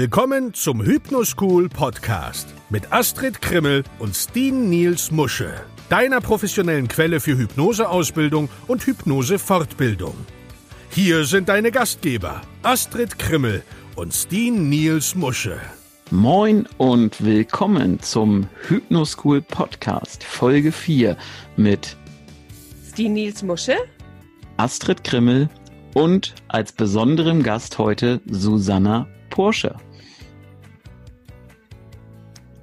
Willkommen 0.00 0.54
zum 0.54 0.80
Hypnoschool 0.80 1.68
Podcast 1.68 2.54
mit 2.70 2.92
Astrid 2.92 3.42
Krimmel 3.42 3.82
und 3.98 4.14
Steen 4.14 4.70
Niels 4.70 5.10
Musche, 5.10 5.52
deiner 5.88 6.20
professionellen 6.20 6.86
Quelle 6.86 7.18
für 7.18 7.36
Hypnoseausbildung 7.36 8.48
und 8.68 8.86
Hypnosefortbildung. 8.86 10.14
Hier 10.90 11.24
sind 11.24 11.48
deine 11.48 11.72
Gastgeber 11.72 12.42
Astrid 12.62 13.18
Krimmel 13.18 13.64
und 13.96 14.14
Steen 14.14 14.68
Niels 14.68 15.16
Musche. 15.16 15.58
Moin 16.12 16.68
und 16.76 17.24
willkommen 17.24 17.98
zum 17.98 18.46
Hypnoschool 18.68 19.42
Podcast 19.42 20.22
Folge 20.22 20.70
4 20.70 21.16
mit 21.56 21.96
Steen 22.88 23.14
Niels 23.14 23.42
Musche, 23.42 23.74
Astrid 24.58 25.02
Krimmel 25.02 25.50
und 25.94 26.36
als 26.46 26.70
besonderem 26.70 27.42
Gast 27.42 27.78
heute 27.78 28.20
Susanna 28.30 29.08
Porsche. 29.30 29.74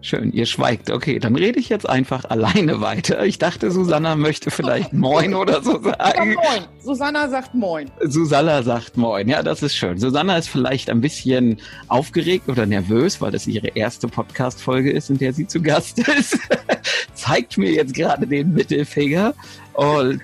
Schön, 0.05 0.31
ihr 0.33 0.45
schweigt. 0.45 0.91
Okay, 0.91 1.17
dann 1.17 1.35
rede 1.35 1.59
ich 1.59 1.67
jetzt 1.67 1.89
einfach 1.89 2.25
alleine 2.25 2.79
weiter. 2.79 3.25
Ich 3.25 3.39
dachte, 3.39 3.71
Susanna 3.71 4.15
möchte 4.15 4.51
vielleicht 4.51 4.93
Moin 4.93 5.33
oder 5.33 5.63
so 5.63 5.81
sagen. 5.81 6.33
Ja, 6.33 6.41
moin. 6.43 6.65
Susanna 6.77 7.27
sagt 7.27 7.55
Moin. 7.55 7.89
Susanna 8.03 8.61
sagt 8.61 8.97
Moin. 8.97 9.27
Ja, 9.27 9.41
das 9.41 9.63
ist 9.63 9.75
schön. 9.75 9.97
Susanna 9.97 10.37
ist 10.37 10.47
vielleicht 10.47 10.91
ein 10.91 11.01
bisschen 11.01 11.57
aufgeregt 11.87 12.49
oder 12.49 12.67
nervös, 12.67 13.19
weil 13.19 13.31
das 13.31 13.47
ihre 13.47 13.69
erste 13.69 14.07
Podcast-Folge 14.07 14.91
ist, 14.91 15.09
in 15.09 15.17
der 15.17 15.33
sie 15.33 15.47
zu 15.47 15.59
Gast 15.59 15.97
ist. 16.07 16.37
Zeigt 17.15 17.57
mir 17.57 17.71
jetzt 17.71 17.95
gerade 17.95 18.27
den 18.27 18.53
Mittelfinger. 18.53 19.33
Und 19.73 20.21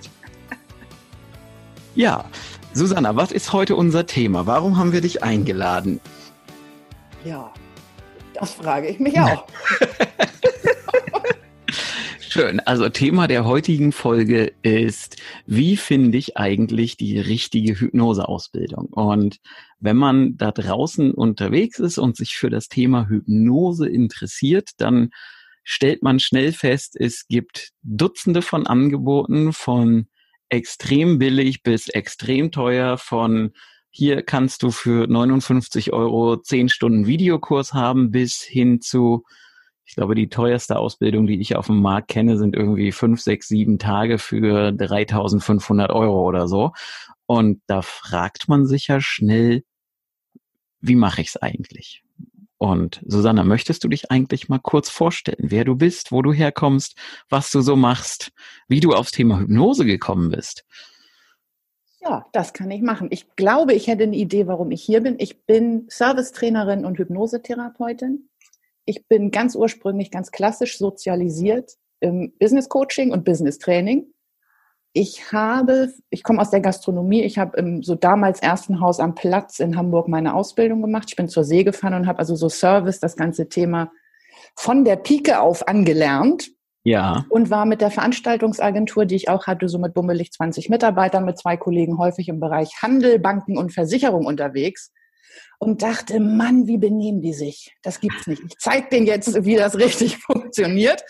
ja, 1.95 2.23
Susanna, 2.73 3.15
was 3.15 3.31
ist 3.31 3.51
heute 3.51 3.75
unser 3.75 4.05
Thema? 4.05 4.45
Warum 4.45 4.77
haben 4.77 4.93
wir 4.93 5.01
dich 5.01 5.23
eingeladen? 5.23 5.99
Ja, 7.25 7.51
das 8.41 8.53
frage 8.53 8.89
ich 8.89 8.99
mich 8.99 9.17
auch. 9.19 9.45
Schön. 12.19 12.59
Also 12.61 12.89
Thema 12.89 13.27
der 13.27 13.45
heutigen 13.45 13.91
Folge 13.91 14.53
ist, 14.63 15.17
wie 15.45 15.77
finde 15.77 16.17
ich 16.17 16.37
eigentlich 16.37 16.97
die 16.97 17.19
richtige 17.19 17.79
Hypnoseausbildung? 17.79 18.87
Und 18.87 19.37
wenn 19.79 19.97
man 19.97 20.37
da 20.37 20.51
draußen 20.51 21.13
unterwegs 21.13 21.77
ist 21.77 21.97
und 21.97 22.17
sich 22.17 22.35
für 22.35 22.49
das 22.49 22.67
Thema 22.67 23.07
Hypnose 23.09 23.87
interessiert, 23.87 24.69
dann 24.77 25.11
stellt 25.63 26.01
man 26.01 26.19
schnell 26.19 26.51
fest, 26.51 26.95
es 26.99 27.27
gibt 27.27 27.71
Dutzende 27.83 28.41
von 28.41 28.65
Angeboten 28.65 29.53
von 29.53 30.07
extrem 30.49 31.19
billig 31.19 31.61
bis 31.63 31.89
extrem 31.89 32.51
teuer 32.51 32.97
von 32.97 33.51
hier 33.91 34.23
kannst 34.23 34.63
du 34.63 34.71
für 34.71 35.05
59 35.05 35.91
Euro 35.91 36.37
10 36.37 36.69
Stunden 36.69 37.05
Videokurs 37.05 37.73
haben 37.73 38.09
bis 38.09 38.41
hin 38.41 38.79
zu, 38.79 39.25
ich 39.85 39.95
glaube, 39.95 40.15
die 40.15 40.29
teuerste 40.29 40.79
Ausbildung, 40.79 41.27
die 41.27 41.41
ich 41.41 41.57
auf 41.57 41.67
dem 41.67 41.81
Markt 41.81 42.07
kenne, 42.07 42.37
sind 42.37 42.55
irgendwie 42.55 42.93
5, 42.93 43.21
6, 43.21 43.47
7 43.49 43.79
Tage 43.79 44.17
für 44.17 44.71
3500 44.71 45.91
Euro 45.91 46.25
oder 46.25 46.47
so. 46.47 46.71
Und 47.25 47.61
da 47.67 47.81
fragt 47.81 48.47
man 48.47 48.65
sich 48.65 48.87
ja 48.87 49.01
schnell, 49.01 49.63
wie 50.79 50.95
mache 50.95 51.21
ich 51.21 51.27
es 51.27 51.37
eigentlich? 51.37 52.03
Und 52.57 53.01
Susanna, 53.07 53.43
möchtest 53.43 53.83
du 53.83 53.87
dich 53.87 54.09
eigentlich 54.11 54.47
mal 54.47 54.59
kurz 54.59 54.89
vorstellen, 54.89 55.49
wer 55.49 55.65
du 55.65 55.75
bist, 55.75 56.11
wo 56.11 56.21
du 56.21 56.31
herkommst, 56.31 56.95
was 57.27 57.51
du 57.51 57.61
so 57.61 57.75
machst, 57.75 58.31
wie 58.67 58.79
du 58.79 58.93
aufs 58.93 59.11
Thema 59.11 59.39
Hypnose 59.39 59.83
gekommen 59.83 60.29
bist? 60.29 60.63
Ja, 62.03 62.25
das 62.31 62.53
kann 62.53 62.71
ich 62.71 62.81
machen. 62.81 63.09
Ich 63.11 63.35
glaube, 63.35 63.73
ich 63.73 63.87
hätte 63.87 64.03
eine 64.03 64.15
Idee, 64.15 64.47
warum 64.47 64.71
ich 64.71 64.81
hier 64.81 65.01
bin. 65.01 65.15
Ich 65.19 65.45
bin 65.45 65.85
Servicetrainerin 65.89 66.83
und 66.83 66.97
Hypnosetherapeutin. 66.97 68.29
Ich 68.85 69.07
bin 69.07 69.29
ganz 69.29 69.55
ursprünglich 69.55 70.09
ganz 70.09 70.31
klassisch 70.31 70.79
sozialisiert 70.79 71.77
im 71.99 72.33
Business 72.39 72.69
Coaching 72.69 73.11
und 73.11 73.23
Business 73.23 73.59
Training. 73.59 74.07
Ich 74.93 75.31
habe, 75.31 75.93
ich 76.09 76.23
komme 76.23 76.41
aus 76.41 76.49
der 76.49 76.59
Gastronomie, 76.59 77.21
ich 77.21 77.37
habe 77.37 77.57
im 77.57 77.83
so 77.83 77.95
damals 77.95 78.41
ersten 78.41 78.81
Haus 78.81 78.99
am 78.99 79.15
Platz 79.15 79.59
in 79.59 79.77
Hamburg 79.77 80.09
meine 80.09 80.33
Ausbildung 80.33 80.81
gemacht. 80.81 81.05
Ich 81.09 81.15
bin 81.15 81.29
zur 81.29 81.43
See 81.43 81.63
gefahren 81.63 81.93
und 81.93 82.07
habe 82.07 82.19
also 82.19 82.35
so 82.35 82.49
Service, 82.49 82.99
das 82.99 83.15
ganze 83.15 83.47
Thema 83.47 83.91
von 84.55 84.83
der 84.83 84.97
Pike 84.97 85.39
auf 85.39 85.67
angelernt. 85.67 86.51
Ja. 86.83 87.25
Und 87.29 87.49
war 87.49 87.65
mit 87.65 87.81
der 87.81 87.91
Veranstaltungsagentur, 87.91 89.05
die 89.05 89.15
ich 89.15 89.29
auch 89.29 89.45
hatte, 89.45 89.69
so 89.69 89.77
mit 89.77 89.93
bummelig 89.93 90.31
20 90.31 90.69
Mitarbeitern, 90.69 91.25
mit 91.25 91.37
zwei 91.37 91.57
Kollegen 91.57 91.97
häufig 91.97 92.27
im 92.27 92.39
Bereich 92.39 92.81
Handel, 92.81 93.19
Banken 93.19 93.57
und 93.57 93.71
Versicherung 93.71 94.25
unterwegs 94.25 94.91
und 95.59 95.83
dachte, 95.83 96.19
Mann, 96.19 96.65
wie 96.65 96.79
benehmen 96.79 97.21
die 97.21 97.33
sich? 97.33 97.75
Das 97.83 97.99
gibt's 97.99 98.25
nicht. 98.25 98.41
Ich 98.43 98.57
zeige 98.57 98.89
denen 98.89 99.05
jetzt, 99.05 99.45
wie 99.45 99.55
das 99.55 99.77
richtig 99.77 100.17
funktioniert. 100.25 101.03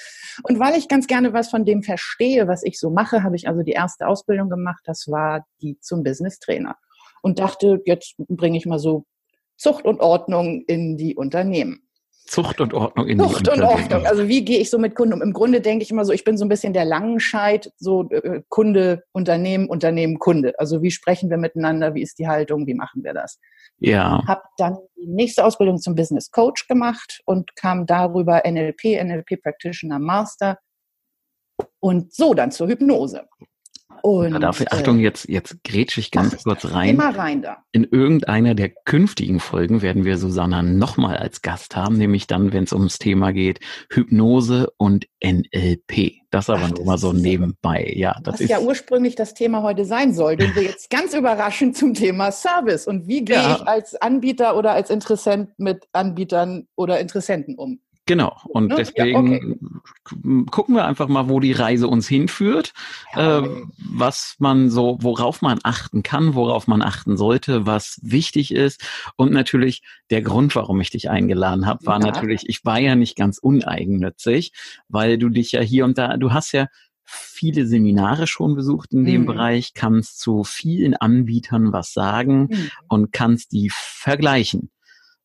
Und 0.44 0.60
weil 0.60 0.78
ich 0.78 0.90
ganz 0.90 1.08
gerne 1.08 1.32
was 1.32 1.50
von 1.50 1.64
dem 1.64 1.84
verstehe, 1.84 2.50
was 2.50 2.64
ich 2.64 2.78
so 2.78 2.90
mache, 2.90 3.24
habe 3.24 3.38
ich 3.38 3.48
also 3.48 3.64
die 3.64 3.72
erste 3.72 4.08
Ausbildung 4.08 4.50
gemacht. 4.50 4.82
Das 4.84 5.08
war 5.08 5.46
die 5.62 5.80
zum 5.80 6.04
Business 6.04 6.40
Trainer. 6.40 6.76
Und 7.22 7.40
dachte, 7.40 7.82
jetzt 7.86 8.16
bringe 8.18 8.58
ich 8.58 8.66
mal 8.66 8.80
so 8.80 9.06
Zucht 9.56 9.86
und 9.86 10.02
Ordnung 10.02 10.64
in 10.68 10.98
die 10.98 11.16
Unternehmen. 11.16 11.88
Zucht 12.32 12.62
und 12.62 12.74
Ordnung 12.74 13.08
in 13.08 13.20
Zucht 13.20 13.50
und 13.50 13.62
Ordnung. 13.62 14.06
Also 14.06 14.30
wie 14.30 14.46
gehe 14.46 14.60
ich 14.60 14.70
so 14.70 14.78
mit 14.78 14.96
Kunden 14.96 15.16
um? 15.16 15.22
Im 15.22 15.34
Grunde 15.34 15.60
denke 15.60 15.84
ich 15.84 15.92
immer 15.92 16.06
so, 16.06 16.14
ich 16.14 16.24
bin 16.24 16.38
so 16.38 16.46
ein 16.46 16.50
bisschen 16.50 16.72
der 16.72 16.86
Langenscheid, 16.86 17.74
so 17.76 18.10
äh, 18.10 18.42
Kunde, 18.48 19.04
Unternehmen, 19.12 19.68
Unternehmen, 19.68 20.18
Kunde. 20.18 20.58
Also 20.58 20.82
wie 20.82 20.92
sprechen 20.92 21.30
wir 21.30 21.36
miteinander? 21.36 21.94
Wie 21.94 22.02
ist 22.02 22.20
die 22.20 22.30
Haltung? 22.30 22.68
Wie 22.68 22.74
machen 22.74 23.04
wir 23.04 23.14
das? 23.14 23.38
Ja. 23.80 24.24
Habe 24.26 24.44
dann 24.56 24.78
die 24.96 25.08
nächste 25.08 25.44
Ausbildung 25.44 25.78
zum 25.78 25.94
Business 25.94 26.32
Coach 26.32 26.70
gemacht 26.70 27.22
und 27.26 27.54
kam 27.58 27.86
darüber 27.86 28.44
NLP, 28.50 29.04
NLP 29.04 29.42
Practitioner 29.44 30.00
Master 30.00 30.58
und 31.82 32.14
so 32.14 32.34
dann 32.34 32.52
zur 32.52 32.70
Hypnose. 32.70 33.28
Und, 34.02 34.32
da 34.32 34.40
darf 34.40 34.62
ich, 34.62 34.72
Achtung, 34.72 35.00
jetzt, 35.00 35.28
jetzt 35.30 35.64
grätsche 35.64 36.00
ich 36.00 36.12
ganz 36.12 36.36
ach, 36.40 36.44
kurz 36.44 36.66
rein. 36.72 36.90
Immer 36.90 37.16
rein 37.16 37.42
da. 37.42 37.58
In 37.72 37.84
irgendeiner 37.84 38.56
der 38.56 38.70
künftigen 38.70 39.40
Folgen 39.40 39.82
werden 39.82 40.06
wir 40.06 40.18
Susanna 40.18 40.62
nochmal 40.64 41.18
als 41.18 41.42
Gast 41.42 41.76
haben, 41.76 41.98
nämlich 41.98 42.28
dann, 42.28 42.54
wenn 42.54 42.64
es 42.64 42.74
ums 42.74 42.98
Thema 42.98 43.32
geht, 43.32 43.60
Hypnose 43.92 44.72
und 44.78 45.08
NLP. 45.24 46.22
Das 46.32 46.50
aber 46.50 46.62
ach, 46.64 46.70
nur 46.70 46.78
das 46.78 46.86
mal 46.86 46.98
so 46.98 47.14
nebenbei. 47.14 47.94
Ja, 47.96 48.16
das 48.24 48.36
was 48.36 48.42
ist 48.42 48.50
ja 48.50 48.60
ursprünglich 48.60 49.16
das 49.16 49.34
Thema 49.34 49.64
heute 49.64 49.86
sein 49.86 50.14
sollte. 50.14 50.46
Und 50.46 50.56
wir 50.56 50.64
jetzt 50.64 50.90
ganz 50.90 51.14
überraschend 51.14 51.76
zum 51.78 51.94
Thema 51.94 52.32
Service. 52.32 52.88
Und 52.88 53.08
wie 53.08 53.26
gehe 53.26 53.36
ja. 53.36 53.56
ich 53.56 53.68
als 53.68 53.96
Anbieter 53.96 54.56
oder 54.56 54.72
als 54.72 54.90
Interessent 54.90 55.50
mit 55.58 55.88
Anbietern 55.92 56.68
oder 56.76 57.00
Interessenten 57.00 57.56
um? 57.56 57.80
Genau. 58.08 58.36
Und 58.46 58.70
ne? 58.70 58.76
deswegen 58.76 59.32
ja, 59.32 59.40
okay. 59.40 60.46
gucken 60.50 60.76
wir 60.76 60.86
einfach 60.86 61.08
mal, 61.08 61.30
wo 61.30 61.40
die 61.40 61.52
Reise 61.52 61.88
uns 61.88 62.08
hinführt, 62.08 62.74
ja. 63.16 63.40
äh, 63.40 63.50
was 63.78 64.36
man 64.40 64.70
so, 64.70 64.98
worauf 65.02 65.42
man 65.42 65.60
achten 65.64 66.02
kann, 66.02 66.34
worauf 66.34 66.68
man 66.68 66.82
achten 66.82 67.16
sollte, 67.16 67.66
was 67.68 68.00
wichtig 68.02 68.54
ist. 68.54 68.84
Und 69.18 69.32
natürlich 69.32 69.84
der 70.10 70.24
Grund, 70.24 70.56
warum 70.56 70.82
ich 70.82 70.90
dich 70.90 71.10
eingeladen 71.10 71.68
habe, 71.68 71.86
war 71.86 72.00
ja. 72.00 72.08
natürlich, 72.08 72.50
ich 72.50 72.66
war 72.66 72.80
ja 72.80 72.96
nicht 72.96 73.16
ganz 73.16 73.38
uneigennützig, 73.38 74.52
weil 74.90 75.18
du 75.18 75.30
dich 75.30 75.52
ja 75.52 75.62
hier 75.62 75.86
und 75.86 75.98
da, 75.98 76.18
du 76.18 76.34
hast 76.34 76.54
ja 76.54 76.68
viele 77.06 77.68
Seminare 77.68 78.26
schon 78.26 78.56
besucht 78.56 78.94
in 78.94 79.06
dem 79.06 79.22
mhm. 79.22 79.26
Bereich, 79.28 79.74
kannst 79.74 80.20
zu 80.20 80.44
vielen 80.44 80.96
Anbietern 80.96 81.72
was 81.74 81.94
sagen 81.94 82.48
mhm. 82.50 82.72
und 82.88 83.12
kannst 83.12 83.52
die 83.52 83.70
vergleichen. 83.72 84.72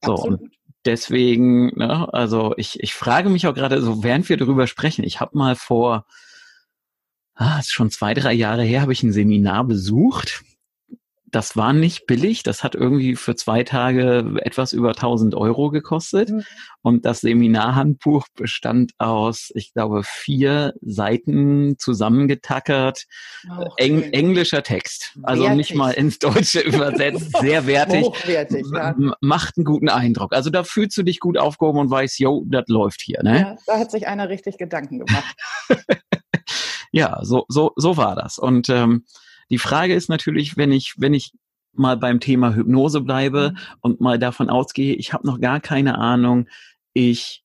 So, 0.04 0.12
Absolut. 0.12 0.41
und 0.41 0.50
deswegen, 0.87 1.67
ne, 1.77 2.13
also 2.13 2.55
ich, 2.57 2.81
ich 2.81 2.95
frage 2.95 3.29
mich 3.29 3.47
auch 3.47 3.55
gerade, 3.55 3.83
so 3.83 4.03
während 4.03 4.29
wir 4.29 4.37
darüber 4.37 4.67
sprechen, 4.67 5.05
ich 5.05 5.21
habe 5.21 5.37
mal 5.37 5.57
vor, 5.57 6.07
ah, 7.35 7.59
ist 7.59 7.73
schon 7.73 7.91
zwei, 7.91 8.15
drei 8.15 8.33
Jahre 8.33 8.63
her, 8.63 8.83
habe 8.83 8.93
ich 8.93 9.03
ein 9.03 9.13
Seminar 9.13 9.65
besucht 9.65 10.45
das 11.28 11.56
war 11.56 11.73
nicht 11.73 12.06
billig. 12.06 12.44
Das 12.44 12.62
hat 12.62 12.75
irgendwie 12.75 13.17
für 13.17 13.34
zwei 13.34 13.64
Tage 13.64 14.37
etwas 14.43 14.73
über 14.73 14.90
1000 14.90 15.34
Euro 15.34 15.70
gekostet. 15.70 16.31
Mhm. 16.31 16.44
Und 16.82 17.05
das 17.05 17.20
Seminarhandbuch 17.20 18.28
bestand 18.34 18.93
aus, 18.99 19.50
ich 19.55 19.73
glaube, 19.73 20.02
vier 20.05 20.75
Seiten 20.81 21.76
zusammengetackert. 21.78 23.06
Oh, 23.50 23.64
Eng 23.76 24.02
englischer 24.12 24.62
Text. 24.62 25.19
Also 25.25 25.43
wertig. 25.43 25.56
nicht 25.56 25.75
mal 25.75 25.90
ins 25.90 26.20
Deutsche 26.20 26.61
übersetzt. 26.61 27.37
Sehr 27.40 27.67
wertig. 27.67 28.05
Hochwertig, 28.05 28.64
ja. 28.72 28.94
Macht 29.20 29.56
einen 29.56 29.64
guten 29.64 29.88
Eindruck. 29.88 30.32
Also 30.32 30.50
da 30.50 30.62
fühlst 30.62 30.96
du 30.96 31.02
dich 31.02 31.19
gut 31.19 31.38
aufgehoben 31.38 31.81
und 31.81 31.90
weißt, 31.90 32.20
yo, 32.20 32.44
das 32.46 32.64
läuft 32.69 33.02
hier, 33.02 33.22
ne? 33.25 33.40
Ja, 33.40 33.56
da 33.67 33.79
hat 33.81 33.90
sich 33.90 34.06
einer 34.06 34.29
richtig 34.29 34.58
Gedanken 34.58 35.05
gemacht. 35.05 35.34
ja, 36.93 37.19
so, 37.22 37.46
so, 37.49 37.72
so 37.75 37.96
war 37.96 38.14
das. 38.14 38.38
Und, 38.38 38.69
ähm, 38.69 39.05
die 39.50 39.58
Frage 39.58 39.94
ist 39.94 40.08
natürlich, 40.08 40.56
wenn 40.56 40.72
ich, 40.72 40.94
wenn 40.96 41.14
ich 41.14 41.32
mal 41.72 41.96
beim 41.96 42.20
Thema 42.20 42.54
Hypnose 42.54 43.00
bleibe 43.00 43.52
mhm. 43.52 43.58
und 43.81 44.00
mal 44.00 44.19
davon 44.19 44.50
ausgehe, 44.50 44.94
ich 44.94 45.12
habe 45.12 45.26
noch 45.26 45.40
gar 45.40 45.60
keine 45.60 45.98
Ahnung, 45.98 46.48
ich 46.93 47.43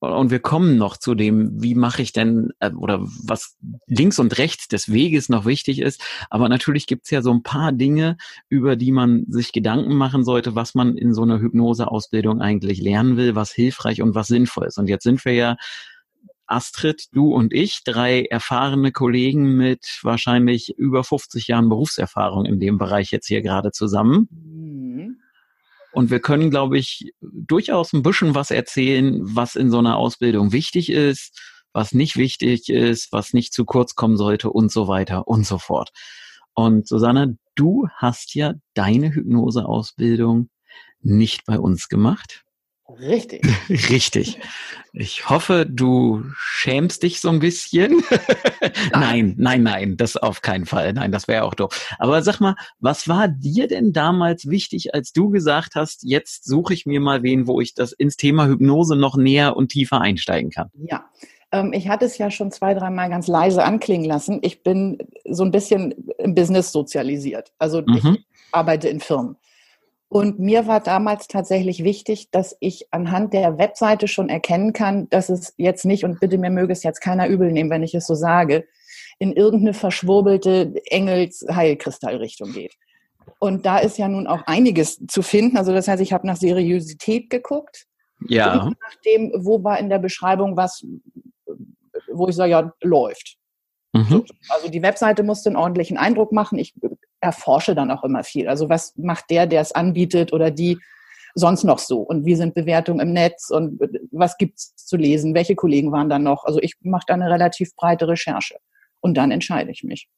und 0.00 0.30
wir 0.30 0.40
kommen 0.40 0.78
noch 0.78 0.96
zu 0.96 1.14
dem, 1.14 1.62
wie 1.62 1.74
mache 1.74 2.00
ich 2.00 2.12
denn 2.12 2.52
äh, 2.58 2.70
oder 2.70 3.00
was 3.02 3.58
links 3.86 4.18
und 4.18 4.38
rechts 4.38 4.66
des 4.66 4.90
Weges 4.90 5.28
noch 5.28 5.44
wichtig 5.44 5.78
ist. 5.78 6.02
Aber 6.30 6.48
natürlich 6.48 6.86
gibt's 6.86 7.10
ja 7.10 7.20
so 7.20 7.30
ein 7.30 7.42
paar 7.42 7.72
Dinge, 7.72 8.16
über 8.48 8.76
die 8.76 8.92
man 8.92 9.26
sich 9.28 9.52
Gedanken 9.52 9.94
machen 9.94 10.24
sollte, 10.24 10.54
was 10.54 10.74
man 10.74 10.96
in 10.96 11.12
so 11.12 11.22
einer 11.22 11.38
Hypnoseausbildung 11.38 12.40
eigentlich 12.40 12.80
lernen 12.80 13.18
will, 13.18 13.34
was 13.34 13.52
hilfreich 13.52 14.00
und 14.00 14.14
was 14.14 14.28
sinnvoll 14.28 14.66
ist. 14.66 14.78
Und 14.78 14.88
jetzt 14.88 15.04
sind 15.04 15.22
wir 15.26 15.34
ja 15.34 15.56
Astrid, 16.50 17.06
du 17.12 17.32
und 17.32 17.52
ich, 17.52 17.82
drei 17.84 18.22
erfahrene 18.24 18.92
Kollegen 18.92 19.56
mit 19.56 20.00
wahrscheinlich 20.02 20.76
über 20.76 21.04
50 21.04 21.48
Jahren 21.48 21.68
Berufserfahrung 21.68 22.44
in 22.44 22.60
dem 22.60 22.78
Bereich 22.78 23.10
jetzt 23.10 23.28
hier 23.28 23.42
gerade 23.42 23.70
zusammen. 23.72 24.28
Mhm. 24.30 25.16
Und 25.92 26.10
wir 26.10 26.20
können, 26.20 26.50
glaube 26.50 26.78
ich, 26.78 27.12
durchaus 27.20 27.92
ein 27.92 28.02
bisschen 28.02 28.34
was 28.34 28.50
erzählen, 28.50 29.18
was 29.22 29.56
in 29.56 29.70
so 29.70 29.78
einer 29.78 29.96
Ausbildung 29.96 30.52
wichtig 30.52 30.90
ist, 30.90 31.40
was 31.72 31.92
nicht 31.92 32.16
wichtig 32.16 32.68
ist, 32.68 33.12
was 33.12 33.32
nicht 33.32 33.52
zu 33.52 33.64
kurz 33.64 33.94
kommen 33.94 34.16
sollte 34.16 34.50
und 34.50 34.70
so 34.70 34.88
weiter 34.88 35.26
und 35.28 35.46
so 35.46 35.58
fort. 35.58 35.90
Und 36.54 36.86
Susanne, 36.86 37.38
du 37.54 37.88
hast 37.96 38.34
ja 38.34 38.54
deine 38.74 39.14
Hypnoseausbildung 39.14 40.50
nicht 41.00 41.44
bei 41.46 41.58
uns 41.58 41.88
gemacht. 41.88 42.44
Richtig. 42.98 43.42
Richtig. 43.68 44.38
Ich 44.92 45.28
hoffe, 45.30 45.66
du 45.68 46.24
schämst 46.36 47.02
dich 47.02 47.20
so 47.20 47.28
ein 47.28 47.38
bisschen. 47.38 48.02
nein, 48.92 49.34
nein, 49.38 49.62
nein, 49.62 49.96
das 49.96 50.16
auf 50.16 50.42
keinen 50.42 50.66
Fall. 50.66 50.92
Nein, 50.92 51.12
das 51.12 51.28
wäre 51.28 51.44
auch 51.44 51.54
doof. 51.54 51.94
Aber 51.98 52.22
sag 52.22 52.40
mal, 52.40 52.56
was 52.80 53.06
war 53.06 53.28
dir 53.28 53.68
denn 53.68 53.92
damals 53.92 54.48
wichtig, 54.48 54.94
als 54.94 55.12
du 55.12 55.30
gesagt 55.30 55.74
hast, 55.76 56.02
jetzt 56.02 56.44
suche 56.44 56.74
ich 56.74 56.86
mir 56.86 57.00
mal 57.00 57.22
wen, 57.22 57.46
wo 57.46 57.60
ich 57.60 57.74
das 57.74 57.92
ins 57.92 58.16
Thema 58.16 58.46
Hypnose 58.46 58.96
noch 58.96 59.16
näher 59.16 59.56
und 59.56 59.68
tiefer 59.68 60.00
einsteigen 60.00 60.50
kann? 60.50 60.70
Ja. 60.74 61.04
Ähm, 61.52 61.72
ich 61.72 61.88
hatte 61.88 62.04
es 62.04 62.18
ja 62.18 62.30
schon 62.30 62.50
zwei, 62.50 62.74
dreimal 62.74 63.08
ganz 63.08 63.26
leise 63.26 63.64
anklingen 63.64 64.06
lassen. 64.06 64.38
Ich 64.42 64.62
bin 64.62 64.98
so 65.28 65.44
ein 65.44 65.50
bisschen 65.50 65.94
im 66.18 66.34
Business 66.34 66.72
sozialisiert. 66.72 67.52
Also 67.58 67.82
mhm. 67.82 67.96
ich 67.96 68.24
arbeite 68.52 68.88
in 68.88 69.00
Firmen. 69.00 69.36
Und 70.10 70.40
mir 70.40 70.66
war 70.66 70.80
damals 70.80 71.28
tatsächlich 71.28 71.84
wichtig, 71.84 72.32
dass 72.32 72.56
ich 72.58 72.88
anhand 72.90 73.32
der 73.32 73.58
Webseite 73.58 74.08
schon 74.08 74.28
erkennen 74.28 74.72
kann, 74.72 75.08
dass 75.08 75.28
es 75.28 75.54
jetzt 75.56 75.84
nicht, 75.84 76.04
und 76.04 76.18
bitte 76.18 76.36
mir 76.36 76.50
möge 76.50 76.72
es 76.72 76.82
jetzt 76.82 77.00
keiner 77.00 77.28
übel 77.28 77.52
nehmen, 77.52 77.70
wenn 77.70 77.84
ich 77.84 77.94
es 77.94 78.08
so 78.08 78.16
sage, 78.16 78.66
in 79.20 79.32
irgendeine 79.32 79.72
verschwurbelte 79.72 80.74
Engels-Heilkristallrichtung 80.86 82.52
geht. 82.52 82.74
Und 83.38 83.64
da 83.64 83.78
ist 83.78 83.98
ja 83.98 84.08
nun 84.08 84.26
auch 84.26 84.42
einiges 84.46 85.00
zu 85.06 85.22
finden. 85.22 85.56
Also 85.56 85.72
das 85.72 85.86
heißt, 85.86 86.02
ich 86.02 86.12
habe 86.12 86.26
nach 86.26 86.36
Seriosität 86.36 87.30
geguckt. 87.30 87.86
Ja. 88.26 88.64
Und 88.64 88.76
nach 88.80 88.94
dem, 89.06 89.32
wo 89.44 89.62
war 89.62 89.78
in 89.78 89.90
der 89.90 90.00
Beschreibung 90.00 90.56
was, 90.56 90.84
wo 92.12 92.26
ich 92.26 92.34
sage, 92.34 92.50
ja, 92.50 92.72
läuft. 92.82 93.36
Mhm. 93.92 94.24
Also 94.48 94.68
die 94.68 94.82
Webseite 94.82 95.22
musste 95.22 95.50
einen 95.50 95.56
ordentlichen 95.56 95.98
Eindruck 95.98 96.32
machen. 96.32 96.58
Ich 96.58 96.74
erforsche 97.20 97.74
dann 97.74 97.90
auch 97.90 98.04
immer 98.04 98.24
viel. 98.24 98.48
Also 98.48 98.68
was 98.68 98.96
macht 98.96 99.30
der, 99.30 99.46
der 99.46 99.60
es 99.60 99.72
anbietet 99.72 100.32
oder 100.32 100.50
die 100.50 100.78
sonst 101.34 101.64
noch 101.64 101.78
so? 101.78 102.00
Und 102.00 102.24
wie 102.24 102.34
sind 102.34 102.54
Bewertungen 102.54 103.00
im 103.00 103.12
Netz 103.12 103.50
und 103.50 103.80
was 104.10 104.36
gibt's 104.38 104.74
zu 104.76 104.96
lesen? 104.96 105.34
Welche 105.34 105.54
Kollegen 105.54 105.92
waren 105.92 106.08
da 106.08 106.18
noch? 106.18 106.44
Also 106.44 106.60
ich 106.60 106.76
mache 106.80 107.04
da 107.06 107.14
eine 107.14 107.30
relativ 107.30 107.74
breite 107.76 108.08
Recherche 108.08 108.56
und 109.00 109.16
dann 109.16 109.30
entscheide 109.30 109.70
ich 109.70 109.84
mich. 109.84 110.08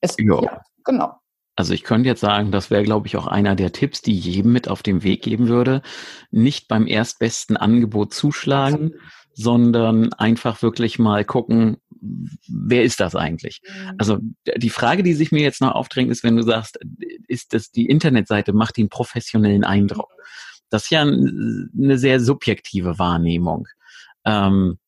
Es, 0.00 0.16
ja, 0.18 0.60
genau. 0.84 1.14
Also 1.56 1.72
ich 1.72 1.84
könnte 1.84 2.08
jetzt 2.08 2.20
sagen, 2.20 2.52
das 2.52 2.70
wäre, 2.70 2.82
glaube 2.82 3.06
ich, 3.06 3.16
auch 3.16 3.26
einer 3.26 3.56
der 3.56 3.72
Tipps, 3.72 4.02
die 4.02 4.12
jedem 4.12 4.52
mit 4.52 4.68
auf 4.68 4.82
den 4.82 5.02
Weg 5.02 5.22
geben 5.22 5.48
würde. 5.48 5.80
Nicht 6.30 6.68
beim 6.68 6.86
erstbesten 6.86 7.56
Angebot 7.56 8.12
zuschlagen, 8.12 8.92
sondern 9.36 10.14
einfach 10.14 10.62
wirklich 10.62 10.98
mal 10.98 11.22
gucken, 11.24 11.76
wer 12.48 12.84
ist 12.84 13.00
das 13.00 13.14
eigentlich? 13.14 13.60
Mhm. 13.62 13.94
Also 13.98 14.18
die 14.56 14.70
Frage, 14.70 15.02
die 15.02 15.12
sich 15.12 15.30
mir 15.30 15.42
jetzt 15.42 15.60
noch 15.60 15.72
aufdrängt, 15.72 16.10
ist, 16.10 16.24
wenn 16.24 16.36
du 16.36 16.42
sagst, 16.42 16.78
ist 17.28 17.52
das 17.52 17.70
die 17.70 17.86
Internetseite 17.86 18.54
macht 18.54 18.78
den 18.78 18.88
professionellen 18.88 19.62
Eindruck. 19.62 20.10
Das 20.70 20.84
ist 20.84 20.90
ja 20.90 21.02
eine 21.02 21.98
sehr 21.98 22.18
subjektive 22.18 22.98
Wahrnehmung. 22.98 23.68
Ähm, 24.24 24.78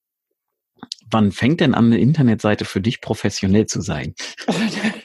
wann 1.10 1.30
fängt 1.30 1.60
denn 1.60 1.74
an, 1.74 1.86
eine 1.86 1.98
Internetseite 1.98 2.64
für 2.64 2.80
dich 2.80 3.02
professionell 3.02 3.66
zu 3.66 3.82
sein? 3.82 4.14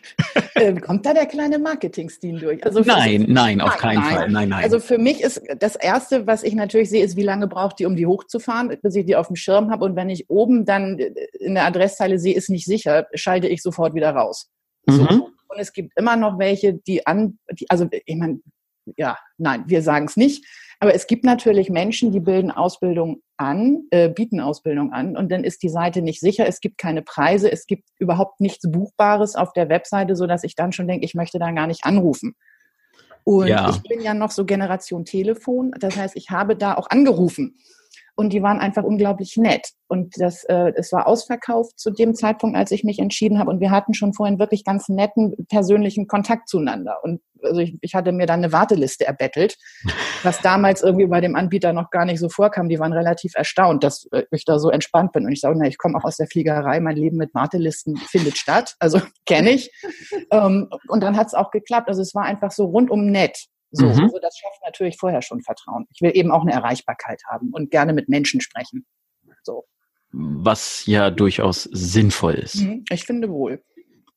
äh, 0.55 0.73
kommt 0.75 1.05
da 1.05 1.13
der 1.13 1.25
kleine 1.25 1.59
Marketing-Stil 1.59 2.39
durch? 2.39 2.65
Also 2.65 2.81
nein, 2.81 3.25
nein, 3.27 3.61
auf 3.61 3.77
keinen 3.77 4.01
nein. 4.01 4.15
Fall. 4.15 4.29
Nein, 4.29 4.49
nein. 4.49 4.63
Also 4.63 4.79
für 4.79 4.97
mich 4.97 5.21
ist 5.21 5.41
das 5.59 5.75
Erste, 5.75 6.27
was 6.27 6.43
ich 6.43 6.53
natürlich 6.53 6.89
sehe, 6.89 7.03
ist, 7.03 7.15
wie 7.15 7.23
lange 7.23 7.47
braucht 7.47 7.79
die, 7.79 7.85
um 7.85 7.95
die 7.95 8.07
hochzufahren, 8.07 8.75
bis 8.81 8.95
ich 8.95 9.05
die 9.05 9.15
auf 9.15 9.27
dem 9.27 9.35
Schirm 9.35 9.71
habe. 9.71 9.85
Und 9.85 9.95
wenn 9.95 10.09
ich 10.09 10.29
oben 10.29 10.65
dann 10.65 10.97
in 10.97 11.55
der 11.55 11.65
Adresszeile 11.65 12.19
sehe, 12.19 12.35
ist 12.35 12.49
nicht 12.49 12.65
sicher, 12.65 13.07
schalte 13.13 13.47
ich 13.47 13.61
sofort 13.61 13.93
wieder 13.95 14.11
raus. 14.11 14.49
So. 14.85 15.03
Mhm. 15.03 15.23
Und 15.47 15.59
es 15.59 15.73
gibt 15.73 15.97
immer 15.97 16.15
noch 16.15 16.39
welche, 16.39 16.73
die 16.73 17.05
an, 17.05 17.37
die, 17.51 17.69
also 17.69 17.87
ich 17.91 18.15
meine, 18.15 18.39
ja, 18.97 19.17
nein, 19.37 19.63
wir 19.67 19.81
sagen 19.81 20.05
es 20.05 20.17
nicht. 20.17 20.45
Aber 20.83 20.93
es 20.93 21.07
gibt 21.07 21.23
natürlich 21.23 21.69
Menschen, 21.69 22.11
die 22.11 22.19
bilden 22.19 22.51
Ausbildung 22.51 23.21
an, 23.37 23.83
äh, 23.91 24.09
bieten 24.09 24.41
Ausbildung 24.41 24.91
an 24.91 25.15
und 25.15 25.31
dann 25.31 25.45
ist 25.45 25.63
die 25.63 25.69
Seite 25.69 26.01
nicht 26.01 26.19
sicher. 26.19 26.45
Es 26.45 26.59
gibt 26.59 26.77
keine 26.77 27.01
Preise, 27.01 27.49
es 27.49 27.67
gibt 27.67 27.87
überhaupt 27.99 28.41
nichts 28.41 28.69
Buchbares 28.69 29.37
auf 29.37 29.53
der 29.53 29.69
Webseite, 29.69 30.17
so 30.17 30.27
dass 30.27 30.43
ich 30.43 30.55
dann 30.55 30.73
schon 30.73 30.89
denke, 30.89 31.05
ich 31.05 31.13
möchte 31.13 31.39
da 31.39 31.51
gar 31.51 31.67
nicht 31.67 31.85
anrufen. 31.85 32.35
Und 33.23 33.47
ja. 33.47 33.69
ich 33.69 33.81
bin 33.83 34.01
ja 34.01 34.13
noch 34.13 34.31
so 34.31 34.43
Generation 34.43 35.05
Telefon, 35.05 35.71
das 35.79 35.95
heißt, 35.95 36.17
ich 36.17 36.31
habe 36.31 36.57
da 36.57 36.73
auch 36.73 36.89
angerufen 36.89 37.55
und 38.15 38.31
die 38.31 38.43
waren 38.43 38.59
einfach 38.59 38.83
unglaublich 38.83 39.37
nett. 39.37 39.69
Und 39.87 40.19
das, 40.19 40.43
äh, 40.45 40.71
es 40.75 40.91
war 40.91 41.07
ausverkauft 41.07 41.79
zu 41.79 41.91
dem 41.91 42.13
Zeitpunkt, 42.13 42.55
als 42.57 42.71
ich 42.71 42.83
mich 42.83 42.99
entschieden 42.99 43.39
habe. 43.39 43.49
Und 43.49 43.59
wir 43.59 43.71
hatten 43.71 43.93
schon 43.93 44.13
vorhin 44.13 44.39
wirklich 44.39 44.63
ganz 44.63 44.87
netten 44.89 45.35
persönlichen 45.49 46.07
Kontakt 46.07 46.47
zueinander. 46.47 46.97
Und 47.03 47.21
also 47.43 47.59
ich, 47.59 47.77
ich 47.81 47.93
hatte 47.93 48.11
mir 48.11 48.25
dann 48.25 48.43
eine 48.43 48.53
Warteliste 48.53 49.05
erbettelt, 49.05 49.57
was 50.23 50.41
damals 50.41 50.81
irgendwie 50.81 51.07
bei 51.07 51.21
dem 51.21 51.35
Anbieter 51.35 51.73
noch 51.73 51.89
gar 51.89 52.05
nicht 52.05 52.19
so 52.19 52.29
vorkam. 52.29 52.69
Die 52.69 52.79
waren 52.79 52.93
relativ 52.93 53.33
erstaunt, 53.35 53.83
dass 53.83 54.07
äh, 54.11 54.23
ich 54.31 54.45
da 54.45 54.59
so 54.59 54.69
entspannt 54.69 55.11
bin. 55.11 55.25
Und 55.25 55.31
ich 55.31 55.41
sage, 55.41 55.57
na, 55.57 55.67
ich 55.67 55.77
komme 55.77 55.97
auch 55.97 56.03
aus 56.03 56.17
der 56.17 56.27
Fliegerei, 56.27 56.79
mein 56.79 56.95
Leben 56.95 57.17
mit 57.17 57.33
Wartelisten 57.33 57.97
findet 57.97 58.37
statt. 58.37 58.75
Also 58.79 59.01
kenne 59.25 59.51
ich. 59.51 59.71
ähm, 60.31 60.69
und 60.87 61.01
dann 61.01 61.17
hat 61.17 61.27
es 61.27 61.33
auch 61.33 61.51
geklappt. 61.51 61.87
Also 61.87 62.01
es 62.01 62.13
war 62.13 62.23
einfach 62.23 62.51
so 62.51 62.65
rundum 62.65 63.07
nett. 63.07 63.47
So, 63.75 63.87
mhm. 63.87 64.03
also 64.03 64.19
das 64.19 64.37
schafft 64.37 64.61
natürlich 64.63 64.97
vorher 64.97 65.21
schon 65.23 65.41
Vertrauen. 65.41 65.85
Ich 65.93 66.01
will 66.01 66.11
eben 66.13 66.31
auch 66.31 66.43
eine 66.43 66.53
Erreichbarkeit 66.53 67.21
haben 67.27 67.49
und 67.51 67.71
gerne 67.71 67.91
mit 67.91 68.07
Menschen 68.07 68.39
sprechen. 68.39 68.85
So. 69.41 69.65
Was 70.11 70.85
ja 70.85 71.09
durchaus 71.09 71.63
sinnvoll 71.63 72.35
ist. 72.35 72.61
Mhm, 72.61 72.85
ich 72.91 73.03
finde 73.03 73.29
wohl. 73.29 73.63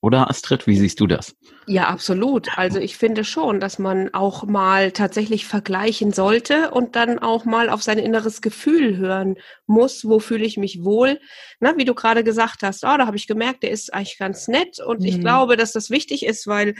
Oder 0.02 0.28
Astrid, 0.28 0.66
wie 0.66 0.76
siehst 0.76 1.00
du 1.00 1.06
das? 1.06 1.34
Ja, 1.66 1.88
absolut. 1.88 2.56
Also 2.58 2.78
ich 2.78 2.96
finde 2.96 3.24
schon, 3.24 3.60
dass 3.60 3.78
man 3.78 4.12
auch 4.12 4.44
mal 4.44 4.92
tatsächlich 4.92 5.46
vergleichen 5.46 6.12
sollte 6.12 6.70
und 6.70 6.94
dann 6.94 7.18
auch 7.18 7.44
mal 7.44 7.70
auf 7.70 7.82
sein 7.82 7.98
inneres 7.98 8.42
Gefühl 8.42 8.98
hören 8.98 9.36
muss, 9.66 10.04
wo 10.04 10.20
fühle 10.20 10.44
ich 10.44 10.58
mich 10.58 10.84
wohl. 10.84 11.18
Na, 11.60 11.76
wie 11.78 11.86
du 11.86 11.94
gerade 11.94 12.22
gesagt 12.22 12.62
hast, 12.62 12.84
oh, 12.84 12.96
da 12.96 13.06
habe 13.06 13.16
ich 13.16 13.26
gemerkt, 13.26 13.62
der 13.62 13.70
ist 13.70 13.92
eigentlich 13.92 14.18
ganz 14.18 14.48
nett 14.48 14.78
und 14.78 15.00
mhm. 15.00 15.06
ich 15.06 15.20
glaube, 15.20 15.56
dass 15.56 15.72
das 15.72 15.90
wichtig 15.90 16.26
ist, 16.26 16.46
weil 16.46 16.74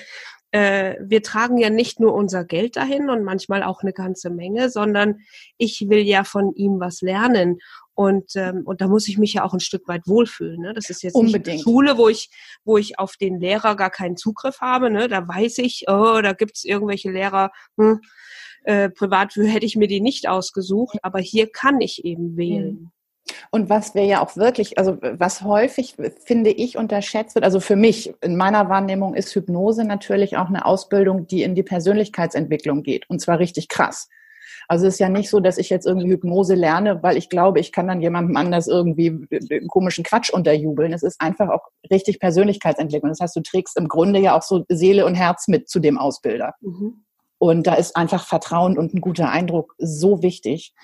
äh, 0.53 0.97
wir 1.01 1.23
tragen 1.23 1.59
ja 1.59 1.71
nicht 1.71 2.01
nur 2.01 2.15
unser 2.15 2.45
Geld 2.45 2.77
dahin 2.77 3.11
und 3.11 3.25
manchmal 3.25 3.63
auch 3.63 3.83
eine 3.83 3.93
ganze 3.93 4.31
Menge, 4.31 4.71
sondern 4.71 5.21
ich 5.59 5.89
will 5.89 6.01
ja 6.01 6.25
von 6.25 6.55
ihm 6.55 6.81
was 6.81 7.01
lernen. 7.01 7.59
Und, 7.95 8.37
ähm, 8.37 8.63
und 8.65 8.81
da 8.81 8.89
muss 8.89 9.09
ich 9.09 9.17
mich 9.19 9.35
ja 9.35 9.45
auch 9.45 9.55
ein 9.55 9.61
Stück 9.61 9.89
weit 9.89 10.07
wohlfühlen. 10.07 10.61
Ne? 10.61 10.75
Das 10.75 10.91
ist 10.91 11.03
jetzt 11.03 11.15
Unbedingt. 11.15 11.47
nicht 11.47 11.63
Schule, 11.63 11.97
wo 11.97 12.09
ich, 12.09 12.31
wo 12.65 12.77
ich 12.77 12.99
auf 12.99 13.17
den 13.17 13.41
Lehrer 13.41 13.75
gar 13.75 13.91
keinen 13.91 14.17
Zugriff 14.17 14.61
habe. 14.61 14.91
Ne? 14.91 15.09
Da 15.09 15.27
weiß 15.27 15.59
ich, 15.59 15.85
oh, 15.89 16.21
da 16.23 16.33
gibt's 16.33 16.65
irgendwelche 16.65 17.11
Lehrer, 17.11 17.51
hm, 17.79 18.01
äh, 18.65 18.91
privat 18.91 19.35
hätte 19.37 19.65
ich 19.65 19.77
mir 19.77 19.89
die 19.89 20.01
nicht 20.01 20.29
ausgesucht, 20.29 20.99
aber 21.03 21.21
hier 21.21 21.51
kann 21.51 21.81
ich 21.81 22.05
eben 22.05 22.37
wählen. 22.37 22.91
Und 23.51 23.71
was 23.71 23.95
wir 23.95 24.05
ja 24.05 24.23
auch 24.23 24.37
wirklich, 24.37 24.79
also 24.79 24.99
was 25.01 25.43
häufig, 25.43 25.97
finde 26.25 26.51
ich, 26.51 26.77
unterschätzt 26.77 27.35
wird, 27.35 27.45
also 27.45 27.61
für 27.61 27.77
mich, 27.77 28.15
in 28.21 28.37
meiner 28.37 28.69
Wahrnehmung 28.69 29.15
ist 29.15 29.35
Hypnose 29.35 29.85
natürlich 29.85 30.37
auch 30.37 30.49
eine 30.49 30.67
Ausbildung, 30.67 31.27
die 31.27 31.43
in 31.43 31.55
die 31.55 31.63
Persönlichkeitsentwicklung 31.63 32.83
geht. 32.83 33.09
Und 33.09 33.21
zwar 33.21 33.39
richtig 33.39 33.69
krass. 33.69 34.09
Also 34.69 34.87
es 34.87 34.95
ist 34.95 35.01
ja 35.01 35.09
nicht 35.09 35.31
so, 35.31 35.41
dass 35.41 35.59
ich 35.59 35.71
jetzt 35.71 35.87
irgendwie 35.87 36.09
Hypnose 36.09 36.55
lerne, 36.55 37.03
weil 37.03 37.17
ich 37.17 37.29
glaube, 37.29 37.61
ich 37.61 37.73
kann 37.73 37.87
dann 37.87 38.01
jemandem 38.01 38.37
anders 38.37 38.67
irgendwie 38.67 39.27
komischen 39.69 40.05
Quatsch 40.05 40.31
unterjubeln. 40.31 40.93
Es 40.93 41.03
ist 41.03 41.21
einfach 41.21 41.51
auch 41.51 41.69
richtig 41.91 42.19
Persönlichkeitsentwicklung. 42.19 43.11
Das 43.11 43.21
heißt, 43.21 43.37
du 43.37 43.43
trägst 43.43 43.77
im 43.77 43.89
Grunde 43.89 44.19
ja 44.19 44.37
auch 44.37 44.43
so 44.43 44.65
Seele 44.69 45.07
und 45.07 45.15
Herz 45.15 45.47
mit 45.47 45.69
zu 45.69 45.79
dem 45.79 45.99
Ausbilder. 45.99 46.55
Mhm. 46.61 47.05
Und 47.39 47.67
da 47.67 47.75
ist 47.75 47.97
einfach 47.97 48.27
Vertrauen 48.27 48.79
und 48.79 48.95
ein 48.95 49.01
guter 49.01 49.31
Eindruck 49.31 49.75
so 49.79 50.23
wichtig. 50.23 50.75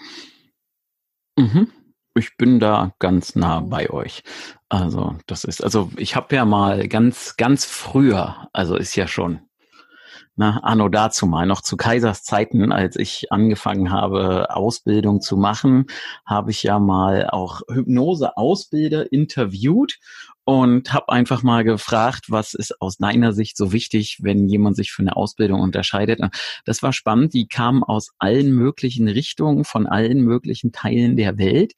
Mhm 1.36 1.72
ich 2.14 2.36
bin 2.36 2.60
da 2.60 2.92
ganz 2.98 3.34
nah 3.36 3.60
mhm. 3.60 3.68
bei 3.68 3.90
euch. 3.90 4.22
Also 4.68 5.16
das 5.26 5.44
ist, 5.44 5.62
also 5.62 5.90
ich 5.96 6.16
habe 6.16 6.34
ja 6.34 6.44
mal 6.44 6.88
ganz, 6.88 7.36
ganz 7.36 7.64
früher, 7.64 8.48
also 8.52 8.76
ist 8.76 8.96
ja 8.96 9.06
schon 9.06 9.40
na, 10.34 10.60
anno 10.62 10.88
dazu 10.88 11.26
mal, 11.26 11.46
noch 11.46 11.60
zu 11.60 11.76
Kaisers 11.76 12.22
Zeiten, 12.22 12.72
als 12.72 12.96
ich 12.96 13.30
angefangen 13.30 13.90
habe, 13.90 14.54
Ausbildung 14.54 15.20
zu 15.20 15.36
machen, 15.36 15.86
habe 16.24 16.50
ich 16.50 16.62
ja 16.62 16.78
mal 16.78 17.28
auch 17.28 17.60
Hypnose-Ausbilder 17.68 19.12
interviewt 19.12 19.98
und 20.44 20.92
habe 20.92 21.10
einfach 21.10 21.42
mal 21.42 21.64
gefragt, 21.64 22.26
was 22.28 22.54
ist 22.54 22.80
aus 22.80 22.96
deiner 22.96 23.32
Sicht 23.32 23.56
so 23.56 23.72
wichtig, 23.72 24.18
wenn 24.22 24.48
jemand 24.48 24.76
sich 24.76 24.90
für 24.90 25.02
eine 25.02 25.16
Ausbildung 25.16 25.60
unterscheidet. 25.60 26.20
Das 26.64 26.82
war 26.82 26.92
spannend. 26.92 27.34
Die 27.34 27.46
kamen 27.46 27.84
aus 27.84 28.10
allen 28.18 28.52
möglichen 28.52 29.08
Richtungen, 29.08 29.64
von 29.64 29.86
allen 29.86 30.22
möglichen 30.22 30.72
Teilen 30.72 31.16
der 31.16 31.38
Welt. 31.38 31.74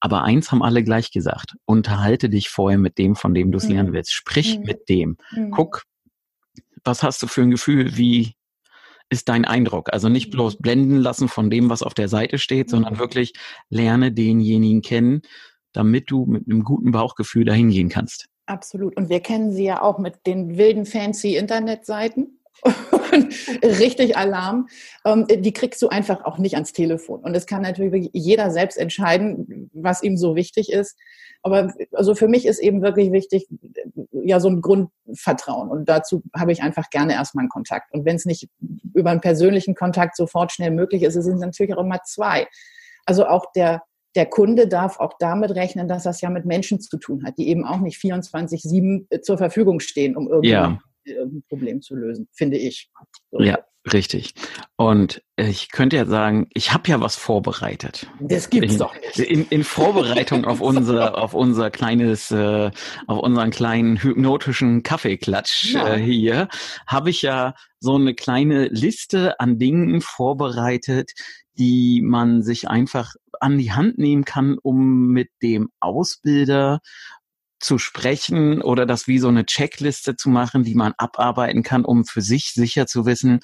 Aber 0.00 0.24
eins 0.24 0.52
haben 0.52 0.62
alle 0.62 0.84
gleich 0.84 1.10
gesagt. 1.10 1.54
Unterhalte 1.64 2.28
dich 2.28 2.50
vorher 2.50 2.78
mit 2.78 2.98
dem, 2.98 3.16
von 3.16 3.32
dem 3.32 3.50
du 3.50 3.58
es 3.58 3.64
mhm. 3.64 3.72
lernen 3.72 3.92
willst. 3.92 4.12
Sprich 4.12 4.58
mhm. 4.58 4.64
mit 4.64 4.88
dem. 4.90 5.16
Mhm. 5.30 5.50
Guck, 5.52 5.84
was 6.86 7.02
hast 7.02 7.22
du 7.22 7.26
für 7.26 7.42
ein 7.42 7.50
Gefühl? 7.50 7.96
Wie 7.96 8.34
ist 9.10 9.28
dein 9.28 9.44
Eindruck? 9.44 9.92
Also 9.92 10.08
nicht 10.08 10.30
bloß 10.30 10.58
mhm. 10.58 10.62
blenden 10.62 10.96
lassen 10.98 11.28
von 11.28 11.50
dem, 11.50 11.70
was 11.70 11.82
auf 11.82 11.94
der 11.94 12.08
Seite 12.08 12.38
steht, 12.38 12.70
sondern 12.70 12.94
mhm. 12.94 12.98
wirklich 12.98 13.32
lerne 13.68 14.12
denjenigen 14.12 14.82
kennen, 14.82 15.22
damit 15.72 16.10
du 16.10 16.26
mit 16.26 16.44
einem 16.48 16.64
guten 16.64 16.92
Bauchgefühl 16.92 17.44
dahin 17.44 17.70
gehen 17.70 17.88
kannst. 17.88 18.28
Absolut. 18.46 18.96
Und 18.96 19.08
wir 19.08 19.20
kennen 19.20 19.52
sie 19.52 19.64
ja 19.64 19.82
auch 19.82 19.98
mit 19.98 20.26
den 20.26 20.56
wilden, 20.56 20.86
fancy 20.86 21.36
Internetseiten. 21.36 22.40
Richtig 23.62 24.16
Alarm. 24.16 24.68
Ähm, 25.04 25.26
die 25.28 25.52
kriegst 25.52 25.80
du 25.82 25.88
einfach 25.88 26.24
auch 26.24 26.38
nicht 26.38 26.54
ans 26.54 26.72
Telefon. 26.72 27.20
Und 27.20 27.34
es 27.34 27.46
kann 27.46 27.62
natürlich 27.62 28.10
jeder 28.12 28.50
selbst 28.50 28.76
entscheiden, 28.78 29.70
was 29.72 30.02
ihm 30.02 30.16
so 30.16 30.36
wichtig 30.36 30.72
ist. 30.72 30.96
Aber 31.42 31.72
also 31.92 32.14
für 32.14 32.28
mich 32.28 32.46
ist 32.46 32.58
eben 32.58 32.82
wirklich 32.82 33.12
wichtig, 33.12 33.46
ja, 34.10 34.40
so 34.40 34.48
ein 34.48 34.60
Grundvertrauen. 34.60 35.68
Und 35.68 35.88
dazu 35.88 36.22
habe 36.34 36.52
ich 36.52 36.62
einfach 36.62 36.90
gerne 36.90 37.12
erstmal 37.12 37.42
einen 37.42 37.50
Kontakt. 37.50 37.92
Und 37.92 38.04
wenn 38.04 38.16
es 38.16 38.24
nicht 38.24 38.48
über 38.94 39.10
einen 39.10 39.20
persönlichen 39.20 39.74
Kontakt 39.74 40.16
sofort 40.16 40.50
schnell 40.50 40.72
möglich 40.72 41.02
ist, 41.02 41.14
sind 41.14 41.34
es 41.34 41.40
natürlich 41.40 41.74
auch 41.74 41.82
immer 41.82 42.02
zwei. 42.04 42.48
Also 43.04 43.26
auch 43.26 43.52
der, 43.54 43.82
der 44.16 44.26
Kunde 44.26 44.66
darf 44.66 44.98
auch 44.98 45.12
damit 45.20 45.52
rechnen, 45.52 45.86
dass 45.86 46.02
das 46.02 46.20
ja 46.20 46.30
mit 46.30 46.46
Menschen 46.46 46.80
zu 46.80 46.96
tun 46.96 47.24
hat, 47.24 47.38
die 47.38 47.48
eben 47.48 47.64
auch 47.64 47.78
nicht 47.78 48.00
24-7 48.00 49.22
zur 49.22 49.38
Verfügung 49.38 49.78
stehen, 49.78 50.16
um 50.16 50.28
irgendwie 50.28 50.50
ja 50.50 50.78
irgendein 51.12 51.42
Problem 51.48 51.82
zu 51.82 51.94
lösen, 51.94 52.28
finde 52.32 52.58
ich. 52.58 52.90
So. 53.30 53.40
Ja, 53.40 53.58
richtig. 53.92 54.34
Und 54.76 55.22
ich 55.36 55.70
könnte 55.70 55.96
ja 55.96 56.06
sagen, 56.06 56.48
ich 56.54 56.72
habe 56.72 56.88
ja 56.88 57.00
was 57.00 57.16
vorbereitet. 57.16 58.06
Das 58.20 58.50
gibt's 58.50 58.74
in, 58.74 58.78
doch 58.78 58.94
nicht. 58.94 59.18
In, 59.18 59.46
in 59.48 59.64
Vorbereitung 59.64 60.44
auf 60.44 60.60
unser, 60.62 61.18
auf 61.18 61.34
unser 61.34 61.70
kleines, 61.70 62.30
äh, 62.30 62.70
auf 63.06 63.18
unseren 63.18 63.50
kleinen 63.50 64.02
hypnotischen 64.02 64.82
Kaffeeklatsch 64.82 65.74
ja. 65.74 65.94
äh, 65.94 65.98
hier, 65.98 66.48
habe 66.86 67.10
ich 67.10 67.22
ja 67.22 67.54
so 67.78 67.94
eine 67.94 68.14
kleine 68.14 68.68
Liste 68.68 69.38
an 69.40 69.58
Dingen 69.58 70.00
vorbereitet, 70.00 71.12
die 71.58 72.02
man 72.02 72.42
sich 72.42 72.68
einfach 72.68 73.14
an 73.40 73.58
die 73.58 73.72
Hand 73.72 73.98
nehmen 73.98 74.24
kann, 74.24 74.58
um 74.62 75.08
mit 75.08 75.28
dem 75.42 75.70
Ausbilder 75.80 76.80
zu 77.58 77.78
sprechen 77.78 78.60
oder 78.60 78.86
das 78.86 79.06
wie 79.06 79.18
so 79.18 79.28
eine 79.28 79.46
Checkliste 79.46 80.16
zu 80.16 80.28
machen, 80.28 80.64
die 80.64 80.74
man 80.74 80.92
abarbeiten 80.98 81.62
kann, 81.62 81.84
um 81.84 82.04
für 82.04 82.20
sich 82.20 82.52
sicher 82.52 82.86
zu 82.86 83.06
wissen, 83.06 83.40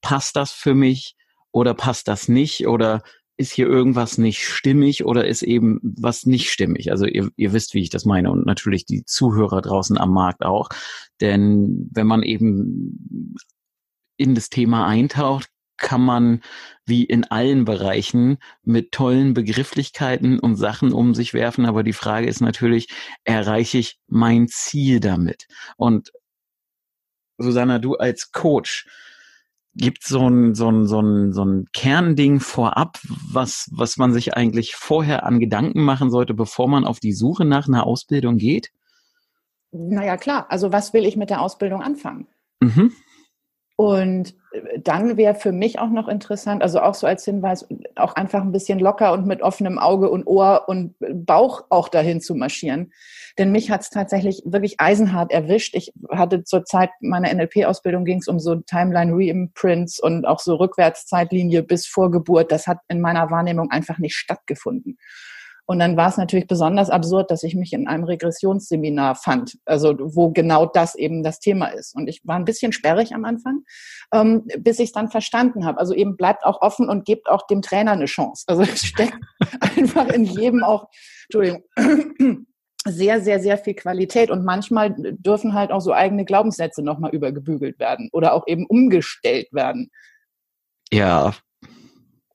passt 0.00 0.36
das 0.36 0.52
für 0.52 0.74
mich 0.74 1.16
oder 1.52 1.74
passt 1.74 2.08
das 2.08 2.28
nicht 2.28 2.66
oder 2.66 3.02
ist 3.36 3.52
hier 3.52 3.66
irgendwas 3.66 4.18
nicht 4.18 4.46
stimmig 4.46 5.04
oder 5.04 5.26
ist 5.26 5.42
eben 5.42 5.80
was 5.82 6.26
nicht 6.26 6.50
stimmig? 6.50 6.90
Also 6.90 7.06
ihr, 7.06 7.30
ihr 7.36 7.52
wisst, 7.52 7.74
wie 7.74 7.82
ich 7.82 7.90
das 7.90 8.04
meine 8.04 8.30
und 8.30 8.46
natürlich 8.46 8.84
die 8.84 9.04
Zuhörer 9.04 9.62
draußen 9.62 9.98
am 9.98 10.12
Markt 10.12 10.44
auch. 10.44 10.68
Denn 11.20 11.88
wenn 11.92 12.06
man 12.06 12.22
eben 12.22 13.36
in 14.16 14.34
das 14.34 14.48
Thema 14.48 14.86
eintaucht, 14.86 15.48
kann 15.82 16.00
man 16.00 16.40
wie 16.86 17.04
in 17.04 17.24
allen 17.24 17.66
Bereichen 17.66 18.38
mit 18.62 18.92
tollen 18.92 19.34
Begrifflichkeiten 19.34 20.38
und 20.38 20.56
Sachen 20.56 20.92
um 20.92 21.14
sich 21.14 21.34
werfen. 21.34 21.66
Aber 21.66 21.82
die 21.82 21.92
Frage 21.92 22.26
ist 22.26 22.40
natürlich, 22.40 22.88
erreiche 23.24 23.76
ich 23.76 24.00
mein 24.06 24.48
Ziel 24.48 25.00
damit? 25.00 25.46
Und 25.76 26.12
Susanna, 27.36 27.78
du 27.78 27.96
als 27.96 28.32
Coach, 28.32 28.86
gibt 29.74 30.04
so 30.04 30.28
ein, 30.28 30.54
so 30.54 30.70
ein, 30.70 30.86
so 30.86 31.00
ein, 31.00 31.32
so 31.32 31.44
ein 31.44 31.66
Kernding 31.72 32.40
vorab, 32.40 32.98
was, 33.30 33.68
was 33.72 33.96
man 33.96 34.12
sich 34.12 34.34
eigentlich 34.34 34.76
vorher 34.76 35.24
an 35.24 35.40
Gedanken 35.40 35.82
machen 35.82 36.10
sollte, 36.10 36.34
bevor 36.34 36.68
man 36.68 36.84
auf 36.84 37.00
die 37.00 37.12
Suche 37.12 37.44
nach 37.44 37.68
einer 37.68 37.86
Ausbildung 37.86 38.36
geht? 38.36 38.70
Naja, 39.72 40.16
klar. 40.16 40.46
Also 40.50 40.72
was 40.72 40.92
will 40.92 41.06
ich 41.06 41.16
mit 41.16 41.30
der 41.30 41.40
Ausbildung 41.40 41.82
anfangen? 41.82 42.28
Mhm. 42.60 42.92
Und 43.76 44.34
äh, 44.52 44.78
dann 44.80 45.16
wäre 45.16 45.34
für 45.34 45.52
mich 45.52 45.78
auch 45.78 45.90
noch 45.90 46.08
interessant, 46.08 46.62
also 46.62 46.80
auch 46.80 46.94
so 46.94 47.06
als 47.06 47.24
Hinweis, 47.24 47.66
auch 47.96 48.14
einfach 48.14 48.42
ein 48.42 48.52
bisschen 48.52 48.78
locker 48.78 49.12
und 49.12 49.26
mit 49.26 49.42
offenem 49.42 49.78
Auge 49.78 50.10
und 50.10 50.26
Ohr 50.26 50.64
und 50.68 50.94
Bauch 50.98 51.64
auch 51.70 51.88
dahin 51.88 52.20
zu 52.20 52.34
marschieren. 52.34 52.92
Denn 53.38 53.50
mich 53.50 53.70
hat 53.70 53.80
es 53.80 53.90
tatsächlich 53.90 54.42
wirklich 54.44 54.78
eisenhart 54.78 55.32
erwischt. 55.32 55.74
Ich 55.74 55.92
hatte 56.10 56.44
zur 56.44 56.64
Zeit 56.64 56.90
meiner 57.00 57.32
NLP-Ausbildung 57.32 58.04
ging 58.04 58.18
es 58.18 58.28
um 58.28 58.38
so 58.38 58.56
Timeline-Reimprints 58.56 60.00
und 60.00 60.26
auch 60.26 60.40
so 60.40 60.56
Rückwärtszeitlinie 60.56 61.62
bis 61.62 61.86
vor 61.86 62.10
Geburt. 62.10 62.52
Das 62.52 62.66
hat 62.66 62.78
in 62.88 63.00
meiner 63.00 63.30
Wahrnehmung 63.30 63.70
einfach 63.70 63.98
nicht 63.98 64.16
stattgefunden. 64.16 64.98
Und 65.72 65.78
dann 65.78 65.96
war 65.96 66.10
es 66.10 66.18
natürlich 66.18 66.46
besonders 66.46 66.90
absurd, 66.90 67.30
dass 67.30 67.42
ich 67.44 67.54
mich 67.54 67.72
in 67.72 67.88
einem 67.88 68.04
Regressionsseminar 68.04 69.14
fand, 69.14 69.56
also 69.64 69.96
wo 69.98 70.28
genau 70.28 70.66
das 70.66 70.94
eben 70.94 71.22
das 71.22 71.40
Thema 71.40 71.68
ist. 71.68 71.94
Und 71.94 72.08
ich 72.08 72.20
war 72.24 72.36
ein 72.36 72.44
bisschen 72.44 72.74
sperrig 72.74 73.14
am 73.14 73.24
Anfang, 73.24 73.62
ähm, 74.12 74.46
bis 74.58 74.80
ich 74.80 74.90
es 74.90 74.92
dann 74.92 75.08
verstanden 75.08 75.64
habe. 75.64 75.78
Also 75.78 75.94
eben 75.94 76.18
bleibt 76.18 76.44
auch 76.44 76.60
offen 76.60 76.90
und 76.90 77.06
gebt 77.06 77.26
auch 77.26 77.46
dem 77.46 77.62
Trainer 77.62 77.92
eine 77.92 78.04
Chance. 78.04 78.44
Also 78.48 78.64
es 78.64 78.82
steckt 78.84 79.16
einfach 79.60 80.08
in 80.08 80.26
jedem 80.26 80.62
auch, 80.62 80.88
Entschuldigung, 81.30 81.64
sehr, 82.84 83.22
sehr, 83.22 83.40
sehr 83.40 83.56
viel 83.56 83.74
Qualität 83.74 84.30
und 84.30 84.44
manchmal 84.44 84.94
dürfen 84.98 85.54
halt 85.54 85.70
auch 85.72 85.80
so 85.80 85.94
eigene 85.94 86.26
Glaubenssätze 86.26 86.82
nochmal 86.82 87.14
übergebügelt 87.14 87.78
werden 87.78 88.10
oder 88.12 88.34
auch 88.34 88.46
eben 88.46 88.66
umgestellt 88.66 89.50
werden. 89.52 89.90
Ja, 90.92 91.32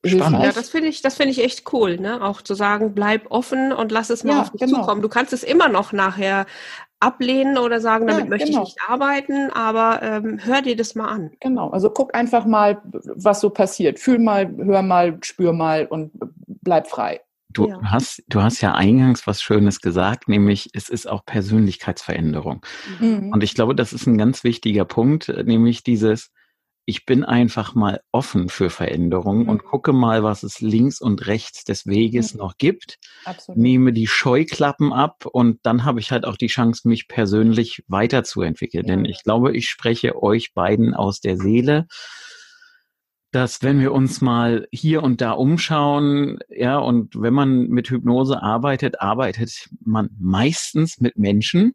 Spannend. 0.04 0.44
Ja, 0.44 0.52
das 0.52 0.70
finde 0.70 0.88
ich, 0.88 1.02
das 1.02 1.16
finde 1.16 1.32
ich 1.32 1.42
echt 1.42 1.72
cool, 1.72 1.98
ne? 1.98 2.22
Auch 2.22 2.42
zu 2.42 2.54
sagen, 2.54 2.94
bleib 2.94 3.30
offen 3.30 3.72
und 3.72 3.90
lass 3.92 4.10
es 4.10 4.24
mal 4.24 4.34
ja, 4.34 4.42
auf 4.42 4.50
dich 4.50 4.60
genau. 4.60 4.80
zukommen. 4.80 5.02
Du 5.02 5.08
kannst 5.08 5.32
es 5.32 5.42
immer 5.42 5.68
noch 5.68 5.92
nachher 5.92 6.46
ablehnen 7.00 7.58
oder 7.58 7.80
sagen, 7.80 8.06
damit 8.06 8.24
ja, 8.24 8.30
möchte 8.30 8.48
genau. 8.48 8.62
ich 8.62 8.68
nicht 8.68 8.78
arbeiten, 8.88 9.50
aber 9.50 10.02
ähm, 10.02 10.38
hör 10.42 10.62
dir 10.62 10.76
das 10.76 10.94
mal 10.94 11.08
an. 11.08 11.30
Genau, 11.40 11.70
also 11.70 11.90
guck 11.90 12.14
einfach 12.14 12.44
mal, 12.44 12.80
was 12.92 13.40
so 13.40 13.50
passiert. 13.50 13.98
Fühl 13.98 14.18
mal, 14.18 14.52
hör 14.58 14.82
mal, 14.82 15.18
spür 15.22 15.52
mal 15.52 15.86
und 15.86 16.12
bleib 16.46 16.88
frei. 16.88 17.20
Du 17.50 17.68
ja. 17.68 17.80
hast, 17.82 18.22
du 18.28 18.42
hast 18.42 18.60
ja 18.60 18.74
eingangs 18.74 19.26
was 19.26 19.42
Schönes 19.42 19.80
gesagt, 19.80 20.28
nämlich 20.28 20.70
es 20.74 20.88
ist 20.88 21.08
auch 21.08 21.24
Persönlichkeitsveränderung. 21.24 22.64
Mhm. 23.00 23.32
Und 23.32 23.42
ich 23.42 23.54
glaube, 23.54 23.74
das 23.74 23.92
ist 23.92 24.06
ein 24.06 24.18
ganz 24.18 24.44
wichtiger 24.44 24.84
Punkt, 24.84 25.28
nämlich 25.28 25.82
dieses, 25.82 26.30
ich 26.88 27.04
bin 27.04 27.22
einfach 27.22 27.74
mal 27.74 28.00
offen 28.12 28.48
für 28.48 28.70
Veränderungen 28.70 29.42
mhm. 29.42 29.48
und 29.50 29.62
gucke 29.62 29.92
mal, 29.92 30.22
was 30.22 30.42
es 30.42 30.62
links 30.62 31.02
und 31.02 31.26
rechts 31.26 31.64
des 31.64 31.86
Weges 31.86 32.32
mhm. 32.32 32.38
noch 32.38 32.56
gibt. 32.56 32.96
Absolut. 33.26 33.60
Nehme 33.60 33.92
die 33.92 34.06
Scheuklappen 34.06 34.94
ab 34.94 35.26
und 35.26 35.58
dann 35.64 35.84
habe 35.84 36.00
ich 36.00 36.12
halt 36.12 36.24
auch 36.24 36.38
die 36.38 36.46
Chance, 36.46 36.88
mich 36.88 37.06
persönlich 37.06 37.84
weiterzuentwickeln. 37.88 38.86
Ja. 38.86 38.96
Denn 38.96 39.04
ich 39.04 39.22
glaube, 39.22 39.54
ich 39.54 39.68
spreche 39.68 40.22
euch 40.22 40.54
beiden 40.54 40.94
aus 40.94 41.20
der 41.20 41.36
Seele 41.36 41.86
dass 43.30 43.62
wenn 43.62 43.78
wir 43.78 43.92
uns 43.92 44.22
mal 44.22 44.66
hier 44.72 45.02
und 45.02 45.20
da 45.20 45.32
umschauen, 45.32 46.38
ja, 46.48 46.78
und 46.78 47.20
wenn 47.20 47.34
man 47.34 47.68
mit 47.68 47.90
Hypnose 47.90 48.42
arbeitet, 48.42 49.02
arbeitet 49.02 49.68
man 49.84 50.08
meistens 50.18 50.98
mit 50.98 51.18
Menschen, 51.18 51.74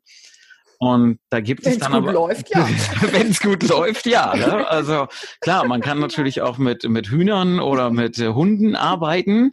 und 0.85 1.19
da 1.29 1.39
gibt 1.39 1.65
Wenn's 1.65 1.77
es 1.77 1.81
dann 1.81 1.93
aber. 1.93 2.11
Läuft, 2.11 2.49
ja. 2.55 2.67
Wenn 3.11 3.29
es 3.29 3.39
gut 3.39 3.63
läuft, 3.67 4.05
ja. 4.05 4.35
Ne? 4.35 4.67
Also 4.67 5.07
klar, 5.41 5.65
man 5.65 5.81
kann 5.81 5.99
natürlich 5.99 6.41
auch 6.41 6.57
mit, 6.57 6.83
mit 6.87 7.09
Hühnern 7.09 7.59
oder 7.59 7.89
mit 7.89 8.19
äh, 8.19 8.29
Hunden 8.29 8.75
arbeiten. 8.75 9.51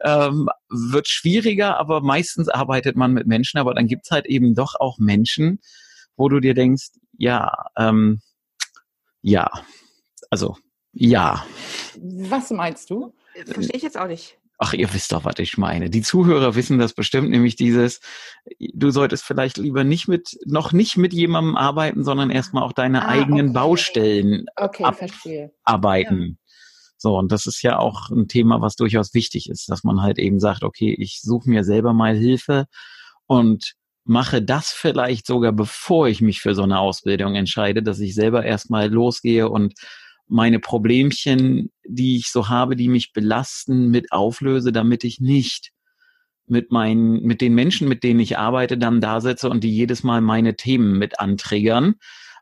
Ähm, 0.00 0.48
wird 0.68 1.08
schwieriger, 1.08 1.78
aber 1.78 2.00
meistens 2.00 2.48
arbeitet 2.48 2.96
man 2.96 3.12
mit 3.12 3.26
Menschen. 3.26 3.58
Aber 3.58 3.74
dann 3.74 3.86
gibt's 3.86 4.10
halt 4.10 4.26
eben 4.26 4.54
doch 4.54 4.74
auch 4.78 4.98
Menschen, 4.98 5.60
wo 6.16 6.28
du 6.28 6.40
dir 6.40 6.54
denkst, 6.54 6.88
ja, 7.16 7.52
ähm, 7.76 8.20
ja, 9.20 9.50
also 10.30 10.56
ja. 10.92 11.44
Was 11.96 12.50
meinst 12.50 12.90
du? 12.90 13.14
Verstehe 13.46 13.76
ich 13.76 13.82
jetzt 13.82 13.98
auch 13.98 14.06
nicht. 14.06 14.38
Ach, 14.60 14.72
ihr 14.72 14.92
wisst 14.92 15.12
doch, 15.12 15.24
was 15.24 15.38
ich 15.38 15.56
meine. 15.56 15.88
Die 15.88 16.02
Zuhörer 16.02 16.56
wissen 16.56 16.78
das 16.78 16.92
bestimmt, 16.92 17.30
nämlich 17.30 17.54
dieses, 17.54 18.00
du 18.58 18.90
solltest 18.90 19.24
vielleicht 19.24 19.56
lieber 19.56 19.84
nicht 19.84 20.08
mit, 20.08 20.36
noch 20.46 20.72
nicht 20.72 20.96
mit 20.96 21.12
jemandem 21.12 21.56
arbeiten, 21.56 22.02
sondern 22.02 22.30
erstmal 22.30 22.64
auch 22.64 22.72
deine 22.72 23.04
ah, 23.04 23.08
eigenen 23.08 23.50
okay. 23.50 23.54
Baustellen 23.54 24.46
okay, 24.56 24.84
abarbeiten. 25.62 26.38
Ja. 26.40 26.48
So, 26.96 27.16
und 27.16 27.30
das 27.30 27.46
ist 27.46 27.62
ja 27.62 27.78
auch 27.78 28.10
ein 28.10 28.26
Thema, 28.26 28.60
was 28.60 28.74
durchaus 28.74 29.14
wichtig 29.14 29.48
ist, 29.48 29.70
dass 29.70 29.84
man 29.84 30.02
halt 30.02 30.18
eben 30.18 30.40
sagt, 30.40 30.64
okay, 30.64 30.92
ich 30.98 31.20
suche 31.22 31.48
mir 31.48 31.62
selber 31.62 31.92
mal 31.92 32.16
Hilfe 32.16 32.66
und 33.26 33.74
mache 34.04 34.42
das 34.42 34.70
vielleicht 34.70 35.26
sogar, 35.26 35.52
bevor 35.52 36.08
ich 36.08 36.20
mich 36.20 36.40
für 36.40 36.56
so 36.56 36.64
eine 36.64 36.80
Ausbildung 36.80 37.36
entscheide, 37.36 37.82
dass 37.82 38.00
ich 38.00 38.16
selber 38.16 38.44
erstmal 38.44 38.90
losgehe 38.90 39.48
und 39.48 39.74
meine 40.28 40.60
Problemchen, 40.60 41.70
die 41.84 42.16
ich 42.16 42.30
so 42.30 42.48
habe, 42.48 42.76
die 42.76 42.88
mich 42.88 43.12
belasten, 43.12 43.88
mit 43.88 44.12
auflöse, 44.12 44.72
damit 44.72 45.04
ich 45.04 45.20
nicht 45.20 45.72
mit 46.46 46.72
meinen, 46.72 47.22
mit 47.22 47.40
den 47.40 47.54
Menschen, 47.54 47.88
mit 47.88 48.02
denen 48.02 48.20
ich 48.20 48.38
arbeite, 48.38 48.78
dann 48.78 49.00
da 49.00 49.20
sitze 49.20 49.50
und 49.50 49.64
die 49.64 49.74
jedes 49.74 50.02
Mal 50.02 50.20
meine 50.20 50.56
Themen 50.56 50.98
mit 50.98 51.20
antriggern. 51.20 51.94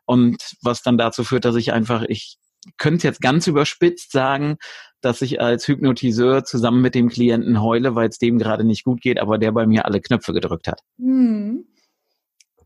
Und 0.05 0.37
was 0.61 0.81
dann 0.81 0.97
dazu 0.97 1.23
führt, 1.23 1.45
dass 1.45 1.55
ich 1.55 1.73
einfach, 1.73 2.03
ich 2.03 2.37
könnte 2.77 3.07
jetzt 3.07 3.21
ganz 3.21 3.47
überspitzt 3.47 4.11
sagen, 4.11 4.57
dass 5.01 5.21
ich 5.21 5.41
als 5.41 5.67
Hypnotiseur 5.67 6.43
zusammen 6.43 6.81
mit 6.81 6.95
dem 6.95 7.09
Klienten 7.09 7.61
heule, 7.61 7.95
weil 7.95 8.09
es 8.09 8.17
dem 8.17 8.39
gerade 8.39 8.63
nicht 8.63 8.83
gut 8.83 9.01
geht, 9.01 9.19
aber 9.19 9.37
der 9.37 9.51
bei 9.51 9.67
mir 9.67 9.85
alle 9.85 10.01
Knöpfe 10.01 10.33
gedrückt 10.33 10.67
hat. 10.67 10.81
Hm. 10.97 11.65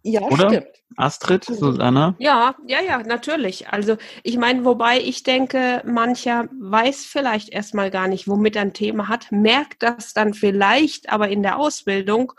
Ja, 0.04 0.22
Oder? 0.22 0.50
stimmt. 0.50 0.68
Astrid, 0.98 1.46
Susanna? 1.46 2.16
Ja, 2.20 2.56
ja, 2.68 2.82
ja, 2.82 3.02
natürlich. 3.04 3.70
Also 3.70 3.98
ich 4.24 4.38
meine, 4.38 4.66
wobei 4.66 5.00
ich 5.00 5.24
denke, 5.24 5.82
mancher 5.86 6.50
weiß 6.60 7.06
vielleicht 7.06 7.50
erstmal 7.50 7.92
gar 7.92 8.08
nicht, 8.08 8.28
womit 8.28 8.56
er 8.56 8.64
ein 8.64 8.74
Thema 8.74 9.08
hat, 9.08 9.32
merkt 9.32 9.84
das 9.84 10.14
dann 10.14 10.34
vielleicht 10.34 11.10
aber 11.10 11.30
in 11.30 11.44
der 11.44 11.58
Ausbildung. 11.58 12.34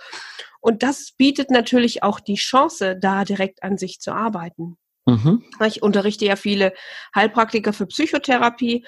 Und 0.61 0.83
das 0.83 1.13
bietet 1.13 1.51
natürlich 1.51 2.03
auch 2.03 2.21
die 2.21 2.35
Chance, 2.35 2.97
da 2.97 3.25
direkt 3.25 3.63
an 3.63 3.79
sich 3.79 4.01
zu 4.01 4.13
arbeiten. 4.13 4.77
Mhm. 5.07 5.45
Ich 5.67 5.83
unterrichte 5.83 6.25
ja 6.25 6.37
viele 6.37 6.73
Heilpraktiker 7.15 7.73
für 7.73 7.87
Psychotherapie 7.87 8.87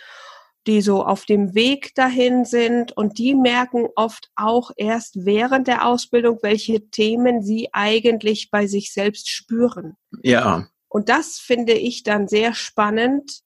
die 0.66 0.80
so 0.80 1.04
auf 1.04 1.26
dem 1.26 1.54
Weg 1.54 1.94
dahin 1.94 2.44
sind 2.44 2.92
und 2.92 3.18
die 3.18 3.34
merken 3.34 3.86
oft 3.96 4.30
auch 4.34 4.70
erst 4.76 5.24
während 5.26 5.66
der 5.66 5.86
Ausbildung, 5.86 6.38
welche 6.42 6.88
Themen 6.90 7.42
sie 7.42 7.68
eigentlich 7.72 8.50
bei 8.50 8.66
sich 8.66 8.92
selbst 8.92 9.28
spüren. 9.28 9.96
Ja. 10.22 10.68
Und 10.88 11.08
das 11.08 11.38
finde 11.38 11.74
ich 11.74 12.02
dann 12.02 12.28
sehr 12.28 12.54
spannend, 12.54 13.42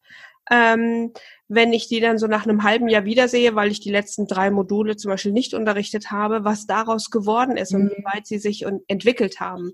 ähm, 0.50 1.12
wenn 1.48 1.72
ich 1.72 1.88
die 1.88 2.00
dann 2.00 2.18
so 2.18 2.26
nach 2.26 2.44
einem 2.46 2.62
halben 2.62 2.88
Jahr 2.88 3.04
wiedersehe, 3.04 3.54
weil 3.54 3.70
ich 3.70 3.80
die 3.80 3.90
letzten 3.90 4.26
drei 4.26 4.50
Module 4.50 4.96
zum 4.96 5.10
Beispiel 5.10 5.32
nicht 5.32 5.54
unterrichtet 5.54 6.10
habe, 6.10 6.44
was 6.44 6.66
daraus 6.66 7.10
geworden 7.10 7.56
ist 7.56 7.72
mhm. 7.72 7.80
und 7.80 7.90
wie 7.90 8.04
weit 8.04 8.26
sie 8.26 8.38
sich 8.38 8.66
entwickelt 8.86 9.40
haben. 9.40 9.72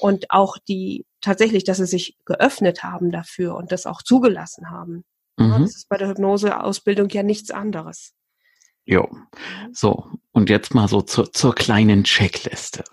Und 0.00 0.30
auch 0.30 0.56
die 0.56 1.04
tatsächlich, 1.20 1.64
dass 1.64 1.76
sie 1.76 1.86
sich 1.86 2.16
geöffnet 2.24 2.82
haben 2.82 3.10
dafür 3.10 3.54
und 3.54 3.70
das 3.70 3.86
auch 3.86 4.02
zugelassen 4.02 4.70
haben. 4.70 5.04
Mhm. 5.40 5.62
Das 5.62 5.74
ist 5.74 5.88
bei 5.88 5.96
der 5.96 6.08
Hypnoseausbildung 6.08 7.08
ja 7.08 7.22
nichts 7.22 7.50
anderes. 7.50 8.12
Jo. 8.84 9.08
So, 9.72 10.06
und 10.32 10.50
jetzt 10.50 10.74
mal 10.74 10.88
so 10.88 11.02
zur, 11.02 11.32
zur 11.32 11.54
kleinen 11.54 12.04
Checkliste. 12.04 12.84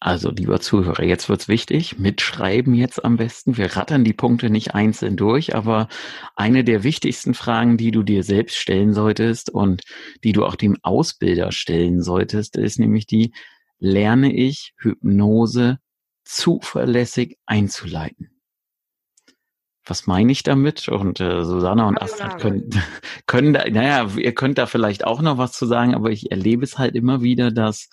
Also, 0.00 0.30
lieber 0.30 0.60
Zuhörer, 0.60 1.02
jetzt 1.02 1.30
wird's 1.30 1.48
wichtig. 1.48 1.98
Mitschreiben 1.98 2.74
jetzt 2.74 3.04
am 3.04 3.16
besten. 3.16 3.56
Wir 3.56 3.74
rattern 3.74 4.04
die 4.04 4.12
Punkte 4.12 4.50
nicht 4.50 4.74
einzeln 4.74 5.16
durch, 5.16 5.54
aber 5.54 5.88
eine 6.36 6.62
der 6.62 6.82
wichtigsten 6.84 7.32
Fragen, 7.32 7.78
die 7.78 7.90
du 7.90 8.02
dir 8.02 8.22
selbst 8.22 8.56
stellen 8.56 8.92
solltest 8.92 9.48
und 9.48 9.82
die 10.22 10.32
du 10.32 10.44
auch 10.44 10.56
dem 10.56 10.76
Ausbilder 10.82 11.52
stellen 11.52 12.02
solltest, 12.02 12.56
ist 12.56 12.78
nämlich 12.78 13.06
die, 13.06 13.32
lerne 13.78 14.34
ich 14.34 14.74
Hypnose 14.78 15.78
zuverlässig 16.24 17.38
einzuleiten? 17.46 18.33
Was 19.86 20.06
meine 20.06 20.32
ich 20.32 20.42
damit? 20.42 20.88
Und 20.88 21.20
äh, 21.20 21.44
Susanna 21.44 21.86
und 21.88 22.00
Astrid 22.00 22.38
können, 22.38 22.70
können 23.26 23.52
da, 23.52 23.68
naja, 23.68 24.08
ihr 24.16 24.34
könnt 24.34 24.58
da 24.58 24.66
vielleicht 24.66 25.04
auch 25.04 25.20
noch 25.20 25.38
was 25.38 25.52
zu 25.52 25.66
sagen, 25.66 25.94
aber 25.94 26.10
ich 26.10 26.30
erlebe 26.30 26.64
es 26.64 26.78
halt 26.78 26.94
immer 26.94 27.22
wieder, 27.22 27.50
dass 27.50 27.88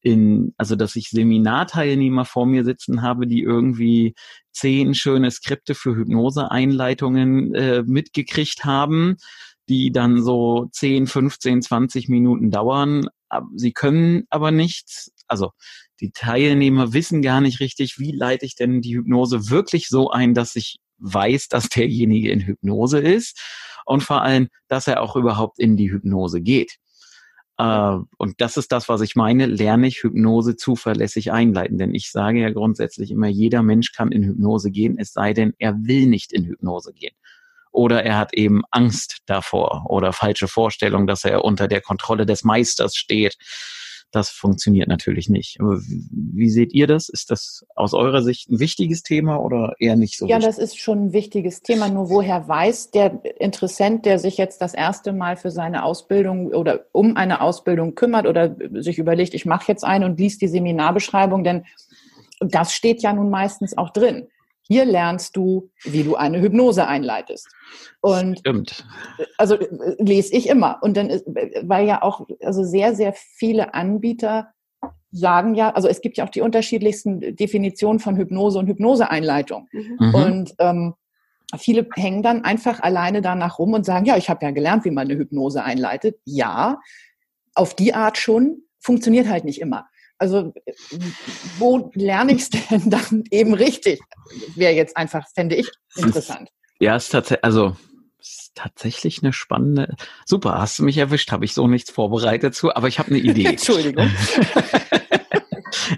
in, 0.00 0.54
also 0.56 0.76
dass 0.76 0.94
ich 0.96 1.10
Seminarteilnehmer 1.10 2.24
vor 2.24 2.46
mir 2.46 2.64
sitzen 2.64 3.02
habe, 3.02 3.26
die 3.26 3.42
irgendwie 3.42 4.14
zehn 4.52 4.94
schöne 4.94 5.30
Skripte 5.30 5.74
für 5.74 5.96
Hypnose-Einleitungen 5.96 7.54
äh, 7.54 7.82
mitgekriegt 7.82 8.64
haben, 8.64 9.16
die 9.68 9.90
dann 9.90 10.22
so 10.22 10.68
10, 10.72 11.06
15, 11.06 11.62
20 11.62 12.08
Minuten 12.08 12.50
dauern. 12.50 13.08
Sie 13.56 13.72
können 13.72 14.24
aber 14.30 14.52
nichts, 14.52 15.10
also 15.26 15.50
die 16.00 16.12
Teilnehmer 16.12 16.92
wissen 16.92 17.20
gar 17.20 17.40
nicht 17.40 17.58
richtig, 17.60 17.98
wie 17.98 18.12
leite 18.12 18.46
ich 18.46 18.54
denn 18.54 18.80
die 18.82 18.96
Hypnose 18.96 19.50
wirklich 19.50 19.88
so 19.88 20.10
ein, 20.10 20.34
dass 20.34 20.54
ich 20.54 20.76
weiß, 20.98 21.48
dass 21.48 21.68
derjenige 21.68 22.30
in 22.30 22.40
Hypnose 22.40 22.98
ist 22.98 23.40
und 23.84 24.02
vor 24.02 24.22
allem, 24.22 24.48
dass 24.68 24.86
er 24.86 25.02
auch 25.02 25.16
überhaupt 25.16 25.58
in 25.58 25.76
die 25.76 25.90
Hypnose 25.90 26.40
geht. 26.40 26.76
Äh, 27.58 27.96
und 28.18 28.40
das 28.40 28.56
ist 28.56 28.72
das, 28.72 28.88
was 28.88 29.00
ich 29.00 29.16
meine, 29.16 29.46
lerne 29.46 29.86
ich 29.86 30.02
Hypnose 30.02 30.56
zuverlässig 30.56 31.32
einleiten. 31.32 31.78
Denn 31.78 31.94
ich 31.94 32.10
sage 32.10 32.40
ja 32.40 32.50
grundsätzlich 32.50 33.10
immer, 33.10 33.28
jeder 33.28 33.62
Mensch 33.62 33.92
kann 33.92 34.12
in 34.12 34.24
Hypnose 34.24 34.70
gehen, 34.70 34.98
es 34.98 35.12
sei 35.12 35.32
denn, 35.32 35.54
er 35.58 35.74
will 35.74 36.06
nicht 36.06 36.32
in 36.32 36.44
Hypnose 36.44 36.92
gehen. 36.92 37.14
Oder 37.72 38.04
er 38.04 38.16
hat 38.16 38.32
eben 38.34 38.62
Angst 38.70 39.18
davor 39.26 39.84
oder 39.88 40.12
falsche 40.12 40.48
Vorstellung, 40.48 41.06
dass 41.06 41.24
er 41.24 41.44
unter 41.44 41.68
der 41.68 41.82
Kontrolle 41.82 42.24
des 42.24 42.42
Meisters 42.42 42.96
steht 42.96 43.36
das 44.12 44.30
funktioniert 44.30 44.88
natürlich 44.88 45.28
nicht. 45.28 45.58
Aber 45.60 45.78
wie 45.80 46.48
seht 46.48 46.72
ihr 46.72 46.86
das? 46.86 47.08
Ist 47.08 47.30
das 47.30 47.66
aus 47.74 47.92
eurer 47.92 48.22
Sicht 48.22 48.48
ein 48.48 48.60
wichtiges 48.60 49.02
Thema 49.02 49.38
oder 49.38 49.74
eher 49.78 49.96
nicht 49.96 50.16
so? 50.16 50.26
Ja, 50.26 50.36
wichtig? 50.36 50.56
das 50.56 50.58
ist 50.58 50.78
schon 50.78 51.06
ein 51.06 51.12
wichtiges 51.12 51.62
Thema. 51.62 51.88
Nur 51.88 52.08
woher 52.08 52.46
weiß 52.46 52.92
der 52.92 53.20
Interessent, 53.40 54.06
der 54.06 54.18
sich 54.18 54.36
jetzt 54.36 54.62
das 54.62 54.74
erste 54.74 55.12
Mal 55.12 55.36
für 55.36 55.50
seine 55.50 55.84
Ausbildung 55.84 56.48
oder 56.48 56.86
um 56.92 57.16
eine 57.16 57.40
Ausbildung 57.40 57.94
kümmert 57.94 58.26
oder 58.26 58.56
sich 58.74 58.98
überlegt, 58.98 59.34
ich 59.34 59.44
mache 59.44 59.70
jetzt 59.70 59.84
eine 59.84 60.06
und 60.06 60.18
liest 60.18 60.40
die 60.40 60.48
Seminarbeschreibung, 60.48 61.44
denn 61.44 61.64
das 62.40 62.72
steht 62.72 63.02
ja 63.02 63.12
nun 63.12 63.30
meistens 63.30 63.76
auch 63.76 63.90
drin. 63.90 64.28
Hier 64.68 64.84
lernst 64.84 65.36
du, 65.36 65.70
wie 65.84 66.02
du 66.02 66.16
eine 66.16 66.40
Hypnose 66.40 66.86
einleitest. 66.86 67.48
Und 68.00 68.40
Stimmt. 68.40 68.86
also 69.38 69.56
lese 69.98 70.34
ich 70.34 70.48
immer. 70.48 70.78
Und 70.82 70.96
dann, 70.96 71.08
weil 71.62 71.86
ja 71.86 72.02
auch 72.02 72.26
also 72.42 72.64
sehr, 72.64 72.94
sehr 72.94 73.12
viele 73.12 73.74
Anbieter 73.74 74.48
sagen 75.12 75.54
ja, 75.54 75.70
also 75.70 75.88
es 75.88 76.00
gibt 76.00 76.16
ja 76.18 76.24
auch 76.24 76.30
die 76.30 76.40
unterschiedlichsten 76.40 77.36
Definitionen 77.36 78.00
von 78.00 78.16
Hypnose 78.16 78.58
und 78.58 78.66
Hypnoseeinleitung. 78.66 79.68
Mhm. 79.72 79.96
mhm. 79.98 80.14
Und 80.14 80.54
ähm, 80.58 80.94
viele 81.56 81.86
hängen 81.94 82.22
dann 82.22 82.44
einfach 82.44 82.80
alleine 82.80 83.22
danach 83.22 83.58
rum 83.58 83.72
und 83.72 83.86
sagen, 83.86 84.04
ja, 84.04 84.16
ich 84.16 84.28
habe 84.28 84.44
ja 84.44 84.50
gelernt, 84.50 84.84
wie 84.84 84.90
man 84.90 85.08
eine 85.08 85.18
Hypnose 85.18 85.62
einleitet. 85.62 86.18
Ja, 86.24 86.80
auf 87.54 87.74
die 87.74 87.94
Art 87.94 88.18
schon, 88.18 88.62
funktioniert 88.80 89.28
halt 89.28 89.44
nicht 89.44 89.60
immer. 89.60 89.86
Also 90.18 90.54
wo 91.58 91.90
lerne 91.94 92.32
ich 92.32 92.42
es 92.42 92.50
denn 92.50 92.90
dann 92.90 93.24
eben 93.30 93.54
richtig? 93.54 94.00
Wäre 94.54 94.72
jetzt 94.72 94.96
einfach, 94.96 95.26
fände 95.34 95.56
ich 95.56 95.70
interessant. 95.96 96.50
Ja, 96.78 96.96
ist 96.96 97.10
tatsächlich, 97.10 97.44
also 97.44 97.76
ist 98.20 98.52
tatsächlich 98.54 99.22
eine 99.22 99.32
spannende. 99.32 99.94
Super, 100.24 100.58
hast 100.58 100.78
du 100.78 100.84
mich 100.84 100.98
erwischt, 100.98 101.32
habe 101.32 101.44
ich 101.44 101.54
so 101.54 101.68
nichts 101.68 101.90
vorbereitet 101.90 102.54
zu, 102.54 102.74
aber 102.74 102.88
ich 102.88 102.98
habe 102.98 103.10
eine 103.10 103.18
Idee. 103.22 103.46
Entschuldigung. 103.46 104.10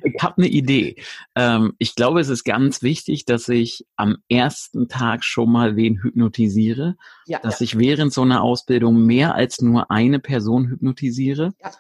ich 0.03 0.23
habe 0.23 0.39
eine 0.39 0.49
Idee. 0.49 0.97
Ähm, 1.35 1.75
ich 1.79 1.95
glaube, 1.95 2.21
es 2.21 2.29
ist 2.29 2.45
ganz 2.45 2.83
wichtig, 2.83 3.25
dass 3.25 3.49
ich 3.49 3.87
am 3.97 4.19
ersten 4.29 4.89
Tag 4.89 5.25
schon 5.25 5.51
mal 5.51 5.77
wen 5.77 6.03
hypnotisiere, 6.03 6.97
ja, 7.27 7.39
dass 7.39 7.61
ja. 7.61 7.65
ich 7.65 7.79
während 7.79 8.13
so 8.13 8.23
einer 8.23 8.43
Ausbildung 8.43 9.05
mehr 9.05 9.35
als 9.35 9.61
nur 9.61 9.91
eine 9.91 10.19
Person 10.19 10.69
hypnotisiere. 10.69 11.55
Ja. 11.63 11.71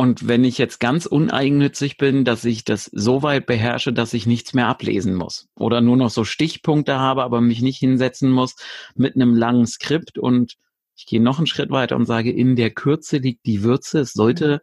Und 0.00 0.26
wenn 0.26 0.44
ich 0.44 0.56
jetzt 0.56 0.80
ganz 0.80 1.04
uneigennützig 1.04 1.98
bin, 1.98 2.24
dass 2.24 2.46
ich 2.46 2.64
das 2.64 2.86
so 2.86 3.22
weit 3.22 3.44
beherrsche, 3.44 3.92
dass 3.92 4.14
ich 4.14 4.24
nichts 4.24 4.54
mehr 4.54 4.66
ablesen 4.66 5.14
muss 5.14 5.50
oder 5.56 5.82
nur 5.82 5.98
noch 5.98 6.08
so 6.08 6.24
Stichpunkte 6.24 6.98
habe, 6.98 7.22
aber 7.22 7.42
mich 7.42 7.60
nicht 7.60 7.76
hinsetzen 7.80 8.30
muss 8.30 8.56
mit 8.94 9.14
einem 9.14 9.34
langen 9.34 9.66
Skript 9.66 10.16
und 10.16 10.56
ich 10.96 11.04
gehe 11.04 11.20
noch 11.20 11.36
einen 11.36 11.46
Schritt 11.46 11.68
weiter 11.68 11.96
und 11.96 12.06
sage, 12.06 12.32
in 12.32 12.56
der 12.56 12.70
Kürze 12.70 13.18
liegt 13.18 13.44
die 13.44 13.62
Würze. 13.62 14.00
Es 14.00 14.14
sollte, 14.14 14.62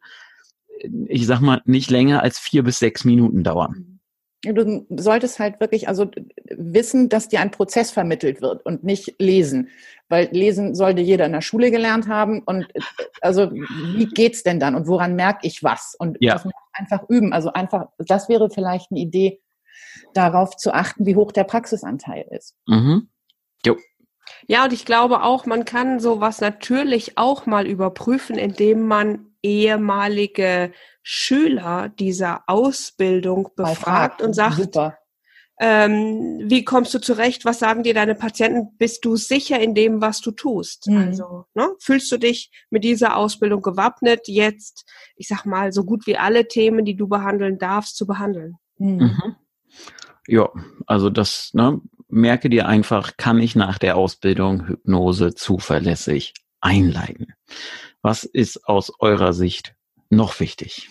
ich 1.06 1.28
sag 1.28 1.42
mal, 1.42 1.62
nicht 1.66 1.92
länger 1.92 2.24
als 2.24 2.40
vier 2.40 2.64
bis 2.64 2.80
sechs 2.80 3.06
Minuten 3.06 3.44
dauern. 3.44 3.97
Du 4.44 4.86
solltest 4.96 5.40
halt 5.40 5.60
wirklich 5.60 5.88
also 5.88 6.10
wissen, 6.52 7.10
dass 7.10 7.28
dir 7.28 7.42
ein 7.42 7.52
Prozess 7.52 7.90
vermittelt 7.92 8.42
wird 8.42 8.66
und 8.66 8.84
nicht 8.84 9.16
lesen. 9.20 9.70
Weil 10.10 10.30
lesen 10.32 10.76
sollte 10.76 11.02
jeder 11.02 11.26
in 11.26 11.32
der 11.32 11.42
Schule 11.42 11.72
gelernt 11.72 12.08
haben. 12.08 12.44
Und 12.44 12.68
also 13.22 13.52
wie 13.52 14.06
geht's 14.06 14.44
denn 14.44 14.60
dann 14.60 14.76
und 14.76 14.88
woran 14.88 15.16
merke 15.16 15.48
ich 15.48 15.64
was? 15.64 15.96
Und 15.98 16.18
ja. 16.20 16.34
das 16.34 16.46
einfach 16.72 17.10
üben. 17.10 17.34
Also 17.34 17.52
einfach, 17.52 17.88
das 17.98 18.30
wäre 18.30 18.50
vielleicht 18.50 18.92
eine 18.92 19.00
Idee, 19.00 19.42
darauf 20.14 20.56
zu 20.56 20.74
achten, 20.74 21.06
wie 21.06 21.16
hoch 21.16 21.32
der 21.32 21.44
Praxisanteil 21.44 22.26
ist. 22.32 22.56
Mhm. 22.68 23.10
Jo. 23.66 23.78
Ja, 24.48 24.66
und 24.66 24.74
ich 24.74 24.86
glaube 24.86 25.24
auch, 25.24 25.46
man 25.46 25.66
kann 25.66 26.00
sowas 26.00 26.42
natürlich 26.42 27.18
auch 27.18 27.46
mal 27.46 27.66
überprüfen, 27.66 28.38
indem 28.38 28.88
man 28.88 29.27
ehemalige 29.48 30.74
Schüler 31.02 31.90
dieser 31.90 32.44
Ausbildung 32.48 33.50
befragt 33.56 34.22
und 34.22 34.34
sagt, 34.34 34.58
Super. 34.58 34.98
ähm, 35.60 36.42
wie 36.44 36.66
kommst 36.66 36.94
du 36.94 37.00
zurecht? 37.00 37.46
Was 37.46 37.60
sagen 37.60 37.84
dir 37.84 37.94
deine 37.94 38.14
Patienten? 38.14 38.78
Bist 38.78 39.06
du 39.06 39.16
sicher 39.16 39.60
in 39.60 39.74
dem, 39.74 40.02
was 40.02 40.20
du 40.20 40.32
tust? 40.32 40.88
Mhm. 40.88 40.98
Also, 40.98 41.46
ne, 41.56 41.70
fühlst 41.80 42.12
du 42.12 42.18
dich 42.18 42.52
mit 42.70 42.84
dieser 42.84 43.16
Ausbildung 43.16 43.62
gewappnet, 43.62 44.28
jetzt, 44.28 44.86
ich 45.16 45.30
sag 45.30 45.46
mal, 45.46 45.72
so 45.72 45.86
gut 45.86 46.06
wie 46.08 46.18
alle 46.18 46.48
Themen, 46.48 46.84
die 46.84 46.96
du 46.96 47.08
behandeln 47.08 47.58
darfst, 47.58 47.96
zu 47.96 48.06
behandeln? 48.06 48.56
Mhm. 48.78 48.98
Mhm. 48.98 49.36
Ja, 50.28 50.50
also 50.88 51.10
das, 51.10 51.52
ne, 51.54 51.80
merke 52.10 52.50
dir 52.50 52.68
einfach, 52.68 53.16
kann 53.16 53.40
ich 53.40 53.56
nach 53.56 53.78
der 53.78 53.96
Ausbildung 53.96 54.68
Hypnose 54.68 55.36
zuverlässig 55.36 56.34
einleiten? 56.60 57.34
Was 58.02 58.24
ist 58.24 58.68
aus 58.68 58.92
eurer 59.00 59.34
Sicht 59.34 59.76
noch 60.10 60.40
wichtig? 60.40 60.90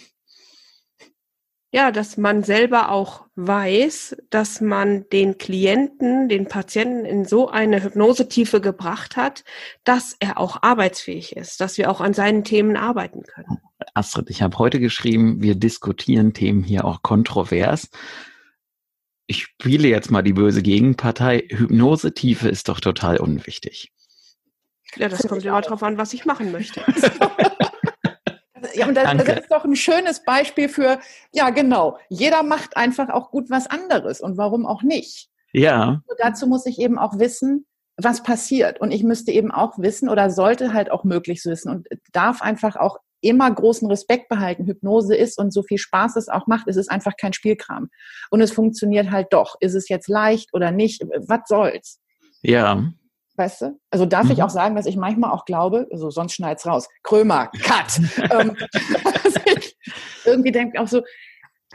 Ja, 1.73 1.91
dass 1.91 2.17
man 2.17 2.43
selber 2.43 2.91
auch 2.91 3.27
weiß, 3.35 4.17
dass 4.31 4.61
man 4.61 5.09
den 5.11 5.37
Klienten, 5.37 6.29
den 6.29 6.47
Patienten 6.47 7.05
in 7.05 7.25
so 7.27 7.49
eine 7.51 7.83
Hypnosetiefe 7.83 8.61
gebracht 8.61 9.17
hat, 9.17 9.45
dass 9.85 10.17
er 10.21 10.39
auch 10.39 10.63
arbeitsfähig 10.63 11.37
ist, 11.37 11.61
dass 11.61 11.77
wir 11.77 11.91
auch 11.91 12.01
an 12.01 12.15
seinen 12.15 12.45
Themen 12.45 12.77
arbeiten 12.77 13.25
können. 13.25 13.59
Astrid, 13.95 14.31
ich 14.31 14.43
habe 14.43 14.59
heute 14.59 14.81
geschrieben, 14.81 15.43
wir 15.43 15.55
diskutieren 15.55 16.33
Themen 16.33 16.63
hier 16.63 16.85
auch 16.85 17.03
kontrovers. 17.03 17.91
Ich 19.27 19.43
spiele 19.43 19.89
jetzt 19.89 20.11
mal 20.11 20.23
die 20.23 20.33
böse 20.33 20.63
Gegenpartei. 20.63 21.47
Hypnosetiefe 21.51 22.49
ist 22.49 22.69
doch 22.69 22.81
total 22.81 23.19
unwichtig. 23.19 23.93
Ja, 24.95 25.09
das 25.09 25.27
kommt 25.27 25.45
immer 25.45 25.61
darauf 25.61 25.83
an, 25.83 25.99
was 25.99 26.13
ich 26.15 26.25
machen 26.25 26.53
möchte. 26.53 26.83
Ja, 28.75 28.87
und 28.89 28.95
das, 28.95 29.05
das, 29.25 29.39
ist 29.39 29.51
doch 29.51 29.65
ein 29.65 29.77
schönes 29.77 30.23
Beispiel 30.23 30.69
für, 30.69 30.99
ja, 31.33 31.49
genau, 31.49 31.99
jeder 32.11 32.43
macht 32.43 32.77
einfach 32.77 33.09
auch 33.09 33.31
gut 33.31 33.49
was 33.49 33.67
anderes 33.67 34.21
und 34.21 34.37
warum 34.37 34.67
auch 34.67 34.83
nicht. 34.83 35.31
Ja. 35.53 36.03
Und 36.07 36.19
dazu 36.19 36.47
muss 36.47 36.67
ich 36.67 36.79
eben 36.79 36.99
auch 36.99 37.19
wissen, 37.19 37.65
was 37.97 38.23
passiert. 38.23 38.79
Und 38.81 38.91
ich 38.91 39.03
müsste 39.03 39.33
eben 39.33 39.51
auch 39.51 39.79
wissen 39.79 40.11
oder 40.11 40.29
sollte 40.31 40.75
halt 40.75 40.91
auch 40.91 41.05
möglichst 41.05 41.47
wissen 41.47 41.71
und 41.71 41.89
darf 42.13 42.43
einfach 42.43 42.77
auch 42.77 42.99
immer 43.23 43.51
großen 43.51 43.89
Respekt 43.89 44.29
behalten. 44.29 44.67
Hypnose 44.67 45.17
ist 45.17 45.39
und 45.39 45.53
so 45.53 45.63
viel 45.63 45.79
Spaß 45.79 46.17
es 46.17 46.29
auch 46.29 46.47
macht, 46.47 46.69
ist 46.69 46.77
es 46.77 46.89
einfach 46.89 47.17
kein 47.17 47.33
Spielkram. 47.33 47.89
Und 48.31 48.43
es 48.43 48.53
funktioniert 48.53 49.11
halt 49.11 49.29
doch. 49.33 49.57
Ist 49.61 49.75
es 49.75 49.89
jetzt 49.89 50.09
leicht 50.09 50.53
oder 50.53 50.71
nicht? 50.71 51.03
Was 51.27 51.41
soll's? 51.47 52.01
Ja. 52.43 52.93
Weißt 53.37 53.63
du? 53.63 53.79
Also 53.91 54.07
darf 54.07 54.25
mhm. 54.25 54.33
ich 54.33 54.43
auch 54.43 54.51
sagen, 54.51 54.77
dass 54.77 54.87
ich 54.87 54.97
manchmal 54.97 55.31
auch 55.31 55.45
glaube, 55.45 55.87
also 55.93 56.11
sonst 56.11 56.33
schneid's 56.33 56.67
raus. 56.67 56.89
Krömer, 57.03 57.51
Cut. 57.63 58.01
ähm, 58.31 58.57
ich 59.57 59.77
irgendwie 60.25 60.53
denke 60.53 60.81
auch 60.81 60.89
so, 60.89 61.03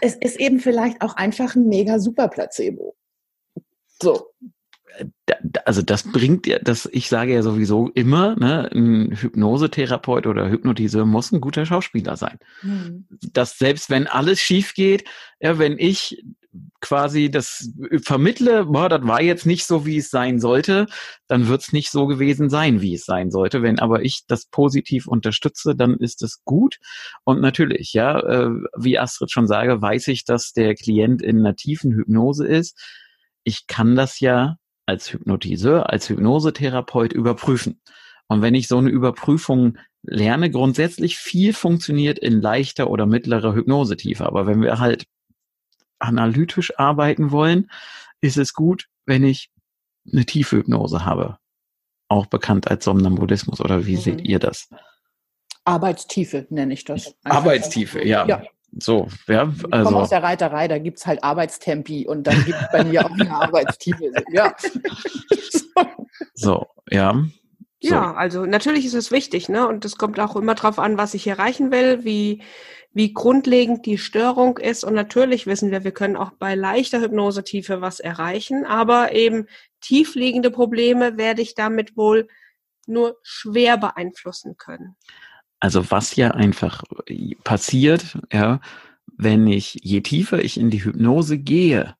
es 0.01 0.15
ist 0.15 0.39
eben 0.39 0.59
vielleicht 0.59 1.01
auch 1.01 1.15
einfach 1.15 1.55
ein 1.55 1.67
mega 1.67 1.99
super 1.99 2.27
Placebo. 2.27 2.95
So. 4.01 4.27
Also 5.63 5.81
das 5.81 6.11
bringt 6.11 6.47
ja, 6.47 6.59
das, 6.59 6.89
ich 6.91 7.07
sage 7.07 7.33
ja 7.33 7.43
sowieso 7.43 7.89
immer, 7.89 8.35
ne, 8.35 8.69
ein 8.73 9.15
Hypnosetherapeut 9.15 10.27
oder 10.27 10.49
Hypnotiseur 10.49 11.05
muss 11.05 11.31
ein 11.31 11.39
guter 11.39 11.65
Schauspieler 11.65 12.17
sein. 12.17 12.39
Mhm. 12.61 13.07
Dass 13.31 13.57
selbst 13.57 13.89
wenn 13.89 14.07
alles 14.07 14.39
schief 14.39 14.73
geht, 14.73 15.05
ja, 15.39 15.59
wenn 15.59 15.77
ich 15.77 16.23
quasi 16.81 17.31
das 17.31 17.71
vermittle, 18.03 18.65
boah, 18.65 18.89
das 18.89 19.05
war 19.07 19.21
jetzt 19.21 19.45
nicht 19.45 19.65
so, 19.65 19.85
wie 19.85 19.97
es 19.97 20.09
sein 20.09 20.39
sollte, 20.39 20.87
dann 21.27 21.47
wird 21.47 21.61
es 21.61 21.73
nicht 21.73 21.91
so 21.91 22.07
gewesen 22.07 22.49
sein, 22.49 22.81
wie 22.81 22.95
es 22.95 23.05
sein 23.05 23.31
sollte. 23.31 23.61
Wenn 23.61 23.79
aber 23.79 24.03
ich 24.03 24.23
das 24.27 24.45
positiv 24.45 25.07
unterstütze, 25.07 25.75
dann 25.75 25.95
ist 25.97 26.21
es 26.23 26.43
gut. 26.43 26.77
Und 27.23 27.39
natürlich, 27.41 27.93
ja, 27.93 28.19
äh, 28.19 28.49
wie 28.77 28.99
Astrid 28.99 29.31
schon 29.31 29.47
sage, 29.47 29.81
weiß 29.81 30.09
ich, 30.09 30.25
dass 30.25 30.53
der 30.53 30.75
Klient 30.75 31.21
in 31.21 31.39
einer 31.39 31.55
tiefen 31.55 31.93
Hypnose 31.93 32.45
ist. 32.45 32.77
Ich 33.43 33.67
kann 33.67 33.95
das 33.95 34.19
ja 34.19 34.57
als 34.85 35.13
Hypnotiseur, 35.13 35.89
als 35.89 36.09
Hypnosetherapeut 36.09 37.13
überprüfen. 37.13 37.81
Und 38.27 38.41
wenn 38.41 38.55
ich 38.55 38.67
so 38.67 38.77
eine 38.77 38.89
Überprüfung 38.89 39.77
lerne, 40.03 40.49
grundsätzlich 40.49 41.17
viel 41.17 41.53
funktioniert 41.53 42.19
in 42.19 42.41
leichter 42.41 42.89
oder 42.89 43.05
mittlerer 43.05 43.53
Hypnosetiefe. 43.53 44.25
Aber 44.25 44.47
wenn 44.47 44.61
wir 44.61 44.79
halt 44.79 45.05
analytisch 46.01 46.77
arbeiten 46.79 47.31
wollen, 47.31 47.69
ist 48.21 48.37
es 48.37 48.53
gut, 48.53 48.87
wenn 49.05 49.23
ich 49.23 49.51
eine 50.11 50.25
tiefe 50.25 50.57
Hypnose 50.57 51.05
habe. 51.05 51.37
Auch 52.07 52.25
bekannt 52.25 52.69
als 52.69 52.83
Somnambulismus. 52.83 53.61
Oder 53.61 53.85
wie 53.85 53.95
mhm. 53.95 54.01
seht 54.01 54.21
ihr 54.21 54.39
das? 54.39 54.69
Arbeitstiefe 55.63 56.47
nenne 56.49 56.73
ich 56.73 56.83
das. 56.83 57.15
Arbeitstiefe, 57.23 58.05
ja. 58.05 58.25
ja. 58.25 58.43
So, 58.79 59.09
ja, 59.27 59.41
also. 59.41 59.65
Ich 59.65 59.83
komme 59.83 59.97
aus 59.97 60.09
der 60.09 60.23
Reiterei, 60.23 60.67
da 60.67 60.79
gibt's 60.79 61.05
halt 61.05 61.23
Arbeitstempi 61.23 62.07
und 62.07 62.23
dann 62.23 62.43
gibt 62.45 62.57
es 62.57 62.67
bei 62.71 62.83
mir 62.85 63.05
auch 63.05 63.11
eine 63.11 63.31
Arbeitstiefe. 63.31 64.11
Ja. 64.31 64.55
so, 66.33 66.65
ja. 66.89 67.25
So. 67.83 67.89
Ja, 67.89 68.13
also 68.13 68.45
natürlich 68.45 68.85
ist 68.85 68.93
es 68.93 69.11
wichtig, 69.11 69.49
ne? 69.49 69.67
Und 69.67 69.83
es 69.85 69.97
kommt 69.97 70.19
auch 70.19 70.35
immer 70.35 70.55
drauf 70.55 70.77
an, 70.77 70.97
was 70.97 71.15
ich 71.15 71.25
erreichen 71.27 71.71
will, 71.71 72.05
wie 72.05 72.43
wie 72.93 73.13
grundlegend 73.13 73.85
die 73.85 73.97
Störung 73.97 74.57
ist. 74.57 74.83
Und 74.83 74.93
natürlich 74.93 75.47
wissen 75.47 75.71
wir, 75.71 75.83
wir 75.83 75.91
können 75.91 76.17
auch 76.17 76.31
bei 76.31 76.55
leichter 76.55 77.01
Hypnosetiefe 77.01 77.81
was 77.81 77.99
erreichen, 77.99 78.65
aber 78.65 79.13
eben 79.13 79.47
tiefliegende 79.79 80.51
Probleme 80.51 81.17
werde 81.17 81.41
ich 81.41 81.55
damit 81.55 81.95
wohl 81.95 82.27
nur 82.87 83.17
schwer 83.23 83.77
beeinflussen 83.77 84.57
können. 84.57 84.95
Also 85.59 85.91
was 85.91 86.15
ja 86.15 86.31
einfach 86.31 86.83
passiert, 87.43 88.17
ja, 88.33 88.59
wenn 89.05 89.47
ich, 89.47 89.77
je 89.83 90.01
tiefer 90.01 90.43
ich 90.43 90.59
in 90.59 90.69
die 90.69 90.83
Hypnose 90.83 91.37
gehe, 91.37 91.95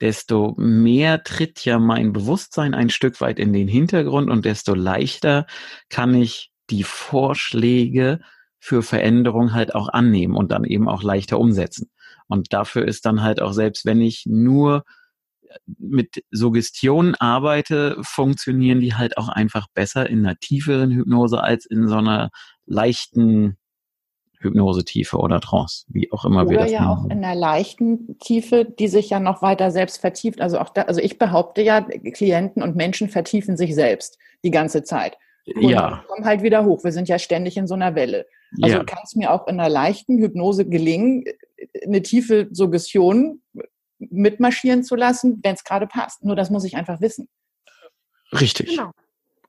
desto 0.00 0.54
mehr 0.56 1.22
tritt 1.22 1.64
ja 1.64 1.78
mein 1.78 2.12
Bewusstsein 2.12 2.74
ein 2.74 2.90
Stück 2.90 3.20
weit 3.20 3.38
in 3.38 3.52
den 3.52 3.68
Hintergrund 3.68 4.30
und 4.30 4.44
desto 4.44 4.74
leichter 4.74 5.46
kann 5.90 6.14
ich 6.14 6.50
die 6.70 6.82
Vorschläge 6.82 8.20
für 8.64 8.84
Veränderung 8.84 9.52
halt 9.52 9.74
auch 9.74 9.88
annehmen 9.88 10.36
und 10.36 10.52
dann 10.52 10.62
eben 10.62 10.88
auch 10.88 11.02
leichter 11.02 11.40
umsetzen. 11.40 11.90
Und 12.28 12.52
dafür 12.52 12.86
ist 12.86 13.04
dann 13.04 13.20
halt 13.20 13.42
auch 13.42 13.52
selbst, 13.52 13.84
wenn 13.84 14.00
ich 14.00 14.24
nur 14.24 14.84
mit 15.78 16.22
Suggestionen 16.30 17.16
arbeite, 17.16 17.96
funktionieren 18.02 18.78
die 18.78 18.94
halt 18.94 19.18
auch 19.18 19.28
einfach 19.28 19.66
besser 19.74 20.08
in 20.08 20.24
einer 20.24 20.38
tieferen 20.38 20.92
Hypnose 20.92 21.42
als 21.42 21.66
in 21.66 21.88
so 21.88 21.96
einer 21.96 22.30
leichten 22.64 23.56
Hypnosetiefe 24.38 25.16
oder 25.16 25.40
Trance, 25.40 25.84
wie 25.88 26.12
auch 26.12 26.24
immer 26.24 26.42
oder 26.42 26.50
wir 26.50 26.58
das 26.58 26.70
ja 26.70 26.88
auch 26.88 27.04
in 27.06 27.24
einer 27.24 27.34
leichten 27.34 28.16
Tiefe, 28.20 28.64
die 28.64 28.86
sich 28.86 29.10
ja 29.10 29.18
noch 29.18 29.42
weiter 29.42 29.72
selbst 29.72 30.00
vertieft. 30.00 30.40
Also 30.40 30.60
auch 30.60 30.68
da, 30.68 30.82
also 30.82 31.00
ich 31.00 31.18
behaupte 31.18 31.62
ja, 31.62 31.80
Klienten 31.80 32.62
und 32.62 32.76
Menschen 32.76 33.08
vertiefen 33.08 33.56
sich 33.56 33.74
selbst 33.74 34.18
die 34.44 34.52
ganze 34.52 34.84
Zeit. 34.84 35.16
Und 35.46 35.68
ja. 35.68 36.04
kommen 36.08 36.24
halt 36.24 36.42
wieder 36.42 36.64
hoch. 36.64 36.84
Wir 36.84 36.92
sind 36.92 37.08
ja 37.08 37.18
ständig 37.18 37.56
in 37.56 37.66
so 37.66 37.74
einer 37.74 37.94
Welle. 37.94 38.26
Also 38.60 38.76
ja. 38.76 38.84
kann 38.84 39.00
es 39.04 39.16
mir 39.16 39.32
auch 39.32 39.46
in 39.48 39.58
einer 39.58 39.68
leichten 39.68 40.18
Hypnose 40.18 40.68
gelingen, 40.68 41.24
eine 41.84 42.02
tiefe 42.02 42.48
Suggestion 42.52 43.42
mitmarschieren 43.98 44.84
zu 44.84 44.94
lassen, 44.94 45.40
wenn 45.42 45.54
es 45.54 45.64
gerade 45.64 45.86
passt. 45.86 46.24
Nur 46.24 46.36
das 46.36 46.50
muss 46.50 46.64
ich 46.64 46.76
einfach 46.76 47.00
wissen. 47.00 47.28
Richtig. 48.32 48.70
Genau 48.70 48.92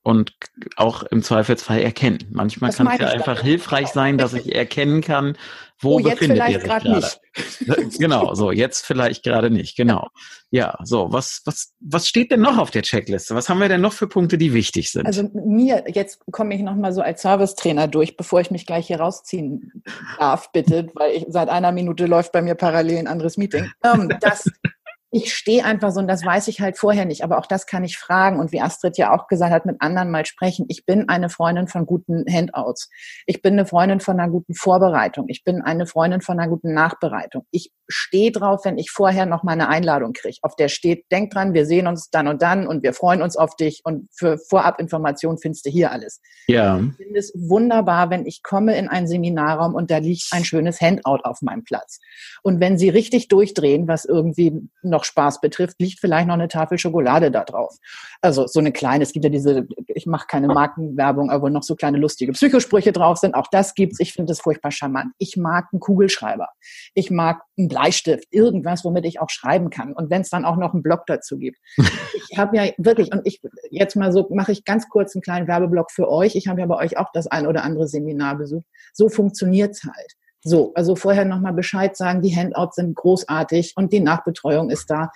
und 0.04 0.34
auch 0.76 1.04
im 1.04 1.24
Zweifelsfall 1.24 1.82
erkennen. 1.82 2.20
Manchmal 2.30 2.72
kann 2.72 2.88
es 2.88 3.00
ja 3.00 3.08
einfach 3.08 3.38
dann. 3.38 3.46
hilfreich 3.46 3.88
sein, 3.88 4.18
dass 4.18 4.34
ich 4.34 4.54
erkennen 4.54 5.02
kann, 5.02 5.38
wo 5.80 5.96
oh, 5.96 6.00
befindet 6.00 6.38
ihr 6.50 6.60
sich 6.60 6.64
gerade. 6.64 6.92
Nicht. 6.92 7.20
genau, 8.00 8.34
so 8.36 8.52
jetzt 8.52 8.86
vielleicht 8.86 9.24
gerade 9.24 9.50
nicht. 9.50 9.78
Genau. 9.78 10.10
Ja, 10.52 10.78
so 10.84 11.12
was 11.12 11.42
was 11.46 11.74
was 11.80 12.08
steht 12.08 12.32
denn 12.32 12.42
noch 12.42 12.58
auf 12.58 12.70
der 12.70 12.84
Checkliste? 12.84 13.34
Was 13.34 13.48
haben 13.48 13.60
wir 13.60 13.70
denn 13.70 13.82
noch 13.82 13.94
für 13.94 14.08
Punkte, 14.08 14.38
die 14.38 14.54
wichtig 14.54 14.92
sind? 14.92 15.06
Also 15.06 15.30
mir 15.34 15.86
jetzt 15.88 16.20
komme 16.32 16.54
ich 16.54 16.62
noch 16.62 16.76
mal 16.76 16.94
so 16.94 17.02
als 17.02 17.22
Servicetrainer 17.22 17.88
durch, 17.88 18.18
bevor 18.18 18.42
ich 18.42 18.52
mich 18.52 18.66
gleich 18.66 18.88
hier 18.88 19.00
rausziehen 19.00 19.84
darf, 20.20 20.52
bitte, 20.52 20.90
weil 20.96 21.16
ich, 21.16 21.26
seit 21.30 21.50
einer 21.50 21.72
Minute 21.72 22.06
läuft 22.08 22.34
bei 22.34 22.42
mir 22.42 22.56
parallel 22.56 23.00
ein 23.00 23.08
anderes 23.08 23.38
Meeting. 23.38 23.72
Ähm, 23.84 24.14
das 24.20 24.50
ich 25.14 25.32
stehe 25.32 25.64
einfach 25.64 25.92
so 25.92 26.00
und 26.00 26.08
das 26.08 26.26
weiß 26.26 26.48
ich 26.48 26.60
halt 26.60 26.76
vorher 26.76 27.06
nicht, 27.06 27.24
aber 27.24 27.38
auch 27.38 27.46
das 27.46 27.68
kann 27.68 27.84
ich 27.84 28.00
fragen 28.00 28.40
und 28.40 28.52
wie 28.52 28.62
Astrid 28.62 28.98
ja 28.98 29.14
auch 29.14 29.28
gesagt 29.28 29.54
hat, 29.54 29.68
mit 29.68 29.76
anderen 29.80 30.10
mal 30.10 30.26
sprechen. 30.26 30.66
Ich 30.70 30.88
bin 30.88 31.08
eine 31.08 31.30
Freundin 31.30 31.68
von 31.68 31.86
guten 31.86 32.26
Handouts. 32.28 32.90
Ich 33.28 33.44
bin 33.44 33.54
eine 33.54 33.68
Freundin 33.68 34.00
von 34.00 34.20
einer 34.20 34.32
guten 34.32 34.56
Vorbereitung. 34.56 35.26
Ich 35.28 35.44
bin 35.44 35.62
eine 35.62 35.86
Freundin 35.86 36.22
von 36.22 36.40
einer 36.40 36.50
guten 36.50 36.74
Nachbereitung. 36.74 37.46
Ich 37.52 37.72
stehe 37.94 38.32
drauf, 38.32 38.66
wenn 38.66 38.78
ich 38.78 38.92
vorher 38.92 39.26
noch 39.26 39.44
mal 39.44 39.54
eine 39.54 39.70
Einladung 39.70 40.14
kriege, 40.14 40.38
auf 40.42 40.56
der 40.56 40.68
steht, 40.68 41.12
denk 41.12 41.32
dran, 41.32 41.54
wir 41.54 41.66
sehen 41.66 41.88
uns 41.88 42.10
dann 42.10 42.28
und 42.28 42.42
dann 42.42 42.68
und 42.68 42.84
wir 42.84 42.94
freuen 42.94 43.22
uns 43.22 43.38
auf 43.38 43.56
dich 43.56 43.82
und 43.84 44.10
für 44.14 44.38
Vorabinformation 44.38 45.38
findest 45.38 45.66
du 45.66 45.70
hier 45.70 45.92
alles. 45.92 46.20
Ja. 46.48 46.80
Ich 46.80 46.98
finde 46.98 47.20
es 47.20 47.32
wunderbar, 47.36 48.10
wenn 48.10 48.26
ich 48.26 48.42
komme 48.42 48.76
in 48.76 48.90
einen 48.90 49.08
Seminarraum 49.08 49.76
und 49.76 49.92
da 49.92 49.98
liegt 49.98 50.28
ein 50.32 50.44
schönes 50.44 50.82
Handout 50.82 51.22
auf 51.24 51.42
meinem 51.42 51.64
Platz. 51.64 52.00
Und 52.42 52.60
wenn 52.60 52.78
sie 52.78 52.90
richtig 52.90 53.28
durchdrehen, 53.28 53.88
was 53.88 54.06
irgendwie 54.06 54.54
noch 54.82 55.04
Spaß 55.04 55.40
betrifft, 55.40 55.80
liegt 55.80 56.00
vielleicht 56.00 56.28
noch 56.28 56.34
eine 56.34 56.48
Tafel 56.48 56.80
Schokolade 56.80 57.30
da 57.30 57.44
drauf. 57.44 57.78
Also 58.22 58.48
so 58.48 58.60
eine 58.60 58.72
kleine, 58.72 59.04
es 59.04 59.14
gibt 59.14 59.26
ja 59.26 59.30
diese, 59.30 59.68
ich 59.88 60.08
mache 60.08 60.26
keine 60.28 60.48
Markenwerbung, 60.48 61.30
aber 61.30 61.50
noch 61.50 61.64
so 61.64 61.76
kleine 61.76 62.00
lustige 62.00 62.32
Psychosprüche 62.32 62.92
drauf 62.92 63.20
sind. 63.20 63.36
Auch 63.36 63.48
das 63.52 63.76
gibt's. 63.76 64.00
Ich 64.00 64.14
finde 64.14 64.32
das 64.32 64.42
furchtbar 64.42 64.72
charmant. 64.72 65.14
Ich 65.20 65.38
mag 65.38 65.68
einen 65.72 65.80
Kugelschreiber. 65.80 66.50
Ich 66.96 67.12
mag 67.12 67.42
ein 67.58 67.68
Blatt 67.68 67.83
Bleistift, 67.84 68.28
irgendwas, 68.32 68.86
womit 68.86 69.06
ich 69.06 69.20
auch 69.20 69.30
schreiben 69.30 69.70
kann. 69.70 69.94
Und 69.94 70.10
wenn 70.10 70.22
es 70.22 70.30
dann 70.30 70.46
auch 70.46 70.56
noch 70.58 70.74
einen 70.74 70.84
Blog 70.84 71.06
dazu 71.08 71.38
gibt. 71.38 71.60
ich 71.78 72.38
habe 72.38 72.58
ja 72.58 72.72
wirklich, 72.78 73.12
und 73.12 73.22
ich 73.26 73.42
jetzt 73.72 73.96
mal 73.96 74.12
so, 74.12 74.28
mache 74.32 74.52
ich 74.52 74.64
ganz 74.64 74.90
kurz 74.90 75.16
einen 75.16 75.22
kleinen 75.22 75.48
Werbeblock 75.48 75.92
für 75.92 76.10
euch. 76.10 76.36
Ich 76.36 76.48
habe 76.48 76.62
ja 76.62 76.66
bei 76.66 76.78
euch 76.78 76.98
auch 76.98 77.12
das 77.14 77.28
ein 77.28 77.48
oder 77.48 77.64
andere 77.64 77.88
Seminar 77.88 78.38
besucht. 78.38 78.66
So 78.94 79.10
funktioniert's 79.10 79.84
halt. 79.84 80.14
So, 80.42 80.74
also 80.76 80.96
vorher 80.96 81.26
nochmal 81.26 81.54
Bescheid 81.54 81.96
sagen, 81.96 82.22
die 82.22 82.36
Handouts 82.36 82.76
sind 82.76 82.96
großartig 82.96 83.74
und 83.76 83.94
die 83.94 84.02
Nachbetreuung 84.02 84.70
ist 84.70 84.90
da. 84.90 85.12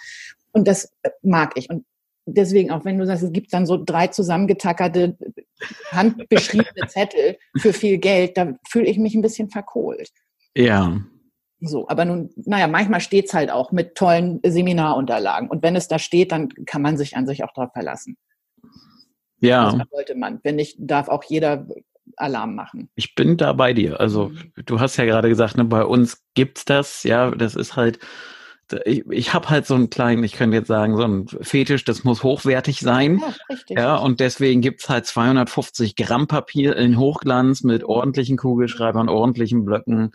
Und 0.51 0.67
das 0.67 0.91
äh, 1.03 1.09
mag 1.21 1.53
ich. 1.55 1.69
Und 1.69 1.85
deswegen, 2.25 2.71
auch 2.71 2.85
wenn 2.85 2.97
du 2.97 3.05
sagst, 3.05 3.23
es 3.23 3.31
gibt 3.31 3.53
dann 3.53 3.65
so 3.65 3.81
drei 3.83 4.07
zusammengetackerte, 4.07 5.17
handbeschriebene 5.91 6.87
Zettel 6.87 7.37
für 7.57 7.73
viel 7.73 7.97
Geld, 7.97 8.37
da 8.37 8.53
fühle 8.67 8.87
ich 8.87 8.97
mich 8.97 9.15
ein 9.15 9.21
bisschen 9.21 9.49
verkohlt. 9.49 10.11
Ja. 10.55 11.01
So, 11.59 11.87
aber 11.87 12.05
nun, 12.05 12.29
naja, 12.35 12.67
manchmal 12.67 13.01
steht's 13.01 13.33
halt 13.33 13.49
auch 13.49 13.71
mit 13.71 13.95
tollen 13.95 14.39
Seminarunterlagen. 14.45 15.49
Und 15.49 15.63
wenn 15.63 15.75
es 15.75 15.87
da 15.87 15.97
steht, 15.97 16.31
dann 16.31 16.49
kann 16.65 16.81
man 16.81 16.97
sich 16.97 17.17
an 17.17 17.25
sich 17.25 17.43
auch 17.43 17.53
darauf 17.53 17.73
verlassen. 17.73 18.17
Ja. 19.39 19.71
Das 19.71 19.87
sollte 19.91 20.15
man. 20.15 20.39
Wenn 20.43 20.55
nicht, 20.55 20.77
darf 20.79 21.09
auch 21.09 21.23
jeder 21.23 21.67
Alarm 22.15 22.55
machen. 22.55 22.89
Ich 22.95 23.15
bin 23.15 23.37
da 23.37 23.53
bei 23.53 23.73
dir. 23.73 23.99
Also, 23.99 24.29
mhm. 24.29 24.51
du 24.65 24.79
hast 24.79 24.97
ja 24.97 25.05
gerade 25.05 25.29
gesagt, 25.29 25.57
ne, 25.57 25.65
bei 25.65 25.83
uns 25.83 26.23
gibt's 26.35 26.63
das. 26.63 27.03
Ja, 27.03 27.31
das 27.31 27.55
ist 27.55 27.75
halt, 27.75 27.99
ich, 28.85 29.03
ich 29.09 29.33
habe 29.33 29.49
halt 29.49 29.65
so 29.65 29.75
einen 29.75 29.89
kleinen, 29.89 30.23
ich 30.23 30.33
könnte 30.33 30.57
jetzt 30.57 30.67
sagen, 30.67 30.95
so 30.95 31.03
einen 31.03 31.27
Fetisch, 31.27 31.85
das 31.85 32.03
muss 32.03 32.23
hochwertig 32.23 32.79
sein. 32.79 33.19
Ja, 33.19 33.33
richtig. 33.49 33.77
Ja, 33.77 33.95
und 33.95 34.19
deswegen 34.19 34.61
gibt's 34.61 34.89
halt 34.89 35.05
250 35.05 35.95
Gramm 35.95 36.27
Papier 36.27 36.75
in 36.75 36.97
Hochglanz 36.97 37.63
mit 37.63 37.83
ordentlichen 37.83 38.37
Kugelschreibern, 38.37 39.09
ordentlichen 39.09 39.65
Blöcken 39.65 40.11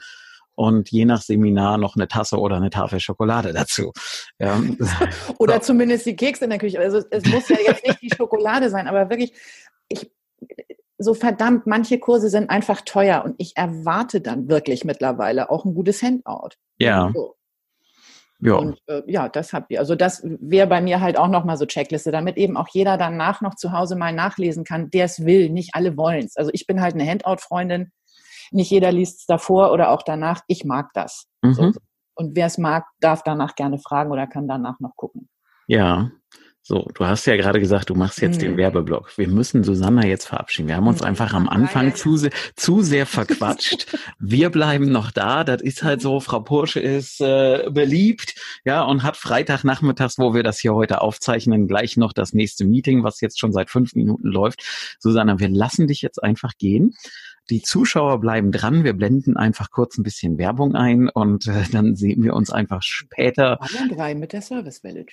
und 0.63 0.91
je 0.91 1.05
nach 1.05 1.23
Seminar 1.23 1.77
noch 1.77 1.97
eine 1.97 2.09
Tasse 2.09 2.39
oder 2.39 2.57
eine 2.57 2.71
Tafel 2.71 3.01
Schokolade 3.01 3.53
dazu. 3.53 3.93
Ja. 4.39 4.61
oder 5.39 5.55
so. 5.55 5.61
zumindest 5.61 6.07
die 6.07 6.17
Kekse 6.17 6.45
in 6.45 6.51
der 6.51 6.59
Küche. 6.59 6.79
Also 6.79 7.03
es 7.11 7.25
muss 7.27 7.49
ja 7.49 7.57
jetzt 7.67 7.87
nicht 7.87 8.01
die 8.01 8.11
Schokolade 8.17 8.71
sein, 8.71 8.87
aber 8.87 9.11
wirklich, 9.11 9.33
ich, 9.89 10.11
so 10.99 11.15
verdammt, 11.15 11.67
manche 11.67 11.99
Kurse 11.99 12.29
sind 12.29 12.49
einfach 12.49 12.83
teuer 12.83 13.25
und 13.25 13.35
ich 13.39 13.57
erwarte 13.57 14.21
dann 14.21 14.49
wirklich 14.49 14.85
mittlerweile 14.85 15.51
auch 15.51 15.65
ein 15.65 15.75
gutes 15.75 16.01
Handout. 16.03 16.51
Ja. 16.79 17.11
So. 17.13 17.35
Ja. 18.39 18.55
Und 18.55 18.81
äh, 18.87 19.03
ja, 19.07 19.29
das 19.29 19.53
habt 19.53 19.71
ihr. 19.71 19.79
Also 19.79 19.95
das 19.95 20.23
wäre 20.25 20.67
bei 20.67 20.81
mir 20.81 21.01
halt 21.01 21.17
auch 21.17 21.29
nochmal 21.29 21.57
so 21.57 21.67
Checkliste, 21.67 22.11
damit 22.11 22.37
eben 22.37 22.57
auch 22.57 22.69
jeder 22.73 22.99
danach 22.99 23.41
noch 23.41 23.55
zu 23.55 23.73
Hause 23.73 23.95
mal 23.95 24.13
nachlesen 24.13 24.65
kann, 24.65 24.91
der 24.91 25.05
es 25.05 25.25
will. 25.25 25.49
Nicht 25.49 25.75
alle 25.75 25.97
wollen 25.97 26.25
es. 26.25 26.37
Also 26.37 26.51
ich 26.53 26.67
bin 26.67 26.81
halt 26.81 26.95
eine 26.95 27.09
Handout-Freundin. 27.09 27.93
Nicht 28.53 28.71
jeder 28.71 28.93
liest 28.93 29.21
es 29.21 29.27
davor 29.27 29.73
oder 29.73 29.91
auch 29.91 30.03
danach. 30.03 30.41
Ich 30.47 30.65
mag 30.65 30.91
das. 30.95 31.27
Mhm. 31.43 31.55
So. 31.55 31.73
Und 32.15 32.37
wer 32.37 32.47
es 32.47 32.59
mag, 32.59 32.85
darf 33.01 33.23
danach 33.23 33.55
gerne 33.55 33.79
fragen 33.79 34.11
oder 34.13 34.27
kann 34.27 34.47
danach 34.47 34.81
noch 34.81 34.97
gucken. 34.97 35.29
Ja. 35.67 36.11
So, 36.65 36.89
du 36.95 37.05
hast 37.05 37.27
ja 37.27 37.35
gerade 37.35 37.59
gesagt, 37.59 37.91
du 37.91 37.97
machst 37.97 38.21
jetzt 38.21 38.41
hm. 38.41 38.51
den 38.51 38.57
Werbeblock. 38.57 39.19
Wir 39.19 39.27
müssen 39.27 39.65
Susanna 39.65 40.07
jetzt 40.07 40.29
verabschieden. 40.29 40.69
Wir 40.69 40.77
haben 40.77 40.87
uns 40.87 41.01
hm. 41.01 41.09
einfach 41.09 41.35
am 41.35 41.49
Anfang 41.49 41.97
zu, 41.97 42.17
sehr, 42.17 42.31
zu 42.55 42.83
sehr 42.83 43.05
verquatscht. 43.05 43.99
Wir 44.21 44.49
bleiben 44.49 44.93
noch 44.93 45.11
da. 45.11 45.43
Das 45.43 45.61
ist 45.61 45.83
halt 45.83 46.01
so. 46.01 46.21
Frau 46.21 46.39
Porsche 46.39 46.79
ist 46.79 47.21
äh, 47.21 47.69
beliebt, 47.69 48.37
ja, 48.65 48.83
und 48.83 49.03
hat 49.03 49.17
Freitagnachmittags, 49.17 50.19
wo 50.19 50.35
wir 50.35 50.45
das 50.45 50.61
hier 50.61 50.73
heute 50.73 51.01
aufzeichnen, 51.01 51.67
gleich 51.67 51.97
noch 51.97 52.13
das 52.13 52.33
nächste 52.33 52.65
Meeting, 52.65 53.03
was 53.03 53.21
jetzt 53.21 53.41
schon 53.41 53.53
seit 53.53 53.69
fünf 53.69 53.97
Minuten 53.97 54.29
läuft. 54.29 54.63
Susanna, 55.01 55.41
wir 55.41 55.49
lassen 55.49 55.89
dich 55.89 56.01
jetzt 56.01 56.23
einfach 56.23 56.53
gehen. 56.59 56.95
Die 57.51 57.63
Zuschauer 57.63 58.21
bleiben 58.21 58.53
dran. 58.53 58.85
Wir 58.85 58.93
blenden 58.93 59.37
einfach 59.37 59.71
kurz 59.71 59.99
ein 59.99 60.03
bisschen 60.03 60.39
Werbung 60.39 60.75
ein 60.75 61.09
und 61.09 61.47
äh, 61.47 61.65
dann 61.71 61.97
sehen 61.97 62.23
wir 62.23 62.35
uns 62.35 62.51
einfach 62.51 62.83
später. 62.83 63.59
Drei 63.91 64.15
mit 64.15 64.33
der 64.33 64.43
Servicewelle. 64.43 65.07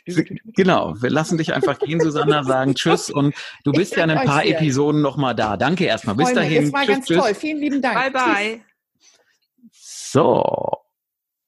Genau. 0.56 0.96
Wir 1.02 1.10
lassen 1.10 1.38
dich 1.38 1.54
einfach 1.54 1.80
gehen, 1.80 2.00
Susanna, 2.00 2.44
sagen 2.44 2.76
Tschüss 2.76 3.10
und 3.10 3.34
du 3.64 3.72
bist 3.72 3.96
ja 3.96 4.04
in 4.04 4.12
ein 4.12 4.28
paar 4.28 4.46
Episoden 4.46 5.02
nochmal 5.02 5.36
da. 5.36 5.58
Danke 5.58 5.86
erstmal. 5.86 6.16
Bis 6.16 6.34
dahin. 6.34 6.66
Das 6.66 6.74
war 6.74 6.82
tschüss, 6.82 6.96
ganz 6.96 7.08
tschüss. 7.08 7.18
toll. 7.18 7.34
Vielen 7.34 7.60
lieben 7.60 7.82
Dank. 7.82 7.96
Bye, 7.96 8.12
bye. 8.12 8.62
So. 9.72 10.89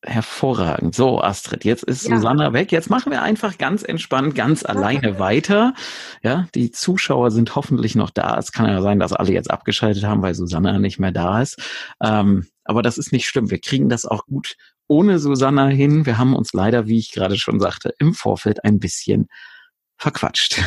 Hervorragend. 0.04 0.96
So, 0.96 1.22
Astrid, 1.22 1.64
jetzt 1.64 1.84
ist 1.84 2.08
ja. 2.08 2.16
Susanna 2.16 2.54
weg. 2.54 2.72
Jetzt 2.72 2.90
machen 2.90 3.12
wir 3.12 3.22
einfach 3.22 3.60
ganz 3.60 3.84
entspannt, 3.84 4.34
ganz 4.34 4.66
alleine 4.66 5.20
weiter. 5.20 5.76
Ja, 6.24 6.48
die 6.56 6.72
Zuschauer 6.72 7.30
sind 7.30 7.56
hoffentlich 7.56 7.96
noch 7.96 8.10
da. 8.10 8.36
Es 8.38 8.52
kann 8.52 8.68
ja 8.68 8.82
sein, 8.82 9.00
dass 9.00 9.14
alle 9.14 9.32
jetzt 9.32 9.52
abgeschaltet 9.52 10.04
haben, 10.04 10.24
weil 10.24 10.34
Susanna 10.34 10.80
nicht 10.80 10.98
mehr 10.98 11.12
da 11.12 11.42
ist. 11.42 11.62
Ähm, 12.02 12.48
aber 12.64 12.82
das 12.82 12.98
ist 12.98 13.12
nicht 13.12 13.28
schlimm. 13.28 13.52
Wir 13.52 13.60
kriegen 13.60 13.90
das 13.90 14.06
auch 14.06 14.26
gut 14.26 14.56
ohne 14.88 15.20
Susanna 15.20 15.68
hin. 15.68 16.06
Wir 16.06 16.18
haben 16.18 16.36
uns 16.36 16.52
leider, 16.52 16.88
wie 16.88 16.98
ich 16.98 17.12
gerade 17.12 17.38
schon 17.38 17.60
sagte, 17.60 17.94
im 18.00 18.14
Vorfeld 18.14 18.66
ein 18.66 18.80
bisschen 18.80 19.30
verquatscht. 20.02 20.62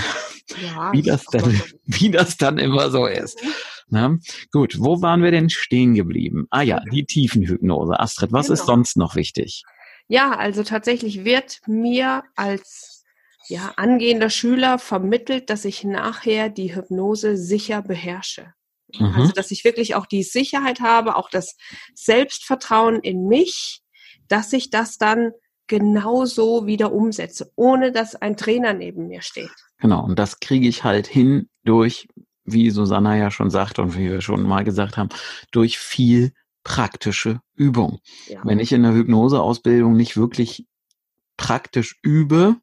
Ja, 0.63 0.93
wie, 0.93 1.03
das 1.03 1.25
dann, 1.27 1.61
wie 1.85 2.11
das 2.11 2.37
dann 2.37 2.59
immer 2.59 2.91
so 2.91 3.07
ist. 3.07 3.43
Na, 3.89 4.17
gut, 4.53 4.77
wo 4.79 5.03
waren 5.03 5.23
wir 5.23 5.31
denn 5.31 5.51
stehen 5.51 5.95
geblieben? 5.95 6.47
Ah 6.51 6.63
ja, 6.63 6.81
die 6.93 7.05
Tiefenhypnose. 7.05 7.99
Astrid, 7.99 8.33
was 8.33 8.47
genau. 8.47 8.55
ist 8.55 8.67
sonst 8.67 8.97
noch 8.97 9.15
wichtig? 9.17 9.63
Ja, 10.09 10.37
also 10.37 10.63
tatsächlich 10.63 11.25
wird 11.25 11.61
mir 11.67 12.23
als 12.37 13.05
ja, 13.49 13.73
angehender 13.77 14.31
Schüler 14.31 14.79
vermittelt, 14.79 15.51
dass 15.51 15.65
ich 15.65 15.85
nachher 15.85 16.49
die 16.49 16.75
Hypnose 16.75 17.37
sicher 17.37 17.83
beherrsche. 17.83 18.55
Mhm. 18.99 19.15
Also, 19.15 19.33
dass 19.33 19.51
ich 19.51 19.65
wirklich 19.65 19.95
auch 19.95 20.07
die 20.07 20.23
Sicherheit 20.23 20.81
habe, 20.81 21.17
auch 21.17 21.29
das 21.29 21.57
Selbstvertrauen 21.95 23.01
in 23.01 23.27
mich, 23.27 23.83
dass 24.29 24.53
ich 24.53 24.71
das 24.71 24.97
dann 24.97 25.33
genauso 25.67 26.67
wieder 26.67 26.93
umsetze, 26.93 27.51
ohne 27.57 27.93
dass 27.93 28.15
ein 28.17 28.37
Trainer 28.37 28.73
neben 28.73 29.09
mir 29.09 29.23
steht. 29.23 29.51
Genau, 29.79 30.05
und 30.05 30.19
das 30.19 30.41
kriege 30.41 30.69
ich 30.69 30.85
halt 30.85 31.07
hin 31.07 31.49
durch, 31.65 32.09
wie 32.45 32.71
Susanna 32.71 33.17
ja 33.17 33.31
schon 33.31 33.51
sagt 33.51 33.79
und 33.79 33.97
wie 33.97 34.11
wir 34.11 34.21
schon 34.21 34.43
mal 34.43 34.65
gesagt 34.65 34.97
haben, 34.97 35.09
durch 35.51 35.79
viel 35.79 36.33
praktische 36.63 37.41
Übung. 37.55 38.01
Ja. 38.27 38.41
Wenn 38.45 38.59
ich 38.59 38.73
in 38.73 38.83
der 38.83 38.95
Hypnoseausbildung 38.95 39.97
nicht 39.97 40.17
wirklich 40.17 40.67
praktisch 41.37 41.99
übe, 42.03 42.57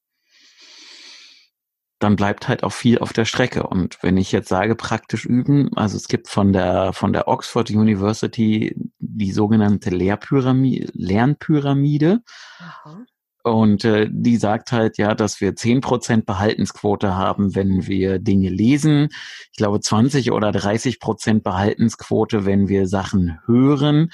dann 2.04 2.16
bleibt 2.16 2.48
halt 2.48 2.64
auch 2.64 2.74
viel 2.74 3.00
auf 3.00 3.14
der 3.14 3.26
Strecke. 3.26 3.64
Und 3.64 4.02
wenn 4.02 4.18
ich 4.18 4.32
jetzt 4.32 4.50
sage 4.50 4.76
praktisch 4.76 5.26
üben, 5.26 5.70
also 5.76 5.98
es 5.98 6.08
gibt 6.08 6.30
von 6.30 6.52
der, 6.52 6.94
von 6.94 7.14
der 7.14 7.28
Oxford 7.28 7.70
University 7.70 8.76
die 9.00 9.32
sogenannte 9.32 9.92
Lehrpyramide, 9.92 10.92
Lernpyramide. 10.94 12.22
Aha. 12.60 13.06
Und 13.44 13.86
äh, 13.86 14.08
die 14.12 14.38
sagt 14.38 14.72
halt 14.72 14.98
ja, 14.98 15.16
dass 15.16 15.42
wir 15.42 15.56
zehn 15.56 15.82
Prozent 15.82 16.26
Behaltensquote 16.26 17.16
haben, 17.16 17.56
wenn 17.56 17.88
wir 17.88 18.20
Dinge 18.20 18.50
lesen. 18.50 19.10
Ich 19.52 19.58
glaube 19.58 19.80
20 19.80 20.32
oder 20.32 20.52
30 20.52 21.00
Prozent 21.00 21.44
Behaltensquote, 21.44 22.46
wenn 22.46 22.68
wir 22.68 22.88
Sachen 22.88 23.40
hören. 23.46 24.12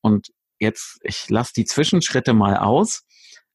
Und 0.00 0.28
jetzt, 0.58 0.98
ich 1.02 1.28
lasse 1.30 1.52
die 1.56 1.64
Zwischenschritte 1.64 2.32
mal 2.32 2.56
aus. 2.56 3.04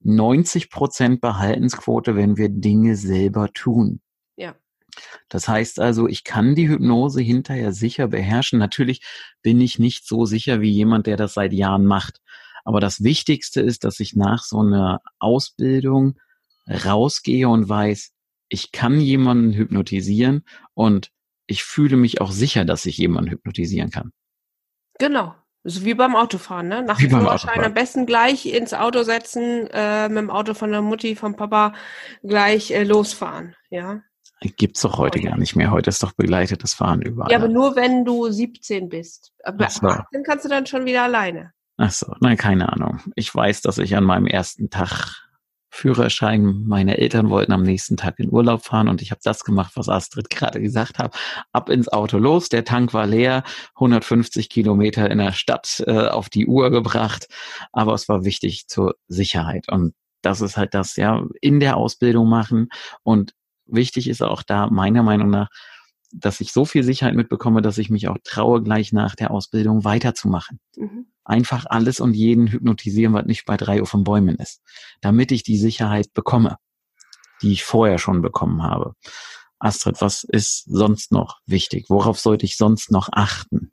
90 0.01 0.69
Prozent 0.69 1.21
Behaltensquote, 1.21 2.15
wenn 2.15 2.38
wir 2.38 2.49
Dinge 2.49 2.95
selber 2.95 3.51
tun. 3.53 4.01
Ja. 4.38 4.55
Das 5.27 5.47
heißt 5.47 5.79
also, 5.79 6.07
ich 6.07 6.23
kann 6.23 6.55
die 6.55 6.69
Hypnose 6.69 7.21
hinterher 7.21 7.71
sicher 7.73 8.07
beherrschen. 8.07 8.59
Natürlich 8.59 9.01
bin 9.41 9.62
ich 9.62 9.79
nicht 9.79 10.07
so 10.07 10.25
sicher 10.25 10.62
wie 10.62 10.71
jemand, 10.71 11.07
der 11.07 11.17
das 11.17 11.33
seit 11.33 11.53
Jahren 11.53 11.85
macht. 11.85 12.21
Aber 12.65 12.79
das 12.79 13.03
Wichtigste 13.03 13.62
ist, 13.62 13.83
dass 13.83 13.99
ich 13.99 14.15
nach 14.15 14.43
so 14.43 14.59
einer 14.59 15.01
Ausbildung 15.19 16.19
rausgehe 16.67 17.47
und 17.47 17.67
weiß, 17.67 18.12
ich 18.49 18.71
kann 18.71 18.99
jemanden 18.99 19.53
hypnotisieren 19.53 20.43
und 20.73 21.12
ich 21.47 21.63
fühle 21.63 21.97
mich 21.97 22.21
auch 22.21 22.31
sicher, 22.31 22.65
dass 22.65 22.85
ich 22.85 22.97
jemanden 22.97 23.31
hypnotisieren 23.31 23.89
kann. 23.89 24.12
Genau. 24.99 25.35
So 25.63 25.83
wie 25.83 25.93
beim 25.93 26.15
Autofahren, 26.15 26.69
ne? 26.69 26.83
Nach 26.83 26.97
dem 26.97 27.09
Führerschein 27.09 27.63
am 27.63 27.73
besten 27.73 28.05
gleich 28.05 28.45
ins 28.45 28.73
Auto 28.73 29.03
setzen, 29.03 29.67
äh, 29.71 30.07
mit 30.07 30.17
dem 30.17 30.29
Auto 30.29 30.53
von 30.53 30.71
der 30.71 30.81
Mutti, 30.81 31.15
vom 31.15 31.35
Papa 31.35 31.73
gleich 32.23 32.71
äh, 32.71 32.83
losfahren, 32.83 33.55
ja. 33.69 34.01
Gibt's 34.41 34.81
doch 34.81 34.97
heute 34.97 35.19
gar 35.19 35.37
nicht 35.37 35.57
mehr. 35.57 35.69
Heute 35.69 35.89
ist 35.89 36.01
doch 36.01 36.13
begleitetes 36.13 36.73
Fahren 36.73 37.01
überall. 37.01 37.29
Ja, 37.29 37.37
aber 37.39 37.49
nur 37.49 37.75
wenn 37.75 38.05
du 38.05 38.29
17 38.29 38.87
bist. 38.87 39.33
Aber 39.43 39.69
so. 39.69 39.85
18 39.85 40.23
kannst 40.23 40.45
du 40.45 40.49
dann 40.49 40.65
schon 40.65 40.85
wieder 40.85 41.03
alleine. 41.03 41.51
Ach 41.75 41.91
so, 41.91 42.13
nein, 42.21 42.37
keine 42.37 42.71
Ahnung. 42.71 43.01
Ich 43.15 43.33
weiß, 43.33 43.61
dass 43.61 43.77
ich 43.77 43.97
an 43.97 44.05
meinem 44.05 44.27
ersten 44.27 44.69
Tag 44.69 45.28
Führerschein. 45.69 46.63
Meine 46.65 46.97
Eltern 46.97 47.29
wollten 47.29 47.51
am 47.51 47.63
nächsten 47.63 47.97
Tag 47.97 48.19
in 48.19 48.32
Urlaub 48.32 48.65
fahren 48.65 48.88
und 48.88 49.01
ich 49.01 49.12
habe 49.12 49.21
das 49.23 49.43
gemacht, 49.43 49.73
was 49.75 49.89
Astrid 49.89 50.29
gerade 50.29 50.60
gesagt 50.62 50.99
hat. 50.99 51.15
Ab 51.51 51.69
ins 51.69 51.88
Auto 51.88 52.17
los, 52.17 52.49
der 52.49 52.65
Tank 52.65 52.93
war 52.93 53.05
leer, 53.05 53.43
150 53.75 54.49
Kilometer 54.49 55.10
in 55.10 55.19
der 55.19 55.34
Stadt 55.34 55.84
äh, 55.88 56.08
auf 56.08 56.29
die 56.29 56.47
Uhr 56.47 56.69
gebracht, 56.71 57.27
aber 57.71 57.93
es 57.93 58.10
war 58.10 58.25
wichtig 58.25 58.67
zur 58.67 58.95
Sicherheit 59.08 59.71
und 59.71 59.93
das 60.21 60.41
ist 60.41 60.58
halt 60.58 60.73
das, 60.73 60.95
ja, 60.97 61.25
in 61.41 61.60
der 61.60 61.77
Ausbildung 61.77 62.27
machen 62.27 62.69
und 63.03 63.34
wichtig 63.65 64.10
ist 64.10 64.21
auch 64.21 64.43
da 64.43 64.67
meiner 64.69 65.03
Meinung 65.03 65.29
nach, 65.29 65.49
dass 66.12 66.41
ich 66.41 66.51
so 66.51 66.65
viel 66.65 66.84
Sicherheit 66.84 67.15
mitbekomme, 67.15 67.62
dass 67.62 67.77
ich 67.77 67.89
mich 67.89 68.08
auch 68.08 68.17
traue, 68.23 68.63
gleich 68.63 68.91
nach 68.91 69.15
der 69.15 69.32
Ausbildung 69.32 69.84
weiterzumachen. 69.84 70.60
Mhm. 70.75 71.05
Einfach 71.29 71.65
alles 71.69 71.99
und 71.99 72.13
jeden 72.13 72.47
hypnotisieren, 72.47 73.13
was 73.13 73.25
nicht 73.25 73.45
bei 73.45 73.57
drei 73.57 73.79
Uhr 73.79 73.87
von 73.87 74.03
Bäumen 74.03 74.35
ist, 74.35 74.61
damit 75.01 75.31
ich 75.31 75.43
die 75.43 75.57
Sicherheit 75.57 76.13
bekomme, 76.13 76.57
die 77.41 77.51
ich 77.51 77.63
vorher 77.63 77.99
schon 77.99 78.21
bekommen 78.21 78.63
habe. 78.63 78.93
Astrid, 79.59 80.01
was 80.01 80.23
ist 80.23 80.63
sonst 80.65 81.11
noch 81.11 81.39
wichtig? 81.45 81.85
Worauf 81.89 82.19
sollte 82.19 82.45
ich 82.45 82.57
sonst 82.57 82.91
noch 82.91 83.09
achten? 83.11 83.71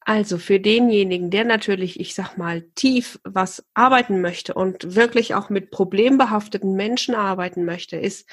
Also 0.00 0.38
für 0.38 0.58
denjenigen, 0.58 1.30
der 1.30 1.44
natürlich, 1.44 2.00
ich 2.00 2.14
sag 2.14 2.38
mal, 2.38 2.62
tief 2.74 3.20
was 3.24 3.64
arbeiten 3.74 4.20
möchte 4.20 4.54
und 4.54 4.94
wirklich 4.94 5.34
auch 5.34 5.50
mit 5.50 5.70
problembehafteten 5.70 6.74
Menschen 6.74 7.14
arbeiten 7.14 7.64
möchte, 7.64 7.96
ist 7.96 8.28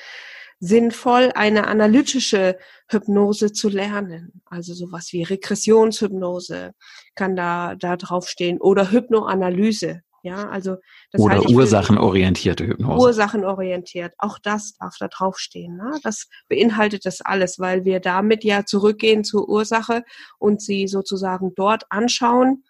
sinnvoll, 0.66 1.32
eine 1.36 1.68
analytische 1.68 2.58
Hypnose 2.90 3.52
zu 3.52 3.70
lernen. 3.70 4.42
Also 4.46 4.74
sowas 4.74 5.10
wie 5.12 5.24
Regressionshypnose 5.24 6.72
kann 7.16 7.36
da, 7.36 7.76
da 7.76 7.98
draufstehen 7.98 8.60
oder 8.60 8.92
Hypnoanalyse. 8.92 10.02
Ja, 10.24 10.50
also 10.50 10.78
das 11.12 11.22
Oder 11.22 11.48
ursachenorientierte 11.48 12.66
Hypnose. 12.66 13.00
Ursachenorientiert. 13.00 14.14
Auch 14.18 14.40
das 14.40 14.76
darf 14.80 14.96
da 15.00 15.08
draufstehen. 15.08 15.78
Ne? 15.78 16.00
Das 16.02 16.30
beinhaltet 16.50 17.06
das 17.06 17.22
alles, 17.22 17.60
weil 17.60 17.86
wir 17.86 18.00
damit 18.00 18.44
ja 18.44 18.66
zurückgehen 18.66 19.24
zur 19.24 19.48
Ursache 19.48 20.04
und 20.40 20.64
sie 20.64 20.88
sozusagen 20.88 21.54
dort 21.56 21.84
anschauen 21.92 22.64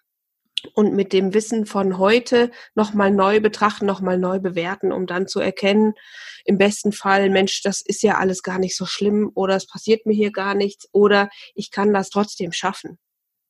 und 0.74 0.94
mit 0.94 1.12
dem 1.12 1.34
Wissen 1.34 1.66
von 1.66 1.98
heute 1.98 2.50
nochmal 2.74 3.10
neu 3.10 3.40
betrachten, 3.40 3.86
nochmal 3.86 4.18
neu 4.18 4.38
bewerten, 4.38 4.92
um 4.92 5.06
dann 5.06 5.28
zu 5.28 5.40
erkennen, 5.40 5.94
im 6.44 6.58
besten 6.58 6.92
Fall, 6.92 7.30
Mensch, 7.30 7.62
das 7.62 7.80
ist 7.80 8.02
ja 8.02 8.18
alles 8.18 8.42
gar 8.42 8.58
nicht 8.58 8.76
so 8.76 8.86
schlimm 8.86 9.30
oder 9.34 9.56
es 9.56 9.66
passiert 9.66 10.06
mir 10.06 10.14
hier 10.14 10.30
gar 10.30 10.54
nichts 10.54 10.88
oder 10.92 11.28
ich 11.54 11.70
kann 11.70 11.92
das 11.92 12.10
trotzdem 12.10 12.52
schaffen. 12.52 12.98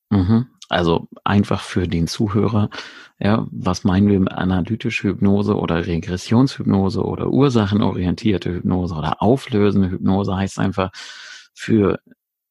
Mhm. 0.09 0.47
Also 0.69 1.07
einfach 1.23 1.61
für 1.61 1.87
den 1.87 2.07
Zuhörer, 2.07 2.69
ja, 3.19 3.47
was 3.51 3.83
meinen 3.83 4.09
wir 4.09 4.19
mit 4.19 4.33
analytischer 4.33 5.09
Hypnose 5.09 5.55
oder 5.55 5.85
Regressionshypnose 5.87 7.03
oder 7.03 7.29
ursachenorientierte 7.29 8.51
Hypnose 8.51 8.95
oder 8.95 9.21
auflösende 9.21 9.89
Hypnose 9.89 10.35
heißt 10.35 10.59
einfach, 10.59 10.91
für 11.53 11.99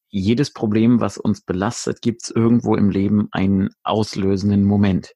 jedes 0.08 0.52
Problem, 0.52 1.00
was 1.00 1.18
uns 1.18 1.40
belastet, 1.40 2.00
gibt 2.02 2.22
es 2.24 2.30
irgendwo 2.30 2.74
im 2.76 2.90
Leben 2.90 3.28
einen 3.32 3.70
auslösenden 3.82 4.64
Moment. 4.64 5.12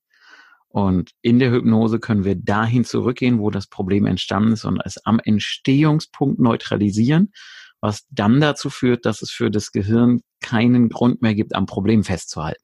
Und 0.68 1.10
in 1.20 1.40
der 1.40 1.50
Hypnose 1.50 1.98
können 1.98 2.24
wir 2.24 2.36
dahin 2.36 2.84
zurückgehen, 2.84 3.40
wo 3.40 3.50
das 3.50 3.66
Problem 3.66 4.06
entstanden 4.06 4.52
ist 4.52 4.64
und 4.64 4.80
es 4.84 5.04
am 5.04 5.18
Entstehungspunkt 5.18 6.38
neutralisieren, 6.38 7.32
was 7.80 8.06
dann 8.10 8.40
dazu 8.40 8.70
führt, 8.70 9.04
dass 9.04 9.20
es 9.22 9.30
für 9.30 9.50
das 9.50 9.72
Gehirn 9.72 10.20
keinen 10.40 10.88
Grund 10.88 11.22
mehr 11.22 11.34
gibt, 11.34 11.54
am 11.54 11.66
Problem 11.66 12.04
festzuhalten. 12.04 12.62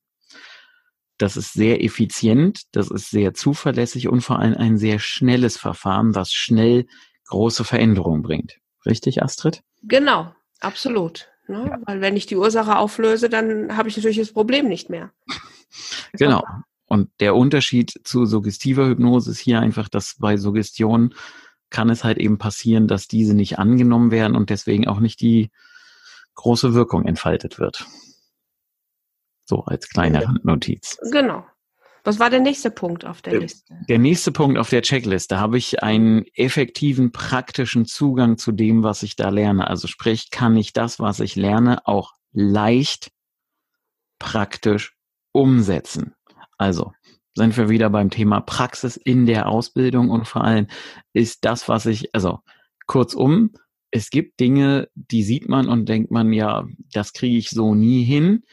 Das 1.19 1.37
ist 1.37 1.55
sehr 1.55 1.83
effizient, 1.83 2.63
das 2.73 2.91
ist 2.91 3.11
sehr 3.11 3.35
zuverlässig 3.35 4.09
und 4.09 4.21
vor 4.21 4.39
allem 4.39 4.55
ein 4.55 4.77
sehr 4.79 4.99
schnelles 4.99 5.57
Verfahren, 5.57 6.15
was 6.15 6.31
schnell 6.33 6.87
große 7.27 7.65
Veränderungen 7.65 8.23
bringt. 8.23 8.59
Richtig, 8.85 9.23
Astrid? 9.23 9.63
Genau, 9.83 10.33
absolut. 10.61 11.29
Ne? 11.49 11.67
Ja. 11.71 11.79
Weil 11.85 12.01
wenn 12.01 12.17
ich 12.17 12.27
die 12.27 12.37
Ursache 12.37 12.77
auflöse, 12.77 13.29
dann 13.29 13.77
habe 13.77 13.89
ich 13.89 13.97
natürlich 13.97 14.19
das 14.19 14.33
Problem 14.33 14.69
nicht 14.69 14.91
mehr. 14.91 15.11
Genau. 16.13 16.43
Und 16.87 17.11
der 17.21 17.35
Unterschied 17.35 18.01
zu 18.05 18.25
suggestiver 18.25 18.87
Hypnose 18.87 19.33
ist 19.33 19.41
hier 19.41 19.61
einfach, 19.61 19.89
dass 19.89 20.17
bei 20.19 20.37
Suggestion 20.37 21.13
kann 21.69 21.91
es 21.91 22.05
halt 22.05 22.19
eben 22.19 22.39
passieren, 22.39 22.87
dass 22.87 23.09
diese 23.09 23.35
nicht 23.35 23.59
angenommen 23.59 24.11
werden 24.11 24.37
und 24.37 24.49
deswegen 24.49 24.87
auch 24.87 25.01
nicht 25.01 25.21
die 25.21 25.51
große 26.37 26.73
Wirkung 26.73 27.05
entfaltet 27.05 27.59
wird. 27.59 27.85
So 29.45 29.65
als 29.65 29.89
kleine 29.89 30.25
Randnotiz. 30.25 30.97
Genau. 31.11 31.45
Was 32.07 32.21
war 32.21 32.31
der 32.31 32.39
nächste 32.39 32.71
Punkt 32.71 33.05
auf 33.05 33.21
der 33.21 33.41
Liste? 33.41 33.75
Der 33.89 33.99
nächste 33.99 34.31
Punkt 34.31 34.59
auf 34.59 34.71
der 34.71 34.83
Checkliste 34.83 35.41
habe 35.41 35.59
ich 35.59 35.83
einen 35.83 36.25
effektiven, 36.35 37.11
praktischen 37.11 37.85
Zugang 37.85 38.39
zu 38.39 38.53
dem, 38.53 38.85
was 38.85 39.03
ich 39.03 39.17
da 39.17 39.29
lerne. 39.31 39.67
Also 39.67 39.89
sprich, 39.89 40.31
kann 40.31 40.57
ich 40.57 40.73
das, 40.73 41.01
was 41.01 41.19
ich 41.19 41.35
lerne, 41.35 41.85
auch 41.85 42.13
leicht 42.33 43.11
praktisch 44.21 44.95
umsetzen. 45.33 46.15
Also 46.59 46.93
sind 47.35 47.57
wir 47.57 47.69
wieder 47.69 47.91
beim 47.91 48.11
Thema 48.11 48.41
Praxis 48.41 48.97
in 48.97 49.27
der 49.27 49.49
Ausbildung 49.49 50.09
und 50.11 50.29
vor 50.29 50.45
allem 50.45 50.69
ist 51.13 51.45
das, 51.45 51.69
was 51.69 51.87
ich, 51.87 52.15
also 52.15 52.39
kurzum, 52.87 53.51
es 53.91 54.11
gibt 54.11 54.39
Dinge, 54.39 54.89
die 54.95 55.25
sieht 55.25 55.49
man 55.49 55.69
und 55.69 55.89
denkt 55.89 56.13
man, 56.13 56.33
ja, 56.33 56.69
das 56.93 57.13
kriege 57.13 57.37
ich 57.37 57.51
so 57.51 57.75
nie 57.75 58.05
hin. 58.05 58.45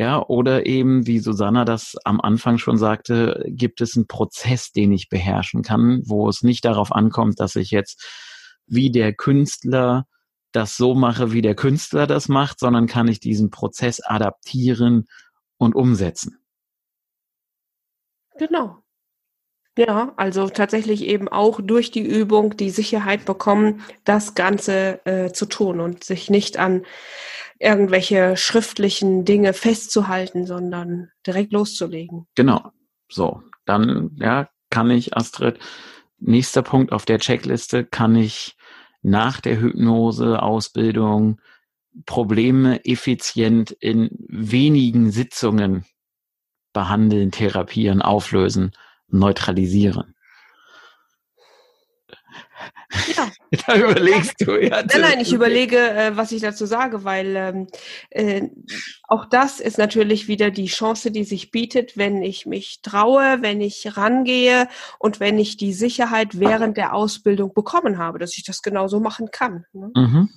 Ja, 0.00 0.26
oder 0.26 0.64
eben, 0.64 1.06
wie 1.06 1.18
Susanna 1.18 1.66
das 1.66 1.94
am 2.04 2.22
Anfang 2.22 2.56
schon 2.56 2.78
sagte, 2.78 3.44
gibt 3.48 3.82
es 3.82 3.96
einen 3.96 4.06
Prozess, 4.06 4.72
den 4.72 4.92
ich 4.92 5.10
beherrschen 5.10 5.62
kann, 5.62 6.00
wo 6.06 6.26
es 6.26 6.42
nicht 6.42 6.64
darauf 6.64 6.90
ankommt, 6.90 7.38
dass 7.38 7.54
ich 7.54 7.70
jetzt 7.70 8.02
wie 8.66 8.90
der 8.90 9.12
Künstler 9.12 10.06
das 10.52 10.78
so 10.78 10.94
mache, 10.94 11.32
wie 11.32 11.42
der 11.42 11.54
Künstler 11.54 12.06
das 12.06 12.30
macht, 12.30 12.60
sondern 12.60 12.86
kann 12.86 13.08
ich 13.08 13.20
diesen 13.20 13.50
Prozess 13.50 14.00
adaptieren 14.00 15.04
und 15.58 15.74
umsetzen. 15.74 16.38
Genau. 18.38 18.82
Ja, 19.80 20.12
also 20.16 20.50
tatsächlich 20.50 21.06
eben 21.06 21.26
auch 21.26 21.58
durch 21.62 21.90
die 21.90 22.06
Übung 22.06 22.54
die 22.54 22.68
Sicherheit 22.68 23.24
bekommen, 23.24 23.82
das 24.04 24.34
Ganze 24.34 25.00
äh, 25.06 25.32
zu 25.32 25.46
tun 25.46 25.80
und 25.80 26.04
sich 26.04 26.28
nicht 26.28 26.58
an 26.58 26.84
irgendwelche 27.58 28.36
schriftlichen 28.36 29.24
Dinge 29.24 29.54
festzuhalten, 29.54 30.44
sondern 30.44 31.10
direkt 31.26 31.54
loszulegen. 31.54 32.26
Genau. 32.34 32.72
So, 33.08 33.42
dann 33.64 34.18
ja, 34.20 34.50
kann 34.68 34.90
ich, 34.90 35.16
Astrid, 35.16 35.58
nächster 36.18 36.60
Punkt 36.60 36.92
auf 36.92 37.06
der 37.06 37.18
Checkliste, 37.18 37.86
kann 37.86 38.16
ich 38.16 38.58
nach 39.00 39.40
der 39.40 39.58
Hypnose-Ausbildung 39.58 41.40
Probleme 42.04 42.84
effizient 42.84 43.70
in 43.70 44.10
wenigen 44.28 45.10
Sitzungen 45.10 45.86
behandeln, 46.74 47.30
therapieren, 47.30 48.02
auflösen, 48.02 48.72
neutralisieren. 49.10 50.14
Ja. 53.16 53.30
da 53.66 53.76
überlegst 53.76 54.34
du 54.40 54.56
ja. 54.56 54.82
Nein, 54.82 55.00
nein, 55.00 55.20
ich 55.20 55.32
überlege, 55.32 55.78
äh, 55.78 56.16
was 56.16 56.32
ich 56.32 56.42
dazu 56.42 56.66
sage, 56.66 57.04
weil 57.04 57.36
ähm, 57.36 57.66
äh, 58.10 58.48
auch 59.04 59.26
das 59.26 59.60
ist 59.60 59.78
natürlich 59.78 60.28
wieder 60.28 60.50
die 60.50 60.66
Chance, 60.66 61.10
die 61.10 61.24
sich 61.24 61.50
bietet, 61.50 61.96
wenn 61.96 62.22
ich 62.22 62.46
mich 62.46 62.80
traue, 62.82 63.42
wenn 63.42 63.60
ich 63.60 63.96
rangehe 63.96 64.68
und 64.98 65.20
wenn 65.20 65.38
ich 65.38 65.56
die 65.56 65.72
Sicherheit 65.72 66.38
während 66.40 66.76
der 66.76 66.94
Ausbildung 66.94 67.54
bekommen 67.54 67.98
habe, 67.98 68.18
dass 68.18 68.36
ich 68.36 68.44
das 68.44 68.62
genauso 68.62 69.00
machen 69.00 69.30
kann. 69.30 69.64
Ne? 69.72 69.90
Mhm. 69.94 70.28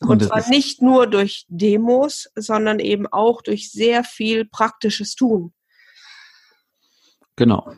Und, 0.00 0.08
und 0.08 0.22
zwar 0.24 0.48
nicht 0.48 0.80
nur 0.80 1.06
durch 1.06 1.46
Demos, 1.48 2.30
sondern 2.34 2.78
eben 2.78 3.06
auch 3.06 3.42
durch 3.42 3.70
sehr 3.70 4.02
viel 4.04 4.46
praktisches 4.46 5.14
Tun. 5.14 5.52
Genau. 7.40 7.72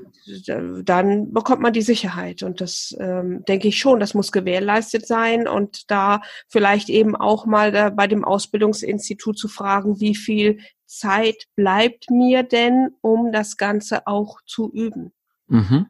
Dann 0.83 1.33
bekommt 1.33 1.63
man 1.63 1.73
die 1.73 1.83
Sicherheit 1.83 2.43
und 2.43 2.61
das 2.61 2.97
ähm, 2.99 3.45
denke 3.47 3.69
ich 3.69 3.79
schon, 3.79 4.01
das 4.01 4.13
muss 4.13 4.33
gewährleistet 4.33 5.07
sein 5.07 5.47
und 5.47 5.89
da 5.89 6.21
vielleicht 6.49 6.89
eben 6.89 7.15
auch 7.15 7.47
mal 7.47 7.71
da 7.71 7.91
bei 7.91 8.09
dem 8.09 8.25
Ausbildungsinstitut 8.25 9.39
zu 9.39 9.47
fragen, 9.47 10.01
wie 10.01 10.17
viel 10.17 10.59
Zeit 10.85 11.45
bleibt 11.55 12.11
mir 12.11 12.43
denn, 12.43 12.89
um 13.03 13.31
das 13.31 13.57
Ganze 13.57 14.09
auch 14.09 14.41
zu 14.47 14.69
üben. 14.73 15.13
Mhm. 15.47 15.87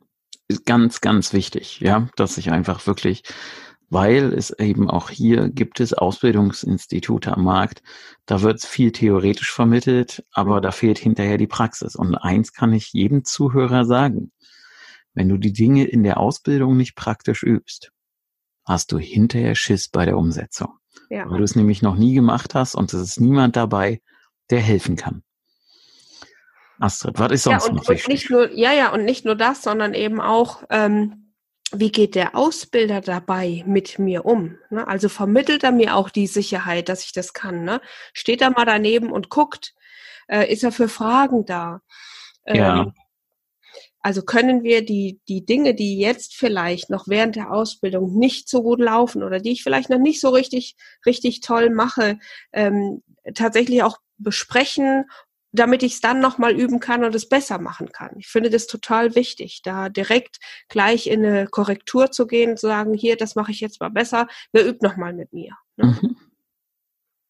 Ist 0.48 0.66
ganz, 0.66 1.00
ganz 1.00 1.32
wichtig, 1.32 1.80
ja, 1.80 2.08
dass 2.16 2.36
ich 2.36 2.50
einfach 2.50 2.86
wirklich 2.86 3.22
weil 3.92 4.32
es 4.32 4.50
eben 4.58 4.88
auch 4.88 5.10
hier 5.10 5.50
gibt 5.50 5.78
es 5.78 5.92
Ausbildungsinstitute 5.92 7.30
am 7.36 7.44
Markt. 7.44 7.82
Da 8.24 8.40
wird 8.40 8.62
viel 8.62 8.90
theoretisch 8.90 9.52
vermittelt, 9.52 10.24
aber 10.32 10.62
da 10.62 10.70
fehlt 10.70 10.98
hinterher 10.98 11.36
die 11.36 11.46
Praxis. 11.46 11.94
Und 11.94 12.14
eins 12.14 12.54
kann 12.54 12.72
ich 12.72 12.94
jedem 12.94 13.26
Zuhörer 13.26 13.84
sagen. 13.84 14.32
Wenn 15.12 15.28
du 15.28 15.36
die 15.36 15.52
Dinge 15.52 15.84
in 15.84 16.04
der 16.04 16.18
Ausbildung 16.18 16.78
nicht 16.78 16.96
praktisch 16.96 17.42
übst, 17.42 17.92
hast 18.64 18.92
du 18.92 18.98
hinterher 18.98 19.54
Schiss 19.54 19.90
bei 19.90 20.06
der 20.06 20.16
Umsetzung. 20.16 20.70
Ja. 21.10 21.28
Weil 21.30 21.38
du 21.38 21.44
es 21.44 21.54
nämlich 21.54 21.82
noch 21.82 21.96
nie 21.96 22.14
gemacht 22.14 22.54
hast 22.54 22.74
und 22.74 22.94
es 22.94 23.02
ist 23.02 23.20
niemand 23.20 23.56
dabei, 23.56 24.00
der 24.48 24.60
helfen 24.60 24.96
kann. 24.96 25.22
Astrid, 26.78 27.18
was 27.18 27.32
ist 27.32 27.42
sonst 27.42 27.66
ja, 27.66 27.70
und, 27.70 27.76
noch 27.76 27.88
wichtig? 27.90 28.08
Nicht 28.08 28.30
nur, 28.30 28.50
ja, 28.52 28.72
ja, 28.72 28.90
und 28.90 29.04
nicht 29.04 29.26
nur 29.26 29.36
das, 29.36 29.62
sondern 29.62 29.92
eben 29.92 30.18
auch, 30.18 30.62
ähm, 30.70 31.21
wie 31.74 31.90
geht 31.90 32.14
der 32.14 32.36
Ausbilder 32.36 33.00
dabei 33.00 33.62
mit 33.66 33.98
mir 33.98 34.24
um? 34.24 34.58
Ne? 34.70 34.86
Also 34.86 35.08
vermittelt 35.08 35.64
er 35.64 35.72
mir 35.72 35.96
auch 35.96 36.10
die 36.10 36.26
Sicherheit, 36.26 36.88
dass 36.88 37.04
ich 37.04 37.12
das 37.12 37.32
kann. 37.32 37.64
Ne? 37.64 37.80
Steht 38.12 38.42
er 38.42 38.50
mal 38.50 38.64
daneben 38.64 39.10
und 39.10 39.28
guckt, 39.28 39.74
äh, 40.28 40.52
ist 40.52 40.64
er 40.64 40.72
für 40.72 40.88
Fragen 40.88 41.44
da? 41.44 41.80
Ja. 42.46 42.82
Ähm, 42.82 42.92
also 44.00 44.22
können 44.22 44.64
wir 44.64 44.84
die, 44.84 45.20
die 45.28 45.46
Dinge, 45.46 45.74
die 45.74 45.98
jetzt 45.98 46.34
vielleicht 46.34 46.90
noch 46.90 47.06
während 47.06 47.36
der 47.36 47.52
Ausbildung 47.52 48.18
nicht 48.18 48.48
so 48.48 48.62
gut 48.62 48.80
laufen 48.80 49.22
oder 49.22 49.38
die 49.38 49.52
ich 49.52 49.62
vielleicht 49.62 49.90
noch 49.90 49.98
nicht 49.98 50.20
so 50.20 50.30
richtig, 50.30 50.74
richtig 51.06 51.40
toll 51.40 51.70
mache, 51.70 52.18
ähm, 52.52 53.02
tatsächlich 53.34 53.84
auch 53.84 53.98
besprechen 54.18 55.04
damit 55.52 55.82
ich 55.82 55.94
es 55.94 56.00
dann 56.00 56.20
nochmal 56.20 56.58
üben 56.58 56.80
kann 56.80 57.04
und 57.04 57.14
es 57.14 57.28
besser 57.28 57.58
machen 57.58 57.92
kann. 57.92 58.14
Ich 58.18 58.28
finde 58.28 58.50
das 58.50 58.66
total 58.66 59.14
wichtig, 59.14 59.60
da 59.62 59.88
direkt 59.88 60.38
gleich 60.68 61.06
in 61.06 61.24
eine 61.24 61.46
Korrektur 61.46 62.10
zu 62.10 62.26
gehen, 62.26 62.56
zu 62.56 62.66
sagen, 62.66 62.94
hier, 62.94 63.16
das 63.16 63.34
mache 63.34 63.52
ich 63.52 63.60
jetzt 63.60 63.80
mal 63.80 63.90
besser, 63.90 64.26
wer 64.52 64.66
übt 64.66 64.84
nochmal 64.86 65.12
mit 65.12 65.32
mir. 65.32 65.56
Ne? 65.76 65.98
Mhm. 66.00 66.16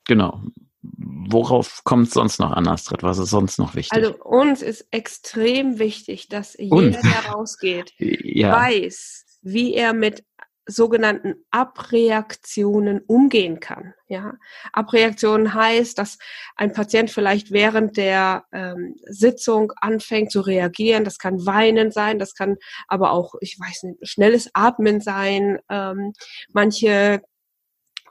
Genau. 0.06 0.42
Worauf 0.82 1.84
kommt 1.84 2.08
es 2.08 2.14
sonst 2.14 2.40
noch 2.40 2.50
an, 2.50 2.66
Astrid? 2.66 3.02
Was 3.02 3.18
ist 3.18 3.30
sonst 3.30 3.58
noch 3.58 3.76
wichtig? 3.76 3.92
Also 3.92 4.16
uns 4.18 4.62
ist 4.62 4.86
extrem 4.90 5.78
wichtig, 5.78 6.28
dass 6.28 6.56
jeder, 6.58 7.00
der 7.00 7.32
rausgeht, 7.32 7.92
ja. 7.98 8.52
weiß, 8.52 9.38
wie 9.42 9.74
er 9.74 9.92
mit 9.92 10.24
sogenannten 10.66 11.44
Abreaktionen 11.50 13.00
umgehen 13.06 13.60
kann. 13.60 13.94
Ja, 14.06 14.34
Abreaktionen 14.72 15.54
heißt, 15.54 15.98
dass 15.98 16.18
ein 16.56 16.72
Patient 16.72 17.10
vielleicht 17.10 17.50
während 17.50 17.96
der 17.96 18.44
ähm, 18.52 18.96
Sitzung 19.06 19.72
anfängt 19.76 20.30
zu 20.30 20.40
reagieren. 20.40 21.04
Das 21.04 21.18
kann 21.18 21.44
Weinen 21.46 21.90
sein, 21.90 22.18
das 22.18 22.34
kann 22.34 22.56
aber 22.88 23.12
auch, 23.12 23.34
ich 23.40 23.58
weiß 23.58 23.84
nicht, 23.84 24.08
schnelles 24.08 24.50
Atmen 24.54 25.00
sein. 25.00 25.58
Ähm, 25.68 26.12
manche 26.52 27.22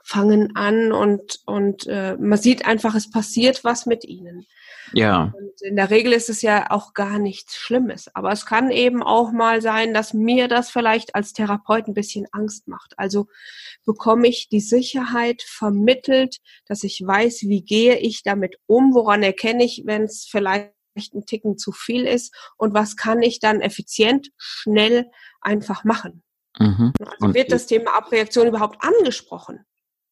fangen 0.02 0.56
an 0.56 0.92
und 0.92 1.40
und 1.46 1.86
äh, 1.86 2.16
man 2.16 2.38
sieht 2.38 2.66
einfach, 2.66 2.94
es 2.94 3.10
passiert 3.10 3.64
was 3.64 3.86
mit 3.86 4.04
ihnen. 4.04 4.46
Ja. 4.94 5.32
Und 5.34 5.62
in 5.62 5.76
der 5.76 5.90
Regel 5.90 6.12
ist 6.12 6.28
es 6.28 6.42
ja 6.42 6.70
auch 6.70 6.94
gar 6.94 7.18
nichts 7.18 7.56
Schlimmes. 7.56 8.08
Aber 8.14 8.32
es 8.32 8.46
kann 8.46 8.70
eben 8.70 9.02
auch 9.02 9.32
mal 9.32 9.62
sein, 9.62 9.94
dass 9.94 10.12
mir 10.12 10.48
das 10.48 10.70
vielleicht 10.70 11.14
als 11.14 11.32
Therapeut 11.32 11.86
ein 11.86 11.94
bisschen 11.94 12.26
Angst 12.32 12.68
macht. 12.68 12.94
Also 12.98 13.26
bekomme 13.84 14.28
ich 14.28 14.48
die 14.48 14.60
Sicherheit 14.60 15.42
vermittelt, 15.42 16.38
dass 16.66 16.84
ich 16.84 17.02
weiß, 17.04 17.42
wie 17.42 17.62
gehe 17.62 17.98
ich 17.98 18.22
damit 18.22 18.56
um, 18.66 18.94
woran 18.94 19.22
erkenne 19.22 19.64
ich, 19.64 19.82
wenn 19.86 20.02
es 20.02 20.26
vielleicht 20.30 20.72
ein 21.14 21.24
Ticken 21.26 21.56
zu 21.56 21.72
viel 21.72 22.06
ist 22.06 22.34
und 22.56 22.74
was 22.74 22.96
kann 22.96 23.22
ich 23.22 23.40
dann 23.40 23.60
effizient, 23.60 24.30
schnell 24.36 25.06
einfach 25.40 25.84
machen. 25.84 26.22
Mhm. 26.58 26.92
Also 26.98 27.34
wird 27.34 27.50
das 27.50 27.66
Thema 27.66 27.96
Abreaktion 27.96 28.46
überhaupt 28.46 28.84
angesprochen? 28.84 29.64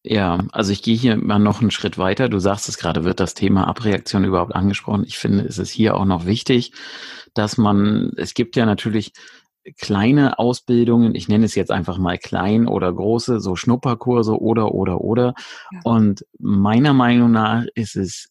Ja, 0.03 0.45
also 0.51 0.71
ich 0.71 0.81
gehe 0.81 0.95
hier 0.95 1.15
mal 1.15 1.37
noch 1.37 1.61
einen 1.61 1.69
Schritt 1.69 1.97
weiter. 1.97 2.27
Du 2.27 2.39
sagst 2.39 2.67
es 2.67 2.77
gerade, 2.77 3.03
wird 3.03 3.19
das 3.19 3.35
Thema 3.35 3.67
Abreaktion 3.67 4.23
überhaupt 4.23 4.55
angesprochen? 4.55 5.03
Ich 5.05 5.19
finde, 5.19 5.45
es 5.45 5.59
ist 5.59 5.69
hier 5.69 5.95
auch 5.95 6.05
noch 6.05 6.25
wichtig, 6.25 6.73
dass 7.35 7.57
man, 7.57 8.11
es 8.17 8.33
gibt 8.33 8.55
ja 8.55 8.65
natürlich 8.65 9.13
kleine 9.77 10.39
Ausbildungen, 10.39 11.13
ich 11.13 11.27
nenne 11.27 11.45
es 11.45 11.53
jetzt 11.53 11.69
einfach 11.69 11.99
mal 11.99 12.17
klein 12.17 12.67
oder 12.67 12.91
große, 12.91 13.39
so 13.39 13.55
Schnupperkurse 13.55 14.41
oder, 14.41 14.73
oder, 14.73 15.01
oder. 15.01 15.35
Ja. 15.71 15.79
Und 15.83 16.25
meiner 16.39 16.93
Meinung 16.93 17.31
nach 17.31 17.65
ist 17.75 17.95
es 17.95 18.29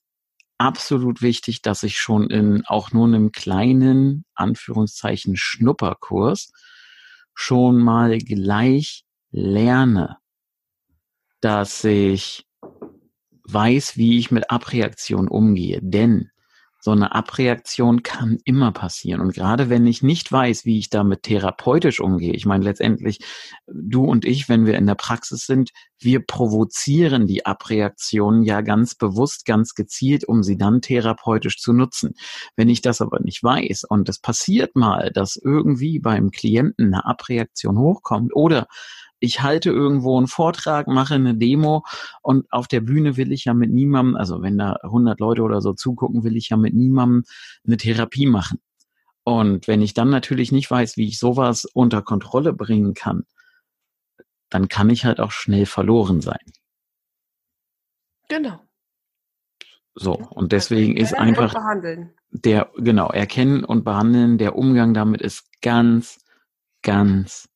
absolut 0.59 1.23
wichtig, 1.23 1.63
dass 1.63 1.85
ich 1.85 1.99
schon 1.99 2.31
in 2.31 2.65
auch 2.67 2.93
nur 2.93 3.07
einem 3.07 3.31
kleinen, 3.31 4.25
Anführungszeichen, 4.35 5.37
Schnupperkurs 5.37 6.53
schon 7.33 7.79
mal 7.79 8.19
gleich 8.19 9.05
lerne 9.31 10.20
dass 11.41 11.85
ich 11.85 12.47
weiß, 13.45 13.97
wie 13.97 14.19
ich 14.19 14.31
mit 14.31 14.51
Abreaktion 14.51 15.29
umgehe. 15.29 15.81
Denn 15.83 16.31
so 16.83 16.93
eine 16.93 17.15
Abreaktion 17.15 18.03
kann 18.03 18.39
immer 18.45 18.73
passieren. 18.73 19.21
Und 19.21 19.35
gerade 19.35 19.69
wenn 19.69 19.87
ich 19.87 20.03
nicht 20.03 20.33
weiß, 20.33 20.65
wie 20.65 20.79
ich 20.79 20.89
damit 20.89 21.25
therapeutisch 21.25 22.01
umgehe, 22.01 22.33
ich 22.33 22.47
meine 22.47 22.65
letztendlich, 22.65 23.19
du 23.67 24.05
und 24.05 24.25
ich, 24.25 24.49
wenn 24.49 24.65
wir 24.65 24.77
in 24.77 24.87
der 24.87 24.95
Praxis 24.95 25.45
sind, 25.45 25.71
wir 25.99 26.25
provozieren 26.25 27.27
die 27.27 27.45
Abreaktionen 27.45 28.45
ja 28.45 28.63
ganz 28.63 28.95
bewusst, 28.95 29.45
ganz 29.45 29.75
gezielt, 29.75 30.25
um 30.25 30.43
sie 30.43 30.57
dann 30.57 30.81
therapeutisch 30.81 31.59
zu 31.59 31.75
nutzen. 31.75 32.15
Wenn 32.57 32.71
ich 32.71 32.81
das 32.81 33.03
aber 33.03 33.21
nicht 33.21 33.43
weiß 33.43 33.85
und 33.85 34.09
es 34.09 34.19
passiert 34.19 34.75
mal, 34.75 35.11
dass 35.13 35.37
irgendwie 35.37 35.99
beim 35.99 36.31
Klienten 36.31 36.95
eine 36.95 37.05
Abreaktion 37.05 37.79
hochkommt 37.79 38.35
oder 38.35 38.67
ich 39.21 39.43
halte 39.43 39.71
irgendwo 39.71 40.17
einen 40.17 40.27
Vortrag, 40.27 40.89
mache 40.89 41.15
eine 41.15 41.35
Demo 41.37 41.85
und 42.23 42.51
auf 42.51 42.67
der 42.67 42.81
Bühne 42.81 43.17
will 43.17 43.33
ich 43.33 43.45
ja 43.45 43.55
mit 43.55 43.71
niemandem, 43.71 44.17
also 44.17 44.43
wenn 44.43 44.59
da 44.59 44.77
100 44.83 45.21
Leute 45.21 45.43
oder 45.43 45.61
so 45.61 45.75
zugucken, 45.75 46.25
will 46.25 46.37
ich 46.37 46.49
ja 46.49 46.57
mit 46.57 46.75
niemandem 46.75 47.25
eine 47.67 47.77
Therapie 47.77 48.27
machen. 48.27 48.59
Und 49.23 49.69
wenn 49.69 49.83
ich 49.83 49.95
dann 49.95 50.09
natürlich 50.11 50.51
nicht 50.51 50.71
weiß, 50.71 50.97
wie 50.97 51.07
ich 51.07 51.19
sowas 51.19 51.67
unter 51.67 52.03
Kontrolle 52.03 52.53
bringen 52.55 52.95
kann, 52.95 53.25
dann 54.49 54.69
kann 54.69 54.91
ich 54.91 55.05
halt 55.05 55.21
auch 55.21 55.31
schnell 55.31 55.67
verloren 55.67 56.21
sein. 56.21 56.41
Genau. 58.29 58.61
So, 59.95 60.15
und 60.15 60.53
deswegen 60.53 60.97
ist 60.97 61.15
einfach 61.15 61.55
der, 62.31 62.71
genau, 62.77 63.09
erkennen 63.09 63.65
und 63.65 63.85
behandeln, 63.85 64.39
der 64.39 64.57
Umgang 64.57 64.95
damit 64.95 65.21
ist 65.21 65.61
ganz, 65.61 66.25
ganz 66.83 67.50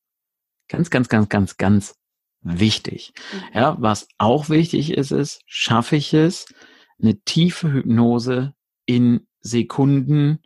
Ganz, 0.68 0.90
ganz, 0.90 1.08
ganz, 1.08 1.28
ganz, 1.28 1.56
ganz 1.56 1.94
wichtig. 2.40 3.12
Mhm. 3.32 3.40
Ja, 3.54 3.76
was 3.80 4.08
auch 4.18 4.48
wichtig 4.48 4.92
ist, 4.92 5.12
ist, 5.12 5.42
schaffe 5.46 5.96
ich 5.96 6.14
es, 6.14 6.46
eine 7.00 7.20
tiefe 7.20 7.72
Hypnose 7.72 8.54
in 8.86 9.26
Sekunden 9.40 10.40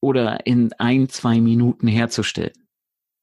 oder 0.00 0.46
in 0.46 0.72
ein, 0.74 1.08
zwei 1.08 1.40
Minuten 1.40 1.86
herzustellen. 1.86 2.52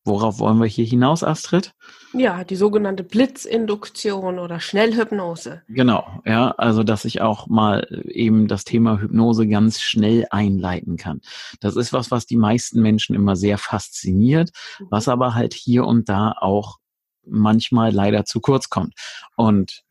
Worauf 0.08 0.40
wollen 0.40 0.60
wir 0.60 0.68
hier 0.68 0.86
hinaus, 0.86 1.22
Astrid? 1.22 1.74
Ja, 2.14 2.46
die 2.46 2.56
sogenannte 2.56 3.04
Blitzinduktion 3.04 4.40
oder 4.40 4.62
Schnellhypnose. 4.62 5.64
Genau, 5.68 6.22
ja, 6.26 6.52
also 6.52 6.84
dass 6.84 7.04
ich 7.04 7.20
auch 7.20 7.48
mal 7.48 7.86
eben 8.08 8.48
das 8.48 8.64
Thema 8.64 9.02
Hypnose 9.02 9.46
ganz 9.50 9.82
schnell 9.82 10.26
einleiten 10.30 10.96
kann. 10.96 11.20
Das 11.60 11.76
ist 11.76 11.92
was, 11.92 12.10
was 12.10 12.26
die 12.26 12.38
meisten 12.38 12.82
Menschen 12.82 13.16
immer 13.16 13.36
sehr 13.36 13.58
fasziniert, 13.58 14.52
mhm. 14.80 14.88
was 14.92 15.10
aber 15.10 15.36
halt 15.36 15.54
hier 15.54 15.86
und 15.86 16.08
da 16.08 16.32
auch 16.40 16.78
manchmal 17.26 17.92
leider 17.92 18.24
zu 18.24 18.40
kurz 18.40 18.70
kommt. 18.70 18.94
Und 19.36 19.84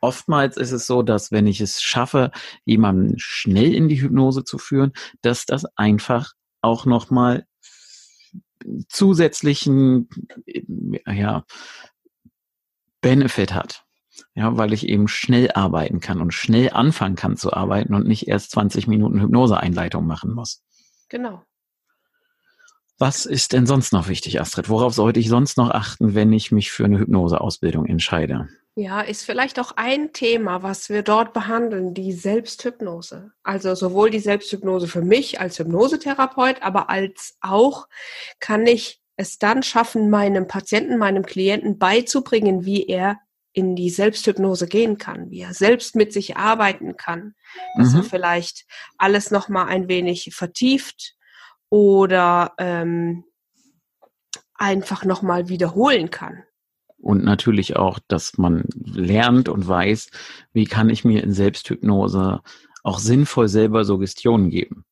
oftmals 0.00 0.56
ist 0.56 0.70
es 0.70 0.86
so, 0.86 1.02
dass 1.02 1.32
wenn 1.32 1.48
ich 1.48 1.60
es 1.60 1.82
schaffe, 1.82 2.30
jemanden 2.64 3.14
schnell 3.18 3.74
in 3.74 3.88
die 3.88 4.00
Hypnose 4.00 4.44
zu 4.44 4.58
führen, 4.58 4.92
dass 5.22 5.44
das 5.44 5.64
einfach 5.74 6.34
auch 6.62 6.86
nochmal 6.86 7.46
zusätzlichen 8.88 10.08
ja, 11.06 11.44
Benefit 13.00 13.54
hat. 13.54 13.84
Ja, 14.34 14.56
weil 14.56 14.72
ich 14.72 14.88
eben 14.88 15.08
schnell 15.08 15.50
arbeiten 15.52 16.00
kann 16.00 16.20
und 16.20 16.32
schnell 16.32 16.70
anfangen 16.70 17.16
kann 17.16 17.36
zu 17.36 17.52
arbeiten 17.52 17.94
und 17.94 18.06
nicht 18.06 18.28
erst 18.28 18.50
20 18.52 18.86
Minuten 18.86 19.20
Hypnoseeinleitung 19.20 20.06
machen 20.06 20.32
muss. 20.32 20.62
Genau. 21.08 21.42
Was 22.98 23.26
ist 23.26 23.52
denn 23.52 23.66
sonst 23.66 23.92
noch 23.92 24.08
wichtig, 24.08 24.40
Astrid? 24.40 24.70
Worauf 24.70 24.94
sollte 24.94 25.20
ich 25.20 25.28
sonst 25.28 25.58
noch 25.58 25.70
achten, 25.70 26.14
wenn 26.14 26.32
ich 26.32 26.50
mich 26.50 26.70
für 26.70 26.86
eine 26.86 26.98
Hypnoseausbildung 26.98 27.84
entscheide? 27.84 28.48
Ja, 28.78 29.00
ist 29.00 29.24
vielleicht 29.24 29.58
auch 29.58 29.72
ein 29.76 30.12
Thema, 30.12 30.62
was 30.62 30.90
wir 30.90 31.02
dort 31.02 31.32
behandeln, 31.32 31.94
die 31.94 32.12
Selbsthypnose. 32.12 33.32
Also 33.42 33.74
sowohl 33.74 34.10
die 34.10 34.18
Selbsthypnose 34.18 34.86
für 34.86 35.00
mich 35.00 35.40
als 35.40 35.58
Hypnosetherapeut, 35.58 36.60
aber 36.60 36.90
als 36.90 37.38
auch 37.40 37.88
kann 38.38 38.66
ich 38.66 39.00
es 39.16 39.38
dann 39.38 39.62
schaffen, 39.62 40.10
meinem 40.10 40.46
Patienten, 40.46 40.98
meinem 40.98 41.24
Klienten 41.24 41.78
beizubringen, 41.78 42.66
wie 42.66 42.86
er 42.86 43.18
in 43.54 43.76
die 43.76 43.88
Selbsthypnose 43.88 44.66
gehen 44.68 44.98
kann, 44.98 45.30
wie 45.30 45.40
er 45.40 45.54
selbst 45.54 45.96
mit 45.96 46.12
sich 46.12 46.36
arbeiten 46.36 46.98
kann, 46.98 47.34
dass 47.78 47.92
mhm. 47.92 48.00
er 48.00 48.04
vielleicht 48.04 48.66
alles 48.98 49.30
noch 49.30 49.48
mal 49.48 49.64
ein 49.64 49.88
wenig 49.88 50.34
vertieft 50.34 51.14
oder 51.70 52.52
ähm, 52.58 53.24
einfach 54.52 55.06
noch 55.06 55.22
mal 55.22 55.48
wiederholen 55.48 56.10
kann 56.10 56.45
und 57.06 57.22
natürlich 57.22 57.76
auch, 57.76 58.00
dass 58.08 58.36
man 58.36 58.64
lernt 58.74 59.48
und 59.48 59.68
weiß, 59.68 60.10
wie 60.52 60.64
kann 60.64 60.90
ich 60.90 61.04
mir 61.04 61.22
in 61.22 61.32
Selbsthypnose 61.32 62.40
auch 62.82 62.98
sinnvoll 62.98 63.46
selber 63.46 63.84
Suggestionen 63.84 64.50
geben. 64.50 64.84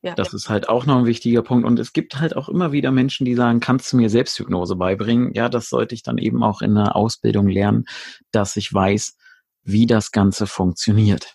Ja. 0.00 0.14
Das 0.14 0.32
ist 0.32 0.48
halt 0.48 0.70
auch 0.70 0.86
noch 0.86 0.96
ein 0.96 1.04
wichtiger 1.04 1.42
Punkt. 1.42 1.66
Und 1.66 1.78
es 1.78 1.92
gibt 1.92 2.18
halt 2.18 2.34
auch 2.34 2.48
immer 2.48 2.72
wieder 2.72 2.90
Menschen, 2.90 3.26
die 3.26 3.34
sagen, 3.34 3.60
kannst 3.60 3.92
du 3.92 3.98
mir 3.98 4.08
Selbsthypnose 4.08 4.76
beibringen? 4.76 5.34
Ja, 5.34 5.50
das 5.50 5.68
sollte 5.68 5.94
ich 5.94 6.02
dann 6.02 6.16
eben 6.16 6.42
auch 6.42 6.62
in 6.62 6.74
der 6.74 6.96
Ausbildung 6.96 7.46
lernen, 7.46 7.84
dass 8.32 8.56
ich 8.56 8.72
weiß, 8.72 9.18
wie 9.62 9.84
das 9.84 10.12
Ganze 10.12 10.46
funktioniert. 10.46 11.34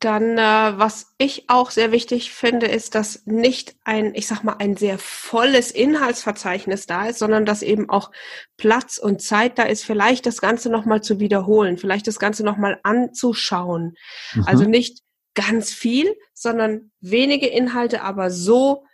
Dann, 0.00 0.36
äh, 0.36 0.78
was 0.78 1.14
ich 1.16 1.48
auch 1.48 1.70
sehr 1.70 1.90
wichtig 1.90 2.32
finde, 2.32 2.66
ist, 2.66 2.94
dass 2.94 3.24
nicht 3.24 3.76
ein, 3.84 4.14
ich 4.14 4.26
sag 4.26 4.42
mal, 4.44 4.56
ein 4.58 4.76
sehr 4.76 4.98
volles 4.98 5.70
Inhaltsverzeichnis 5.70 6.86
da 6.86 7.06
ist, 7.06 7.18
sondern 7.18 7.46
dass 7.46 7.62
eben 7.62 7.88
auch 7.88 8.10
Platz 8.56 8.98
und 8.98 9.22
Zeit 9.22 9.58
da 9.58 9.62
ist, 9.62 9.84
vielleicht 9.84 10.26
das 10.26 10.40
Ganze 10.40 10.70
nochmal 10.70 11.02
zu 11.02 11.18
wiederholen, 11.18 11.78
vielleicht 11.78 12.06
das 12.06 12.18
Ganze 12.18 12.44
nochmal 12.44 12.78
anzuschauen. 12.82 13.96
Mhm. 14.34 14.44
Also 14.46 14.64
nicht 14.64 15.00
ganz 15.34 15.72
viel, 15.72 16.14
sondern 16.34 16.90
wenige 17.00 17.46
Inhalte, 17.46 18.02
aber 18.02 18.30
so 18.30 18.84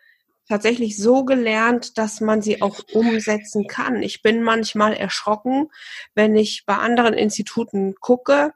tatsächlich 0.48 0.96
so 0.96 1.24
gelernt, 1.24 1.98
dass 1.98 2.20
man 2.20 2.42
sie 2.42 2.62
auch 2.62 2.80
umsetzen 2.92 3.66
kann. 3.66 4.02
Ich 4.02 4.22
bin 4.22 4.42
manchmal 4.42 4.92
erschrocken, 4.94 5.68
wenn 6.14 6.36
ich 6.36 6.64
bei 6.66 6.76
anderen 6.76 7.14
Instituten 7.14 7.94
gucke 8.00 8.52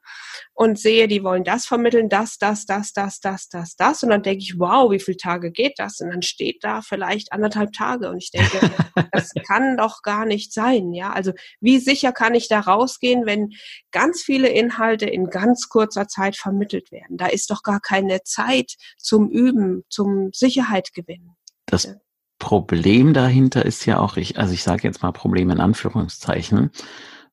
und 0.53 0.79
sehe, 0.79 1.07
die 1.07 1.23
wollen 1.23 1.45
das 1.45 1.67
vermitteln, 1.67 2.09
das, 2.09 2.39
das, 2.39 2.67
das, 2.67 2.93
das, 2.93 3.21
das, 3.21 3.49
das, 3.49 3.77
das. 3.77 4.03
Und 4.03 4.11
dann 4.11 4.23
denke 4.23 4.43
ich, 4.43 4.59
wow, 4.59 4.91
wie 4.91 5.01
viele 5.01 5.17
Tage 5.17 5.53
geht 5.53 5.79
das? 5.79 6.01
Und 6.01 6.11
dann 6.11 6.23
steht 6.23 6.65
da 6.65 6.83
vielleicht 6.83 7.33
anderthalb 7.33 7.73
Tage. 7.73 8.11
Und 8.11 8.19
ich 8.19 8.31
denke, 8.31 8.59
das 9.13 9.31
kann 9.47 9.77
doch 9.77 10.03
gar 10.03 10.27
nicht 10.27 10.53
sein. 10.53 10.93
Ja, 10.93 11.13
also 11.13 11.33
wie 11.61 11.79
sicher 11.79 12.13
kann 12.13 12.35
ich 12.35 12.49
da 12.49 12.61
rausgehen, 12.61 13.27
wenn 13.27 13.51
ganz 13.93 14.23
viele 14.23 14.49
Inhalte 14.49 15.07
in 15.07 15.31
ganz 15.31 15.69
kurzer 15.69 16.09
Zeit 16.09 16.37
vermittelt 16.37 16.91
werden? 16.91 17.17
Da 17.17 17.27
ist 17.27 17.51
doch 17.51 17.63
gar 17.63 17.81
keine 17.81 18.23
Zeit 18.25 18.75
zum 18.99 19.31
Üben, 19.31 19.85
zum 19.89 20.31
Sicherheit 20.33 20.93
gewinnen. 20.93 21.36
Das 21.67 21.97
Problem 22.39 23.13
dahinter 23.13 23.65
ist 23.65 23.85
ja 23.87 23.99
auch, 23.99 24.17
ich, 24.17 24.39
also 24.39 24.55
ich 24.55 24.63
sage 24.63 24.85
jetzt 24.85 25.03
mal 25.03 25.13
Problem 25.13 25.51
in 25.51 25.61
Anführungszeichen, 25.61 26.71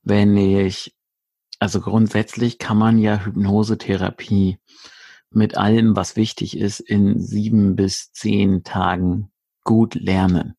wenn 0.01 0.36
ich, 0.38 0.95
also 1.59 1.81
grundsätzlich 1.81 2.57
kann 2.57 2.77
man 2.77 2.97
ja 2.97 3.23
Hypnosetherapie 3.23 4.59
mit 5.29 5.57
allem, 5.57 5.95
was 5.95 6.15
wichtig 6.15 6.57
ist, 6.57 6.79
in 6.79 7.19
sieben 7.19 7.75
bis 7.75 8.11
zehn 8.11 8.63
Tagen 8.63 9.31
gut 9.63 9.95
lernen. 9.95 10.55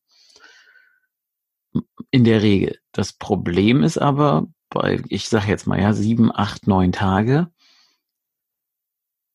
In 2.11 2.23
der 2.23 2.41
Regel. 2.41 2.79
Das 2.91 3.13
Problem 3.13 3.83
ist 3.83 3.97
aber, 3.97 4.47
bei, 4.69 5.01
ich 5.09 5.27
sage 5.27 5.47
jetzt 5.47 5.67
mal 5.67 5.79
ja, 5.79 5.93
sieben, 5.93 6.31
acht, 6.33 6.67
neun 6.67 6.91
Tage, 6.91 7.51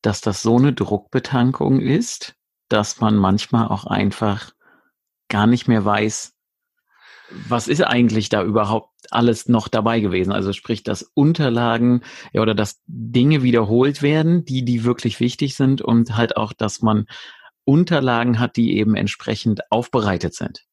dass 0.03 0.20
das 0.20 0.43
so 0.43 0.57
eine 0.57 0.72
Druckbetankung 0.72 1.80
ist, 1.80 2.36
dass 2.71 3.01
man 3.01 3.16
manchmal 3.16 3.68
auch 3.68 3.85
einfach 3.85 4.53
gar 5.29 5.47
nicht 5.47 5.68
mehr 5.68 5.85
weiß, 5.85 6.35
was 7.49 7.68
ist 7.68 7.83
eigentlich 7.83 8.29
da 8.29 8.43
überhaupt 8.43 8.91
alles 9.11 9.49
noch 9.49 9.68
dabei 9.68 10.01
gewesen? 10.01 10.33
Also 10.33 10.53
sprich, 10.53 10.83
dass 10.83 11.03
Unterlagen 11.14 12.03
ja, 12.33 12.43
oder 12.43 12.55
dass 12.55 12.83
Dinge 12.87 13.43
wiederholt 13.43 14.03
werden, 14.03 14.45
die, 14.45 14.64
die 14.64 14.85
wirklich 14.85 15.21
wichtig 15.21 15.55
sind 15.55 15.83
und 15.83 16.16
halt 16.16 16.37
auch, 16.37 16.53
dass 16.53 16.83
man 16.83 17.07
Unterlagen 17.64 18.39
hat, 18.39 18.57
die 18.57 18.77
eben 18.77 18.97
entsprechend 18.97 19.71
aufbereitet 19.71 20.35
sind, 20.35 20.64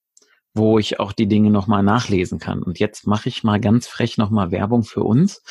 wo 0.54 0.80
ich 0.80 1.00
auch 1.00 1.12
die 1.12 1.28
Dinge 1.28 1.52
nochmal 1.52 1.84
nachlesen 1.84 2.40
kann. 2.40 2.64
Und 2.64 2.80
jetzt 2.80 3.06
mache 3.06 3.30
ich 3.30 3.44
mal 3.44 3.60
ganz 3.60 3.88
frech 3.88 4.18
nochmal 4.18 4.52
Werbung 4.52 4.84
für 4.84 5.04
uns. 5.04 5.44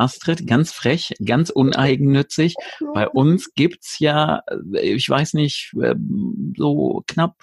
Astrid, 0.00 0.46
ganz 0.46 0.72
frech, 0.72 1.14
ganz 1.24 1.50
uneigennützig. 1.50 2.54
Bei 2.94 3.08
uns 3.08 3.52
gibt's 3.54 3.98
ja, 3.98 4.42
äh, 4.74 4.94
ich 4.94 5.08
weiß 5.08 5.34
nicht, 5.34 5.72
äh, 5.80 5.94
so 6.56 7.02
knapp 7.06 7.36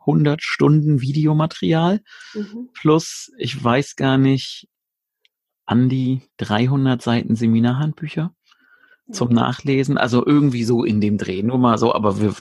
100 0.00 0.42
Stunden 0.42 1.00
Videomaterial 1.00 2.00
mhm. 2.34 2.70
plus, 2.72 3.30
ich 3.38 3.62
weiß 3.62 3.96
gar 3.96 4.18
nicht, 4.18 4.68
an 5.64 5.88
die 5.88 6.22
300 6.38 7.00
Seiten 7.00 7.36
Seminarhandbücher 7.36 8.34
zum 9.10 9.30
Nachlesen. 9.30 9.98
Also 9.98 10.24
irgendwie 10.24 10.64
so 10.64 10.84
in 10.84 11.00
dem 11.00 11.18
Dreh, 11.18 11.42
nur 11.42 11.58
mal 11.58 11.78
so, 11.78 11.94
aber 11.94 12.20
wir, 12.20 12.34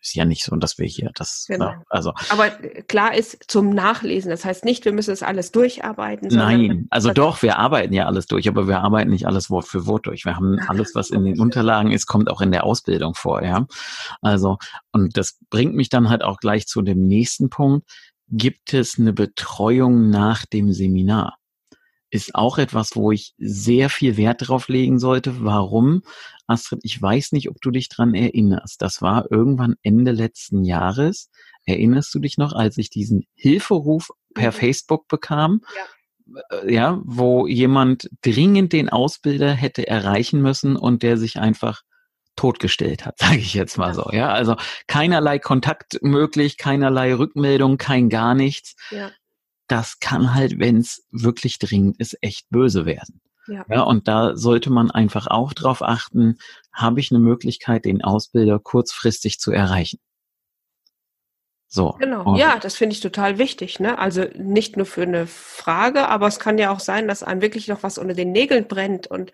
ist 0.00 0.14
ja 0.14 0.24
nicht 0.24 0.44
so, 0.44 0.54
dass 0.56 0.78
wir 0.78 0.86
hier 0.86 1.10
das. 1.14 1.46
Genau. 1.48 1.66
Na, 1.66 1.82
also. 1.88 2.12
Aber 2.28 2.50
klar 2.50 3.14
ist 3.14 3.44
zum 3.48 3.70
Nachlesen. 3.70 4.30
Das 4.30 4.44
heißt 4.44 4.64
nicht, 4.64 4.84
wir 4.84 4.92
müssen 4.92 5.12
es 5.12 5.22
alles 5.22 5.52
durcharbeiten. 5.52 6.28
Nein, 6.28 6.86
also 6.90 7.12
doch, 7.12 7.42
wir 7.42 7.58
arbeiten 7.58 7.92
ja 7.92 8.06
alles 8.06 8.26
durch, 8.26 8.48
aber 8.48 8.68
wir 8.68 8.80
arbeiten 8.80 9.10
nicht 9.10 9.26
alles 9.26 9.50
Wort 9.50 9.66
für 9.66 9.86
Wort 9.86 10.06
durch. 10.06 10.24
Wir 10.24 10.36
haben 10.36 10.58
alles, 10.68 10.94
was 10.94 11.10
in 11.10 11.24
den 11.24 11.40
Unterlagen 11.40 11.90
ist, 11.90 12.06
kommt 12.06 12.30
auch 12.30 12.40
in 12.40 12.52
der 12.52 12.64
Ausbildung 12.64 13.14
vor, 13.14 13.42
ja. 13.42 13.66
Also, 14.20 14.58
und 14.92 15.16
das 15.16 15.38
bringt 15.50 15.74
mich 15.74 15.88
dann 15.88 16.08
halt 16.08 16.22
auch 16.22 16.38
gleich 16.38 16.66
zu 16.66 16.82
dem 16.82 17.06
nächsten 17.06 17.50
Punkt. 17.50 17.88
Gibt 18.28 18.74
es 18.74 18.96
eine 18.98 19.12
Betreuung 19.12 20.08
nach 20.08 20.46
dem 20.46 20.72
Seminar? 20.72 21.39
Ist 22.10 22.34
auch 22.34 22.58
etwas, 22.58 22.96
wo 22.96 23.12
ich 23.12 23.34
sehr 23.38 23.88
viel 23.88 24.16
Wert 24.16 24.48
drauf 24.48 24.68
legen 24.68 24.98
sollte. 24.98 25.44
Warum? 25.44 26.02
Astrid, 26.46 26.80
ich 26.82 27.00
weiß 27.00 27.32
nicht, 27.32 27.48
ob 27.48 27.60
du 27.60 27.70
dich 27.70 27.88
dran 27.88 28.14
erinnerst. 28.14 28.82
Das 28.82 29.00
war 29.00 29.30
irgendwann 29.30 29.76
Ende 29.82 30.10
letzten 30.10 30.64
Jahres. 30.64 31.30
Erinnerst 31.64 32.12
du 32.14 32.18
dich 32.18 32.36
noch, 32.36 32.52
als 32.52 32.76
ich 32.78 32.90
diesen 32.90 33.24
Hilferuf 33.34 34.10
per 34.34 34.50
mhm. 34.50 34.56
Facebook 34.56 35.06
bekam? 35.08 35.60
Ja. 35.76 36.58
Äh, 36.62 36.74
ja, 36.74 37.00
wo 37.04 37.46
jemand 37.46 38.08
dringend 38.22 38.72
den 38.72 38.88
Ausbilder 38.88 39.52
hätte 39.52 39.86
erreichen 39.86 40.42
müssen 40.42 40.76
und 40.76 41.02
der 41.02 41.16
sich 41.16 41.38
einfach 41.38 41.82
totgestellt 42.34 43.06
hat, 43.06 43.18
sage 43.20 43.38
ich 43.38 43.54
jetzt 43.54 43.78
mal 43.78 43.94
so. 43.94 44.10
Ja, 44.12 44.30
also 44.32 44.56
keinerlei 44.88 45.38
Kontakt 45.38 46.02
möglich, 46.02 46.56
keinerlei 46.56 47.14
Rückmeldung, 47.14 47.78
kein 47.78 48.08
gar 48.08 48.34
nichts. 48.34 48.74
Ja 48.90 49.10
das 49.70 49.98
kann 50.00 50.34
halt, 50.34 50.58
wenn 50.58 50.78
es 50.78 51.06
wirklich 51.10 51.58
dringend 51.58 51.98
ist, 51.98 52.16
echt 52.20 52.48
böse 52.50 52.86
werden. 52.86 53.20
Ja. 53.46 53.64
ja, 53.68 53.82
und 53.82 54.06
da 54.06 54.36
sollte 54.36 54.70
man 54.70 54.90
einfach 54.90 55.26
auch 55.26 55.52
drauf 55.52 55.82
achten, 55.82 56.36
habe 56.72 57.00
ich 57.00 57.10
eine 57.10 57.20
Möglichkeit, 57.20 57.84
den 57.84 58.02
Ausbilder 58.02 58.58
kurzfristig 58.58 59.40
zu 59.40 59.50
erreichen. 59.50 59.98
So. 61.72 61.94
Genau, 62.00 62.34
ja, 62.34 62.58
das 62.58 62.74
finde 62.74 62.94
ich 62.94 63.00
total 63.00 63.38
wichtig. 63.38 63.78
Ne? 63.78 63.96
Also 63.96 64.24
nicht 64.34 64.76
nur 64.76 64.86
für 64.86 65.02
eine 65.02 65.28
Frage, 65.28 66.08
aber 66.08 66.26
es 66.26 66.40
kann 66.40 66.58
ja 66.58 66.72
auch 66.72 66.80
sein, 66.80 67.06
dass 67.06 67.22
einem 67.22 67.42
wirklich 67.42 67.68
noch 67.68 67.84
was 67.84 67.96
unter 67.96 68.14
den 68.14 68.32
Nägeln 68.32 68.66
brennt 68.66 69.06
und 69.06 69.32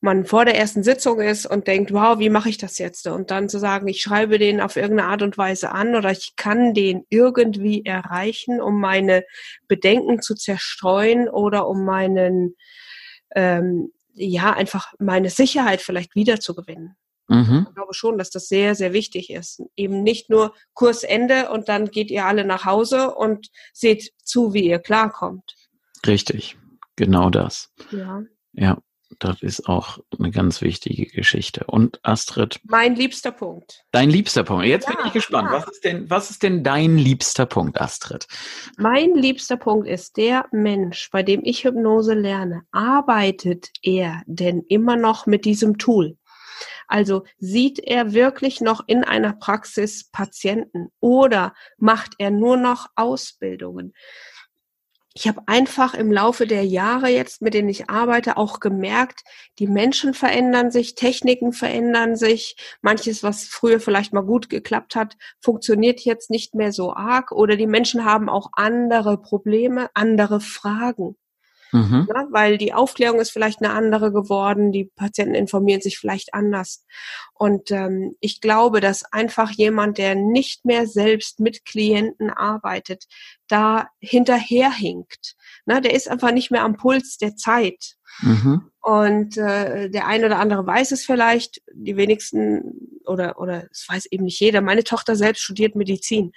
man 0.00 0.24
vor 0.24 0.44
der 0.44 0.56
ersten 0.56 0.82
Sitzung 0.82 1.20
ist 1.20 1.46
und 1.46 1.68
denkt, 1.68 1.92
wow, 1.92 2.18
wie 2.18 2.28
mache 2.28 2.48
ich 2.48 2.58
das 2.58 2.78
jetzt? 2.78 3.06
Und 3.06 3.30
dann 3.30 3.48
zu 3.48 3.60
sagen, 3.60 3.86
ich 3.86 4.02
schreibe 4.02 4.38
den 4.38 4.60
auf 4.60 4.74
irgendeine 4.74 5.10
Art 5.10 5.22
und 5.22 5.38
Weise 5.38 5.70
an 5.70 5.94
oder 5.94 6.10
ich 6.10 6.32
kann 6.34 6.74
den 6.74 7.04
irgendwie 7.08 7.84
erreichen, 7.84 8.60
um 8.60 8.80
meine 8.80 9.24
Bedenken 9.68 10.22
zu 10.22 10.34
zerstreuen 10.34 11.28
oder 11.28 11.68
um 11.68 11.84
meinen, 11.84 12.56
ähm, 13.36 13.92
ja, 14.14 14.52
einfach 14.54 14.92
meine 14.98 15.30
Sicherheit 15.30 15.82
vielleicht 15.82 16.16
wiederzugewinnen. 16.16 16.96
Mhm. 17.30 17.66
Ich 17.68 17.74
glaube 17.76 17.94
schon, 17.94 18.18
dass 18.18 18.30
das 18.30 18.48
sehr, 18.48 18.74
sehr 18.74 18.92
wichtig 18.92 19.30
ist. 19.30 19.62
Eben 19.76 20.02
nicht 20.02 20.30
nur 20.30 20.52
Kursende 20.74 21.50
und 21.50 21.68
dann 21.68 21.90
geht 21.90 22.10
ihr 22.10 22.26
alle 22.26 22.44
nach 22.44 22.64
Hause 22.64 23.14
und 23.14 23.50
seht 23.72 24.12
zu, 24.24 24.52
wie 24.52 24.66
ihr 24.66 24.80
klarkommt. 24.80 25.54
Richtig, 26.06 26.58
genau 26.96 27.30
das. 27.30 27.72
Ja. 27.92 28.24
Ja, 28.52 28.78
das 29.20 29.42
ist 29.42 29.68
auch 29.68 29.98
eine 30.18 30.32
ganz 30.32 30.60
wichtige 30.60 31.06
Geschichte. 31.06 31.64
Und 31.66 32.00
Astrid. 32.02 32.58
Mein 32.64 32.96
liebster 32.96 33.30
Punkt. 33.30 33.84
Dein 33.92 34.10
liebster 34.10 34.42
Punkt. 34.42 34.66
Jetzt 34.66 34.88
ja, 34.88 34.96
bin 34.96 35.06
ich 35.06 35.12
gespannt. 35.12 35.50
Ja. 35.52 35.58
Was 35.58 35.68
ist 35.68 35.84
denn, 35.84 36.10
was 36.10 36.30
ist 36.30 36.42
denn 36.42 36.64
dein 36.64 36.96
liebster 36.96 37.46
Punkt, 37.46 37.80
Astrid? 37.80 38.26
Mein 38.76 39.14
liebster 39.14 39.56
Punkt 39.56 39.86
ist 39.86 40.16
der 40.16 40.46
Mensch, 40.50 41.10
bei 41.12 41.22
dem 41.22 41.42
ich 41.44 41.64
Hypnose 41.64 42.14
lerne. 42.14 42.62
Arbeitet 42.72 43.70
er 43.82 44.22
denn 44.26 44.64
immer 44.68 44.96
noch 44.96 45.26
mit 45.26 45.44
diesem 45.44 45.78
Tool? 45.78 46.16
Also 46.90 47.22
sieht 47.38 47.78
er 47.78 48.12
wirklich 48.12 48.60
noch 48.60 48.82
in 48.86 49.04
einer 49.04 49.32
Praxis 49.32 50.10
Patienten 50.10 50.88
oder 50.98 51.54
macht 51.78 52.14
er 52.18 52.30
nur 52.30 52.56
noch 52.56 52.88
Ausbildungen? 52.96 53.94
Ich 55.14 55.28
habe 55.28 55.42
einfach 55.46 55.94
im 55.94 56.12
Laufe 56.12 56.46
der 56.46 56.64
Jahre 56.64 57.08
jetzt, 57.08 57.42
mit 57.42 57.54
denen 57.54 57.68
ich 57.68 57.90
arbeite, 57.90 58.36
auch 58.36 58.60
gemerkt, 58.60 59.22
die 59.58 59.66
Menschen 59.66 60.14
verändern 60.14 60.70
sich, 60.70 60.94
Techniken 60.94 61.52
verändern 61.52 62.16
sich. 62.16 62.56
Manches, 62.80 63.22
was 63.22 63.44
früher 63.44 63.80
vielleicht 63.80 64.12
mal 64.12 64.22
gut 64.22 64.48
geklappt 64.48 64.94
hat, 64.96 65.16
funktioniert 65.40 66.00
jetzt 66.00 66.30
nicht 66.30 66.54
mehr 66.54 66.72
so 66.72 66.94
arg 66.94 67.32
oder 67.32 67.56
die 67.56 67.66
Menschen 67.66 68.04
haben 68.04 68.28
auch 68.28 68.50
andere 68.54 69.18
Probleme, 69.20 69.90
andere 69.94 70.40
Fragen. 70.40 71.16
Mhm. 71.72 72.08
Ne? 72.08 72.26
Weil 72.30 72.58
die 72.58 72.72
Aufklärung 72.72 73.20
ist 73.20 73.30
vielleicht 73.30 73.62
eine 73.62 73.72
andere 73.72 74.12
geworden, 74.12 74.72
die 74.72 74.84
Patienten 74.84 75.34
informieren 75.34 75.80
sich 75.80 75.98
vielleicht 75.98 76.34
anders. 76.34 76.84
Und 77.34 77.70
ähm, 77.70 78.16
ich 78.20 78.40
glaube, 78.40 78.80
dass 78.80 79.04
einfach 79.12 79.50
jemand, 79.50 79.98
der 79.98 80.14
nicht 80.14 80.64
mehr 80.64 80.86
selbst 80.86 81.40
mit 81.40 81.64
Klienten 81.64 82.30
arbeitet, 82.30 83.06
da 83.48 83.88
hinterherhinkt. 84.00 85.34
Ne? 85.66 85.80
Der 85.80 85.94
ist 85.94 86.08
einfach 86.08 86.32
nicht 86.32 86.50
mehr 86.50 86.64
am 86.64 86.76
Puls 86.76 87.18
der 87.18 87.36
Zeit. 87.36 87.96
Mhm. 88.20 88.70
Und 88.80 89.36
äh, 89.36 89.90
der 89.90 90.06
eine 90.06 90.26
oder 90.26 90.38
andere 90.38 90.66
weiß 90.66 90.92
es 90.92 91.04
vielleicht, 91.04 91.60
die 91.72 91.96
wenigsten 91.96 93.00
oder 93.04 93.38
oder 93.38 93.66
es 93.70 93.86
weiß 93.88 94.06
eben 94.06 94.24
nicht 94.24 94.40
jeder. 94.40 94.60
Meine 94.62 94.84
Tochter 94.84 95.16
selbst 95.16 95.42
studiert 95.42 95.76
Medizin 95.76 96.32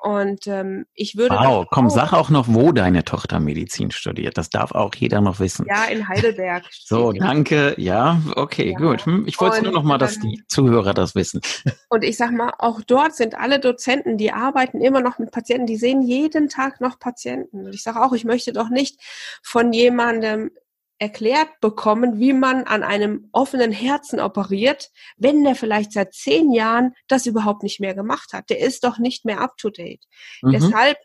und 0.00 0.46
ähm, 0.46 0.86
ich 0.94 1.16
würde. 1.16 1.34
Wow, 1.34 1.66
komm, 1.70 1.90
sag 1.90 2.12
auch 2.12 2.30
noch, 2.30 2.46
wo 2.48 2.70
deine 2.70 3.04
Tochter 3.04 3.40
Medizin 3.40 3.90
studiert. 3.90 4.38
Das 4.38 4.48
darf 4.48 4.72
auch 4.72 4.94
jeder 4.94 5.20
noch 5.20 5.40
wissen. 5.40 5.66
Ja, 5.68 5.86
in 5.86 6.08
Heidelberg. 6.08 6.64
so, 6.84 7.12
danke. 7.12 7.74
Ja, 7.78 8.20
okay, 8.36 8.72
ja. 8.72 8.78
gut. 8.78 9.06
Hm, 9.06 9.24
ich 9.26 9.40
wollte 9.40 9.62
nur 9.62 9.72
noch 9.72 9.82
mal, 9.82 9.98
dass 9.98 10.20
die 10.20 10.42
Zuhörer 10.46 10.94
das 10.94 11.14
wissen. 11.14 11.40
Und 11.88 12.04
ich 12.04 12.16
sag 12.16 12.30
mal, 12.30 12.52
auch 12.58 12.80
dort 12.82 13.16
sind 13.16 13.34
alle 13.36 13.58
Dozenten, 13.58 14.18
die 14.18 14.32
arbeiten 14.32 14.80
immer 14.80 15.00
noch 15.00 15.18
mit 15.18 15.32
Patienten, 15.32 15.66
die 15.66 15.76
sehen 15.76 16.02
jeden 16.02 16.48
Tag 16.48 16.80
noch 16.80 16.98
Patienten. 17.00 17.66
Und 17.66 17.74
ich 17.74 17.82
sage 17.82 18.00
auch, 18.00 18.12
ich 18.12 18.24
möchte 18.24 18.52
doch 18.52 18.68
nicht 18.68 19.00
von 19.42 19.72
jemandem 19.72 20.50
erklärt 20.98 21.48
bekommen, 21.60 22.18
wie 22.18 22.32
man 22.32 22.64
an 22.64 22.82
einem 22.82 23.28
offenen 23.32 23.72
Herzen 23.72 24.20
operiert, 24.20 24.90
wenn 25.16 25.44
der 25.44 25.54
vielleicht 25.54 25.92
seit 25.92 26.12
zehn 26.12 26.52
Jahren 26.52 26.94
das 27.06 27.26
überhaupt 27.26 27.62
nicht 27.62 27.80
mehr 27.80 27.94
gemacht 27.94 28.32
hat. 28.32 28.50
Der 28.50 28.60
ist 28.60 28.84
doch 28.84 28.98
nicht 28.98 29.24
mehr 29.24 29.40
up 29.40 29.56
to 29.56 29.70
date. 29.70 30.04
Mhm. 30.42 30.52
Deshalb 30.52 30.98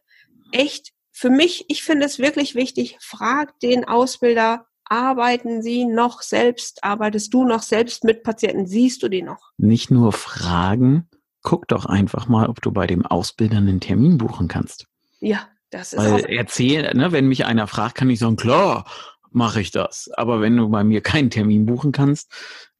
echt 0.51 0.91
für 1.11 1.29
mich, 1.29 1.65
ich 1.67 1.83
finde 1.83 2.05
es 2.05 2.17
wirklich 2.17 2.55
wichtig, 2.55 2.97
frag 2.99 3.59
den 3.59 3.85
Ausbilder, 3.87 4.65
arbeiten 4.85 5.61
Sie 5.61 5.85
noch 5.85 6.21
selbst, 6.21 6.83
arbeitest 6.83 7.33
du 7.33 7.45
noch 7.45 7.61
selbst 7.61 8.03
mit 8.03 8.23
Patienten, 8.23 8.65
siehst 8.65 9.03
du 9.03 9.09
die 9.09 9.21
noch? 9.21 9.51
Nicht 9.57 9.91
nur 9.91 10.11
fragen, 10.11 11.07
guck 11.41 11.67
doch 11.67 11.85
einfach 11.85 12.27
mal, 12.27 12.47
ob 12.47 12.61
du 12.61 12.71
bei 12.71 12.87
dem 12.87 13.05
Ausbilder 13.05 13.57
einen 13.57 13.79
Termin 13.79 14.17
buchen 14.17 14.47
kannst. 14.47 14.87
Ja, 15.19 15.47
das 15.69 15.93
ist 15.93 15.99
Weil 15.99 16.25
erzähl, 16.25 16.93
ne, 16.93 17.11
wenn 17.11 17.27
mich 17.27 17.45
einer 17.45 17.67
fragt, 17.67 17.95
kann 17.95 18.09
ich 18.09 18.19
sagen, 18.19 18.35
klar, 18.35 18.85
mache 19.33 19.61
ich 19.61 19.71
das. 19.71 20.09
Aber 20.15 20.41
wenn 20.41 20.57
du 20.57 20.69
bei 20.69 20.83
mir 20.83 21.01
keinen 21.01 21.29
Termin 21.29 21.65
buchen 21.65 21.91
kannst, 21.91 22.31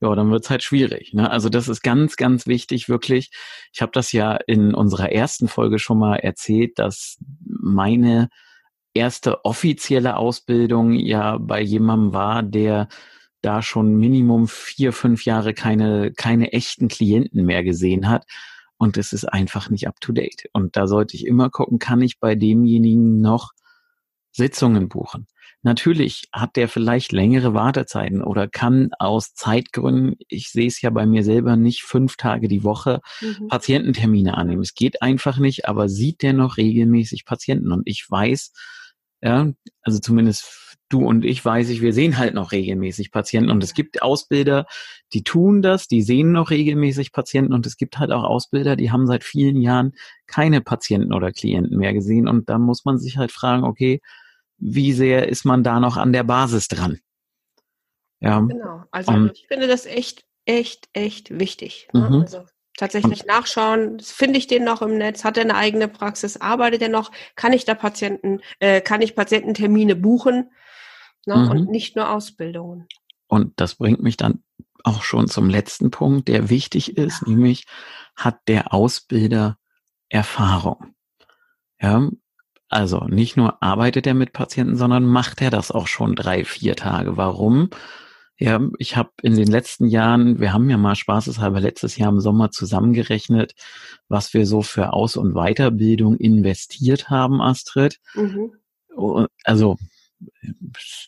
ja, 0.01 0.13
dann 0.15 0.31
wird's 0.31 0.49
halt 0.49 0.63
schwierig. 0.63 1.13
Ne? 1.13 1.29
Also 1.29 1.49
das 1.49 1.67
ist 1.67 1.81
ganz, 1.81 2.15
ganz 2.15 2.47
wichtig, 2.47 2.89
wirklich. 2.89 3.31
Ich 3.71 3.81
habe 3.81 3.91
das 3.91 4.11
ja 4.11 4.35
in 4.47 4.73
unserer 4.73 5.11
ersten 5.11 5.47
Folge 5.47 5.79
schon 5.79 5.99
mal 5.99 6.17
erzählt, 6.17 6.79
dass 6.79 7.17
meine 7.45 8.29
erste 8.93 9.43
offizielle 9.45 10.17
Ausbildung 10.17 10.93
ja 10.93 11.37
bei 11.37 11.61
jemandem 11.61 12.13
war, 12.13 12.43
der 12.43 12.87
da 13.41 13.61
schon 13.61 13.95
Minimum 13.95 14.47
vier, 14.47 14.93
fünf 14.93 15.25
Jahre 15.25 15.53
keine, 15.53 16.13
keine 16.13 16.53
echten 16.53 16.87
Klienten 16.87 17.45
mehr 17.45 17.63
gesehen 17.63 18.09
hat. 18.09 18.25
Und 18.77 18.97
es 18.97 19.13
ist 19.13 19.25
einfach 19.25 19.69
nicht 19.69 19.87
up 19.87 19.99
to 20.01 20.11
date. 20.11 20.49
Und 20.53 20.75
da 20.75 20.87
sollte 20.87 21.15
ich 21.15 21.25
immer 21.25 21.49
gucken, 21.49 21.79
kann 21.79 22.01
ich 22.01 22.19
bei 22.19 22.35
demjenigen 22.35 23.21
noch 23.21 23.51
Sitzungen 24.33 24.89
buchen? 24.89 25.27
Natürlich 25.65 26.27
hat 26.33 26.57
der 26.57 26.67
vielleicht 26.67 27.13
längere 27.13 27.53
Wartezeiten 27.53 28.21
oder 28.21 28.49
kann 28.49 28.89
aus 28.99 29.33
Zeitgründen, 29.33 30.17
ich 30.27 30.49
sehe 30.49 30.67
es 30.67 30.81
ja 30.81 30.89
bei 30.89 31.05
mir 31.05 31.23
selber 31.23 31.55
nicht 31.55 31.83
fünf 31.83 32.17
Tage 32.17 32.49
die 32.49 32.65
Woche 32.65 32.99
mhm. 33.21 33.47
Patiententermine 33.47 34.35
annehmen. 34.37 34.61
Es 34.61 34.73
geht 34.73 35.01
einfach 35.01 35.37
nicht, 35.37 35.65
aber 35.65 35.87
sieht 35.87 36.21
der 36.21 36.33
noch 36.33 36.57
regelmäßig 36.57 37.23
Patienten? 37.23 37.71
Und 37.71 37.83
ich 37.85 38.05
weiß, 38.09 38.51
ja, 39.21 39.53
also 39.81 39.99
zumindest 39.99 40.77
du 40.89 41.05
und 41.05 41.23
ich 41.23 41.43
weiß 41.43 41.69
ich, 41.69 41.81
wir 41.81 41.93
sehen 41.93 42.17
halt 42.17 42.33
noch 42.33 42.51
regelmäßig 42.51 43.11
Patienten 43.11 43.49
und 43.49 43.63
es 43.63 43.73
gibt 43.73 44.01
Ausbilder, 44.01 44.65
die 45.13 45.23
tun 45.23 45.61
das, 45.61 45.87
die 45.87 46.01
sehen 46.01 46.33
noch 46.33 46.49
regelmäßig 46.49 47.13
Patienten 47.13 47.53
und 47.53 47.65
es 47.65 47.77
gibt 47.77 47.99
halt 47.99 48.11
auch 48.11 48.23
Ausbilder, 48.23 48.75
die 48.75 48.91
haben 48.91 49.07
seit 49.07 49.23
vielen 49.23 49.61
Jahren 49.61 49.93
keine 50.27 50.59
Patienten 50.59 51.13
oder 51.13 51.31
Klienten 51.31 51.77
mehr 51.77 51.93
gesehen 51.93 52.27
und 52.27 52.49
da 52.49 52.59
muss 52.59 52.83
man 52.83 52.99
sich 52.99 53.17
halt 53.17 53.31
fragen, 53.31 53.63
okay, 53.63 54.01
wie 54.57 54.93
sehr 54.93 55.27
ist 55.27 55.45
man 55.45 55.63
da 55.63 55.79
noch 55.79 55.97
an 55.97 56.13
der 56.13 56.23
Basis 56.23 56.67
dran? 56.67 56.99
Ja. 58.19 58.39
Genau. 58.39 58.83
Also 58.91 59.11
um, 59.11 59.31
ich 59.33 59.45
finde 59.47 59.67
das 59.67 59.85
echt, 59.85 60.23
echt, 60.45 60.87
echt 60.93 61.37
wichtig. 61.37 61.89
Ne? 61.93 62.09
Mhm. 62.09 62.21
Also 62.21 62.45
tatsächlich 62.77 63.21
und, 63.21 63.27
nachschauen, 63.27 63.99
finde 63.99 64.39
ich 64.39 64.47
den 64.47 64.63
noch 64.63 64.81
im 64.81 64.97
Netz, 64.97 65.23
hat 65.23 65.37
er 65.37 65.43
eine 65.43 65.55
eigene 65.55 65.87
Praxis, 65.87 66.37
arbeitet 66.37 66.81
er 66.81 66.89
noch, 66.89 67.11
kann 67.35 67.53
ich 67.53 67.65
da 67.65 67.75
Patienten, 67.75 68.39
äh, 68.59 68.81
kann 68.81 69.01
ich 69.01 69.15
Patiententermine 69.15 69.95
buchen 69.95 70.51
ne? 71.25 71.35
Mhm. 71.35 71.49
und 71.49 71.69
nicht 71.69 71.95
nur 71.95 72.09
Ausbildungen. 72.09 72.87
Und 73.27 73.53
das 73.57 73.75
bringt 73.75 74.01
mich 74.01 74.17
dann 74.17 74.43
auch 74.83 75.03
schon 75.03 75.27
zum 75.27 75.49
letzten 75.49 75.91
Punkt, 75.91 76.27
der 76.27 76.49
wichtig 76.49 76.97
ist, 76.97 77.21
ja. 77.21 77.29
nämlich 77.29 77.65
hat 78.15 78.39
der 78.47 78.73
Ausbilder 78.73 79.57
Erfahrung. 80.09 80.93
Ja, 81.81 82.09
also 82.73 83.05
nicht 83.05 83.37
nur 83.37 83.61
arbeitet 83.61 84.07
er 84.07 84.13
mit 84.13 84.33
Patienten, 84.33 84.75
sondern 84.75 85.05
macht 85.05 85.41
er 85.41 85.49
das 85.49 85.71
auch 85.71 85.87
schon 85.87 86.15
drei, 86.15 86.43
vier 86.43 86.75
Tage. 86.75 87.17
Warum? 87.17 87.69
Ja, 88.37 88.59
ich 88.79 88.97
habe 88.97 89.11
in 89.21 89.35
den 89.35 89.47
letzten 89.47 89.87
Jahren, 89.87 90.39
wir 90.39 90.51
haben 90.51 90.69
ja 90.69 90.77
mal 90.77 90.95
spaßeshalber 90.95 91.59
letztes 91.59 91.97
Jahr 91.97 92.09
im 92.09 92.19
Sommer 92.19 92.51
zusammengerechnet, 92.51 93.53
was 94.09 94.33
wir 94.33 94.45
so 94.45 94.63
für 94.63 94.91
Aus- 94.91 95.17
und 95.17 95.33
Weiterbildung 95.33 96.17
investiert 96.17 97.09
haben, 97.09 97.41
Astrid. 97.41 97.99
Mhm. 98.15 98.51
Also 99.43 99.77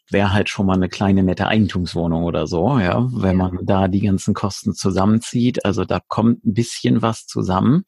wäre 0.09 0.33
halt 0.33 0.49
schon 0.49 0.65
mal 0.65 0.75
eine 0.75 0.89
kleine 0.89 1.23
nette 1.23 1.47
Eigentumswohnung 1.47 2.23
oder 2.23 2.47
so, 2.47 2.79
ja, 2.79 3.07
wenn 3.11 3.37
man 3.37 3.59
da 3.63 3.87
die 3.87 4.01
ganzen 4.01 4.33
Kosten 4.33 4.73
zusammenzieht. 4.73 5.65
Also 5.65 5.83
da 5.83 5.99
kommt 6.07 6.45
ein 6.45 6.53
bisschen 6.53 7.01
was 7.01 7.25
zusammen. 7.25 7.85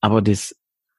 Aber 0.00 0.22
das 0.22 0.54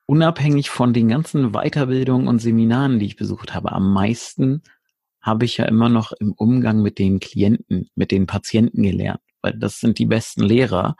unabhängig 0.06 0.70
von 0.70 0.93
den 0.93 1.08
ganzen 1.08 1.51
Weiterbildungen 1.51 2.28
und 2.28 2.39
Seminaren, 2.39 2.99
die 2.99 3.06
ich 3.08 3.16
besucht 3.16 3.53
habe, 3.53 3.72
am 3.72 3.91
meisten 3.93 4.62
habe 5.22 5.45
ich 5.45 5.58
ja 5.58 5.66
immer 5.66 5.89
noch 5.89 6.12
im 6.12 6.34
Umgang 6.34 6.82
mit 6.82 6.99
den 6.99 7.20
Klienten, 7.20 7.89
mit 7.95 8.12
den 8.12 8.28
Patienten 8.28 8.84
gelernt, 8.84 9.22
weil 9.41 9.58
das 9.58 9.80
sind 9.80 9.97
die 9.97 10.06
besten 10.06 10.43
Lehrer. 10.43 10.95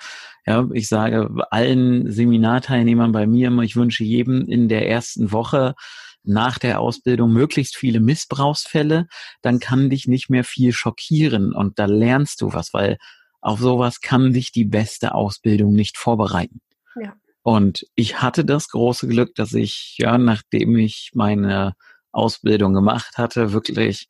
Ja, 0.48 0.68
ich 0.74 0.88
sage 0.88 1.30
allen 1.52 2.12
Seminarteilnehmern 2.12 3.12
bei 3.12 3.28
mir 3.28 3.50
immer, 3.50 3.62
ich 3.62 3.76
wünsche 3.76 4.04
jedem 4.04 4.48
in 4.48 4.68
der 4.68 4.90
ersten 4.90 5.32
Woche 5.32 5.76
nach 6.24 6.58
der 6.58 6.80
Ausbildung 6.80 7.32
möglichst 7.32 7.76
viele 7.76 8.00
Missbrauchsfälle, 8.00 9.08
dann 9.44 9.60
kann 9.60 9.92
dich 9.92 10.08
nicht 10.08 10.30
mehr 10.30 10.44
viel 10.44 10.74
schockieren 10.74 11.54
und 11.54 11.78
da 11.78 11.86
lernst 11.86 12.42
du 12.42 12.52
was, 12.52 12.74
weil 12.74 12.98
auf 13.42 13.60
sowas 13.60 14.02
kann 14.02 14.34
dich 14.34 14.52
die 14.52 14.66
beste 14.66 15.14
Ausbildung 15.14 15.74
nicht 15.74 16.00
vorbereiten. 16.00 16.62
Ja. 17.00 17.14
Und 17.46 17.86
ich 17.94 18.24
hatte 18.24 18.44
das 18.44 18.70
große 18.70 19.08
Glück, 19.08 19.36
dass 19.36 19.54
ich, 19.54 19.98
ja, 20.00 20.18
nachdem 20.18 20.76
ich 20.78 21.12
meine 21.14 21.76
Ausbildung 22.12 22.74
gemacht 22.74 23.20
hatte, 23.20 23.54
wirklich 23.54 24.10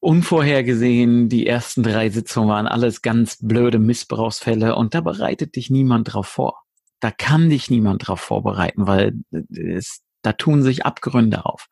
unvorhergesehen, 0.00 1.28
die 1.28 1.46
ersten 1.46 1.82
drei 1.82 2.08
Sitzungen 2.08 2.48
waren 2.48 2.66
alles 2.66 3.02
ganz 3.02 3.36
blöde 3.42 3.78
Missbrauchsfälle 3.78 4.74
und 4.74 4.94
da 4.94 5.02
bereitet 5.02 5.54
dich 5.54 5.68
niemand 5.68 6.14
drauf 6.14 6.28
vor. 6.28 6.62
Da 7.00 7.10
kann 7.10 7.50
dich 7.50 7.68
niemand 7.68 8.08
drauf 8.08 8.20
vorbereiten, 8.20 8.86
weil 8.86 9.12
es, 9.50 10.00
da 10.22 10.32
tun 10.32 10.62
sich 10.62 10.86
Abgründe 10.86 11.44
auf. 11.44 11.68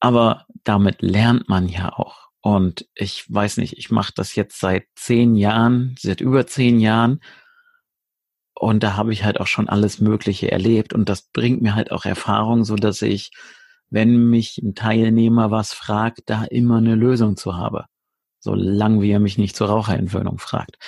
Aber 0.00 0.44
damit 0.64 1.02
lernt 1.02 1.48
man 1.48 1.68
ja 1.68 1.92
auch. 1.92 2.30
Und 2.40 2.88
ich 2.96 3.32
weiß 3.32 3.58
nicht, 3.58 3.78
ich 3.78 3.92
mache 3.92 4.12
das 4.16 4.34
jetzt 4.34 4.58
seit 4.58 4.86
zehn 4.96 5.36
Jahren, 5.36 5.94
seit 6.00 6.20
über 6.20 6.48
zehn 6.48 6.80
Jahren 6.80 7.20
und 8.58 8.82
da 8.82 8.96
habe 8.96 9.12
ich 9.12 9.24
halt 9.24 9.40
auch 9.40 9.46
schon 9.46 9.68
alles 9.68 10.00
Mögliche 10.00 10.50
erlebt 10.50 10.92
und 10.92 11.08
das 11.08 11.22
bringt 11.22 11.62
mir 11.62 11.74
halt 11.74 11.92
auch 11.92 12.04
Erfahrung, 12.04 12.64
so 12.64 12.76
dass 12.76 13.02
ich, 13.02 13.30
wenn 13.90 14.28
mich 14.30 14.58
ein 14.58 14.74
Teilnehmer 14.74 15.50
was 15.50 15.72
fragt, 15.72 16.22
da 16.26 16.44
immer 16.44 16.78
eine 16.78 16.94
Lösung 16.94 17.36
zu 17.36 17.56
habe. 17.56 17.86
Solange 18.40 19.00
wie 19.02 19.10
er 19.10 19.20
mich 19.20 19.38
nicht 19.38 19.56
zur 19.56 19.68
Raucherentwöhnung 19.68 20.38
fragt. 20.38 20.78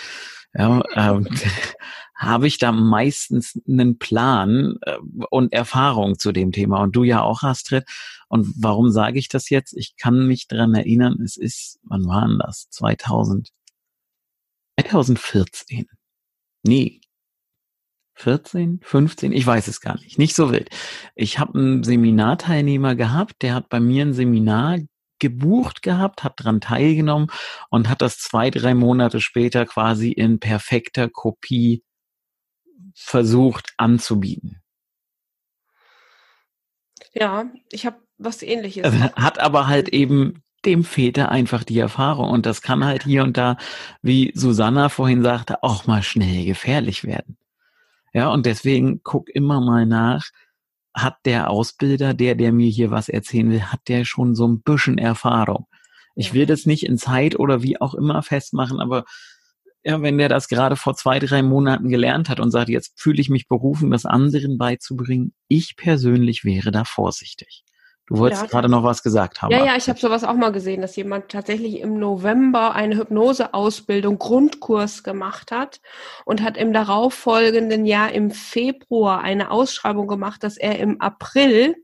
Ja, 0.53 0.83
ähm, 0.95 1.29
habe 2.17 2.47
ich 2.47 2.59
da 2.59 2.73
meistens 2.73 3.61
einen 3.67 3.99
Plan 3.99 4.77
äh, 4.83 4.99
und 5.31 5.53
Erfahrung 5.53 6.19
zu 6.19 6.33
dem 6.33 6.53
Thema. 6.53 6.83
Und 6.83 6.95
du 6.95 7.05
ja 7.05 7.23
auch, 7.23 7.43
Astrid. 7.43 7.85
Und 8.29 8.53
warum 8.59 8.91
sage 8.91 9.19
ich 9.19 9.29
das 9.29 9.49
jetzt? 9.49 9.75
Ich 9.77 9.97
kann 9.97 10.27
mich 10.27 10.49
dran 10.49 10.75
erinnern, 10.75 11.21
es 11.23 11.37
ist, 11.37 11.79
wann 11.85 12.07
war 12.07 12.27
denn 12.27 12.39
das? 12.39 12.69
2000, 12.71 13.51
2014. 14.79 15.87
Nee, 16.63 17.01
14, 18.21 18.81
15, 18.83 19.33
ich 19.33 19.47
weiß 19.47 19.69
es 19.69 19.81
gar 19.81 19.99
nicht, 20.01 20.19
nicht 20.19 20.35
so 20.35 20.53
wild. 20.53 20.69
Ich 21.15 21.39
habe 21.39 21.59
einen 21.59 21.85
Seminarteilnehmer 21.85 22.95
gehabt, 22.95 23.43
der 23.43 23.55
hat 23.55 23.69
bei 23.69 23.81
mir 23.81 24.05
ein 24.05 24.15
Seminar 24.15 24.79
gebucht 25.19 25.83
gehabt, 25.83 26.25
hat 26.25 26.35
dran 26.37 26.61
teilgenommen 26.61 27.29
und 27.71 27.89
hat 27.89 28.03
das 28.03 28.19
zwei, 28.19 28.51
drei 28.51 28.75
Monate 28.75 29.21
später 29.21 29.67
quasi 29.67 30.11
in 30.11 30.41
perfekter 30.41 31.09
Kopie 31.09 31.83
versucht 32.95 33.73
anzubieten. 33.77 34.63
Ja, 37.13 37.51
ich 37.71 37.87
habe 37.87 37.99
was 38.19 38.43
ähnliches. 38.43 38.93
Hat 38.93 39.39
aber 39.39 39.67
halt 39.67 39.89
eben 39.89 40.43
dem 40.65 40.85
fehlte 40.85 41.31
einfach 41.31 41.65
die 41.65 41.79
Erfahrung 41.79 42.31
und 42.31 42.45
das 42.45 42.61
kann 42.61 42.85
halt 42.85 43.05
hier 43.05 43.23
und 43.23 43.37
da, 43.37 43.57
wie 44.03 44.33
Susanna 44.35 44.91
vorhin 44.91 45.23
sagte, 45.23 45.63
auch 45.63 45.87
mal 45.87 46.03
schnell 46.03 46.45
gefährlich 46.45 47.05
werden. 47.05 47.40
Ja, 48.13 48.33
und 48.33 48.47
deswegen 48.47 49.03
guck 49.03 49.29
immer 49.29 49.61
mal 49.61 49.87
nach, 49.87 50.31
hat 50.95 51.19
der 51.25 51.51
Ausbilder, 51.51 52.15
der, 52.15 52.35
der 52.35 52.53
mir 52.53 52.69
hier 52.69 52.91
was 52.91 53.09
erzählen 53.09 53.51
will, 53.51 53.63
hat 53.63 53.81
der 53.89 54.05
schon 54.05 54.35
so 54.35 54.47
ein 54.49 54.63
bisschen 54.63 54.99
Erfahrung. 54.99 55.67
Ich 56.17 56.35
will 56.35 56.47
das 56.47 56.67
nicht 56.67 56.85
in 56.85 56.99
Zeit 56.99 57.39
oder 57.39 57.63
wie 57.63 57.81
auch 57.81 57.95
immer 57.95 58.23
festmachen, 58.23 58.81
aber 58.81 59.05
ja, 59.83 60.03
wenn 60.03 60.19
der 60.19 60.29
das 60.29 60.49
gerade 60.49 60.77
vor 60.77 60.95
zwei, 60.95 61.19
drei 61.19 61.43
Monaten 61.43 61.89
gelernt 61.89 62.29
hat 62.29 62.41
und 62.41 62.51
sagt, 62.51 62.69
jetzt 62.69 63.01
fühle 63.01 63.21
ich 63.21 63.31
mich 63.31 63.49
berufen, 63.49 63.91
das 63.91 64.05
anderen 64.05 64.59
beizubringen, 64.59 65.33
ich 65.49 65.77
persönlich 65.77 66.45
wäre 66.45 66.71
da 66.71 66.85
vorsichtig. 66.85 67.65
Du 68.11 68.19
wolltest 68.19 68.43
ja. 68.43 68.49
gerade 68.49 68.69
noch 68.69 68.83
was 68.83 69.05
gesagt 69.05 69.41
haben. 69.41 69.53
Ja, 69.53 69.65
ja, 69.65 69.77
ich 69.77 69.89
habe 69.89 69.99
sowas 69.99 70.25
auch 70.25 70.35
mal 70.35 70.51
gesehen, 70.51 70.83
dass 70.83 70.97
jemand 70.97 71.29
tatsächlich 71.29 71.79
im 71.79 71.99
November 71.99 72.75
eine 72.75 72.97
Hypnoseausbildung 72.97 74.19
Grundkurs 74.19 75.05
gemacht 75.05 75.53
hat 75.53 75.81
und 76.25 76.43
hat 76.43 76.57
im 76.57 76.73
darauffolgenden 76.73 77.87
Jahr 77.87 78.11
im 78.11 78.33
Februar 78.33 79.21
eine 79.21 79.53
Ausschreibung 79.53 80.09
gemacht, 80.09 80.43
dass 80.43 80.57
er 80.57 80.81
im 80.81 81.01
April 81.01 81.77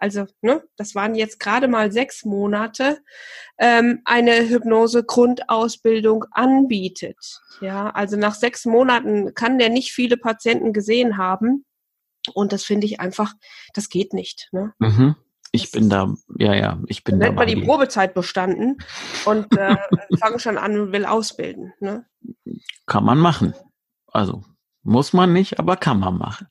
also 0.00 0.26
ne, 0.40 0.64
das 0.76 0.94
waren 0.94 1.14
jetzt 1.14 1.38
gerade 1.38 1.68
mal 1.68 1.92
sechs 1.92 2.24
Monate, 2.24 3.00
ähm, 3.58 4.00
eine 4.06 4.48
Hypnose-Grundausbildung 4.48 6.24
anbietet. 6.30 7.42
Ja, 7.60 7.90
also 7.90 8.16
nach 8.16 8.34
sechs 8.34 8.64
Monaten 8.64 9.34
kann 9.34 9.58
der 9.58 9.68
nicht 9.68 9.92
viele 9.92 10.16
Patienten 10.16 10.72
gesehen 10.72 11.18
haben. 11.18 11.66
Und 12.32 12.52
das 12.52 12.64
finde 12.64 12.86
ich 12.86 12.98
einfach, 12.98 13.34
das 13.74 13.90
geht 13.90 14.14
nicht. 14.14 14.48
Ne? 14.52 14.72
Mhm. 14.78 15.16
Ich 15.52 15.72
bin 15.72 15.90
da, 15.90 16.14
ja, 16.38 16.54
ja, 16.54 16.80
ich 16.86 17.02
bin 17.02 17.18
da. 17.18 17.26
Dann 17.26 17.36
hat 17.36 17.46
man 17.46 17.54
die 17.54 17.64
Probezeit 17.66 18.14
bestanden 18.14 18.78
und 19.24 19.56
äh, 19.56 19.76
fange 20.20 20.38
schon 20.38 20.58
an 20.58 20.78
und 20.78 20.92
will 20.92 21.04
ausbilden. 21.04 21.72
Ne? 21.80 22.06
Kann 22.86 23.04
man 23.04 23.18
machen. 23.18 23.54
Also 24.06 24.44
muss 24.82 25.12
man 25.12 25.32
nicht, 25.32 25.58
aber 25.58 25.76
kann 25.76 25.98
man 25.98 26.16
machen. 26.16 26.46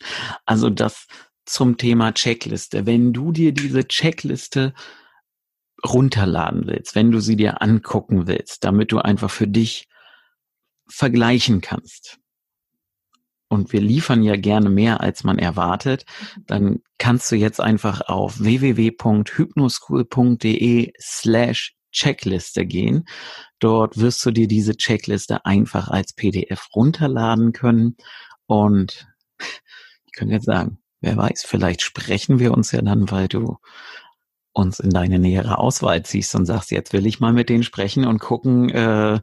Also 0.45 0.69
das 0.69 1.07
zum 1.45 1.77
Thema 1.77 2.13
Checkliste. 2.13 2.85
Wenn 2.85 3.13
du 3.13 3.31
dir 3.31 3.53
diese 3.53 3.87
Checkliste 3.87 4.73
runterladen 5.85 6.67
willst, 6.67 6.95
wenn 6.95 7.11
du 7.11 7.19
sie 7.19 7.35
dir 7.35 7.61
angucken 7.61 8.27
willst, 8.27 8.63
damit 8.63 8.91
du 8.91 8.99
einfach 8.99 9.31
für 9.31 9.47
dich 9.47 9.87
vergleichen 10.87 11.61
kannst, 11.61 12.19
und 13.49 13.73
wir 13.73 13.81
liefern 13.81 14.23
ja 14.23 14.35
gerne 14.35 14.69
mehr, 14.69 15.01
als 15.01 15.23
man 15.23 15.39
erwartet, 15.39 16.05
dann 16.45 16.81
kannst 16.97 17.31
du 17.31 17.35
jetzt 17.35 17.59
einfach 17.59 18.01
auf 18.01 18.39
www.hypnoschool.de 18.39 20.93
slash 21.01 21.75
Checkliste 21.91 22.65
gehen. 22.65 23.05
Dort 23.57 23.97
wirst 23.97 24.23
du 24.25 24.31
dir 24.31 24.47
diese 24.47 24.77
Checkliste 24.77 25.45
einfach 25.45 25.89
als 25.89 26.13
PDF 26.13 26.67
runterladen 26.75 27.51
können. 27.51 27.97
Und 28.45 29.07
ich 29.39 30.13
könnte 30.15 30.35
jetzt 30.35 30.45
sagen, 30.45 30.77
wer 31.01 31.17
weiß, 31.17 31.43
vielleicht 31.45 31.81
sprechen 31.81 32.37
wir 32.39 32.53
uns 32.53 32.71
ja 32.71 32.83
dann, 32.83 33.09
weil 33.09 33.27
du 33.27 33.57
uns 34.53 34.79
in 34.79 34.89
deine 34.89 35.19
nähere 35.19 35.57
Auswahl 35.57 36.03
ziehst 36.03 36.35
und 36.35 36.45
sagst, 36.45 36.71
jetzt 36.71 36.93
will 36.93 37.05
ich 37.05 37.19
mal 37.19 37.33
mit 37.33 37.49
denen 37.49 37.63
sprechen 37.63 38.05
und 38.05 38.19
gucken, 38.19 38.69
äh, 38.69 39.19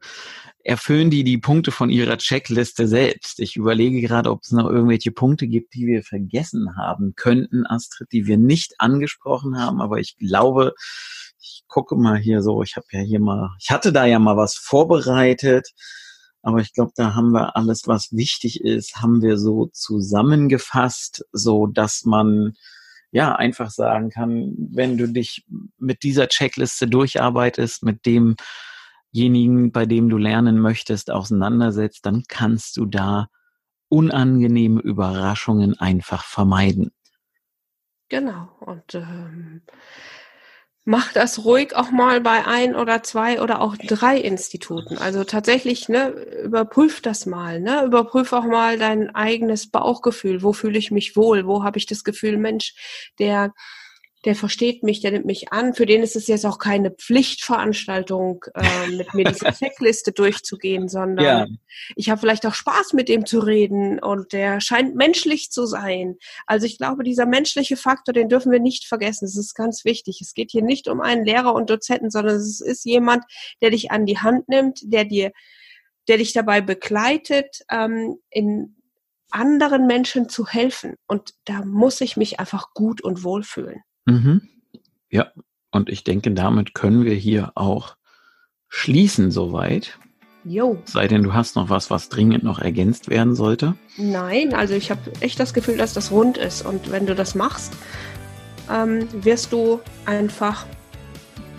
erfüllen 0.67 1.11
die 1.11 1.23
die 1.23 1.39
Punkte 1.39 1.71
von 1.71 1.91
ihrer 1.91 2.19
Checkliste 2.19 2.89
selbst. 2.89 3.39
Ich 3.39 3.57
überlege 3.57 4.01
gerade, 4.01 4.31
ob 4.31 4.43
es 4.43 4.51
noch 4.51 4.69
irgendwelche 4.69 5.13
Punkte 5.13 5.47
gibt, 5.47 5.75
die 5.75 5.87
wir 5.87 6.03
vergessen 6.03 6.77
haben 6.77 7.15
könnten, 7.15 7.67
Astrid, 7.67 8.09
die 8.13 8.27
wir 8.27 8.37
nicht 8.37 8.75
angesprochen 8.79 9.59
haben. 9.59 9.81
Aber 9.81 9.99
ich 9.99 10.17
glaube, 10.17 10.75
ich 11.41 11.63
gucke 11.69 11.95
mal 11.95 12.17
hier 12.17 12.43
so, 12.43 12.63
ich 12.63 12.77
habe 12.77 12.87
ja 12.91 13.01
hier 13.01 13.21
mal, 13.21 13.51
ich 13.61 13.71
hatte 13.71 13.93
da 13.93 14.07
ja 14.07 14.19
mal 14.19 14.37
was 14.37 14.57
vorbereitet. 14.57 15.69
Aber 16.43 16.59
ich 16.59 16.73
glaube, 16.73 16.93
da 16.95 17.15
haben 17.15 17.33
wir 17.33 17.57
alles, 17.57 17.83
was 17.87 18.13
wichtig 18.13 18.61
ist, 18.61 18.97
haben 18.97 19.23
wir 19.23 19.37
so 19.37 19.67
zusammengefasst, 19.73 21.25
so 21.33 21.67
dass 21.67 22.05
man 22.05 22.55
ja 23.17 23.35
einfach 23.35 23.71
sagen 23.71 24.11
kann, 24.11 24.55
wenn 24.59 24.99
du 24.99 25.09
dich 25.09 25.47
mit 25.79 26.03
dieser 26.03 26.29
Checkliste 26.29 26.87
durcharbeitest, 26.87 27.83
mit 27.83 28.05
dem 28.05 28.37
demjenigen, 29.15 29.73
bei 29.73 29.87
dem 29.87 30.11
du 30.11 30.19
lernen 30.19 30.61
möchtest, 30.61 31.11
auseinandersetzt, 31.11 32.05
dann 32.05 32.25
kannst 32.29 32.77
du 32.77 32.85
da 32.85 33.29
unangenehme 33.89 34.81
Überraschungen 34.81 35.79
einfach 35.79 36.25
vermeiden. 36.25 36.93
Genau. 38.11 38.49
Und 38.61 38.95
ähm, 38.95 39.63
mach 40.87 41.13
das 41.13 41.45
ruhig 41.45 41.75
auch 41.75 41.91
mal 41.91 42.21
bei 42.21 42.47
ein 42.47 42.77
oder 42.77 43.03
zwei 43.03 43.43
oder 43.43 43.61
auch 43.61 43.77
drei 43.77 44.19
Instituten. 44.19 44.97
Also 44.99 45.25
tatsächlich, 45.25 45.89
ne, 45.89 46.11
überprüf 46.45 47.03
das 47.03 47.27
mal, 47.27 47.61
ne, 47.61 47.85
überprüf 47.85 48.33
auch 48.33 48.45
mal 48.45 48.79
dein 48.79 49.13
eigenes 49.13 49.69
Bauchgefühl. 49.69 50.45
Wo 50.45 50.53
fühle 50.53 50.79
ich 50.79 50.93
mich 50.93 51.17
wohl? 51.17 51.45
Wo 51.45 51.65
habe 51.65 51.77
ich 51.79 51.87
das 51.87 52.05
Gefühl, 52.05 52.39
Mensch, 52.39 52.75
der 53.19 53.53
der 54.27 54.35
versteht 54.35 54.83
mich, 54.83 55.01
der 55.01 55.13
nimmt 55.13 55.25
mich 55.25 55.53
an. 55.53 55.73
Für 55.73 55.87
den 55.87 56.03
ist 56.03 56.17
es 56.17 56.27
jetzt 56.27 56.45
auch 56.45 56.59
keine 56.59 56.91
Pflichtveranstaltung, 56.91 58.45
äh, 58.55 58.89
mit 58.89 59.15
mir 59.15 59.25
diese 59.25 59.45
Checkliste 59.53 60.11
durchzugehen, 60.11 60.89
sondern 60.89 61.25
ja. 61.25 61.47
ich 61.95 62.11
habe 62.11 62.21
vielleicht 62.21 62.45
auch 62.45 62.55
Spaß 62.55 62.93
mit 62.93 63.09
ihm 63.09 63.25
zu 63.25 63.39
reden 63.39 64.01
und 64.01 64.33
der 64.33 64.61
scheint 64.61 64.97
menschlich 64.97 65.53
zu 65.53 65.65
sein. 65.65 66.17
Also 66.45 66.67
ich 66.67 66.77
glaube, 66.77 67.05
dieser 67.05 67.25
menschliche 67.25 67.77
Faktor, 67.77 68.13
den 68.13 68.29
dürfen 68.29 68.51
wir 68.51 68.59
nicht 68.59 68.87
vergessen. 68.87 69.27
Das 69.27 69.37
ist 69.37 69.55
ganz 69.55 69.85
wichtig. 69.85 70.21
Es 70.21 70.35
geht 70.35 70.51
hier 70.51 70.63
nicht 70.63 70.89
um 70.89 71.01
einen 71.01 71.25
Lehrer 71.25 71.55
und 71.55 71.71
Dozenten, 71.71 72.11
sondern 72.11 72.35
es 72.35 72.61
ist 72.61 72.85
jemand, 72.85 73.23
der 73.63 73.71
dich 73.71 73.93
an 73.93 74.07
die 74.07 74.19
Hand 74.19 74.49
nimmt, 74.49 74.81
der 74.83 75.05
dir, 75.05 75.31
der 76.09 76.19
dich 76.19 76.33
dabei 76.33 76.61
begleitet, 76.61 77.61
ähm, 77.71 78.17
in 78.31 78.75
anderen 79.31 79.87
Menschen 79.87 80.29
zu 80.29 80.49
helfen. 80.49 80.97
Und 81.07 81.35
da 81.45 81.65
muss 81.65 82.01
ich 82.01 82.17
mich 82.17 82.41
einfach 82.41 82.75
gut 82.75 83.03
und 83.03 83.23
wohl 83.23 83.45
fühlen. 83.45 83.83
Mhm. 84.07 84.43
Ja, 85.11 85.31
und 85.71 85.89
ich 85.91 86.05
denke, 86.05 86.31
damit 86.33 86.75
können 86.75 87.05
wir 87.05 87.15
hier 87.15 87.53
auch 87.55 87.97
schließen 88.69 89.31
soweit. 89.31 89.99
Jo. 90.45 90.81
Sei 90.85 91.09
denn, 91.09 91.23
du 91.23 91.35
hast 91.35 91.57
noch 91.57 91.71
was, 91.71 91.91
was 91.91 92.09
dringend 92.09 92.45
noch 92.45 92.61
ergänzt 92.61 93.11
werden 93.11 93.35
sollte. 93.35 93.75
Nein, 93.97 94.55
also 94.55 94.75
ich 94.75 94.91
habe 94.91 95.01
echt 95.21 95.41
das 95.41 95.55
Gefühl, 95.55 95.77
dass 95.77 95.93
das 95.93 96.13
rund 96.13 96.39
ist. 96.39 96.65
Und 96.65 96.91
wenn 96.91 97.07
du 97.07 97.15
das 97.15 97.35
machst, 97.35 97.73
ähm, 98.71 99.09
wirst 99.13 99.53
du 99.53 99.81
einfach 100.05 100.65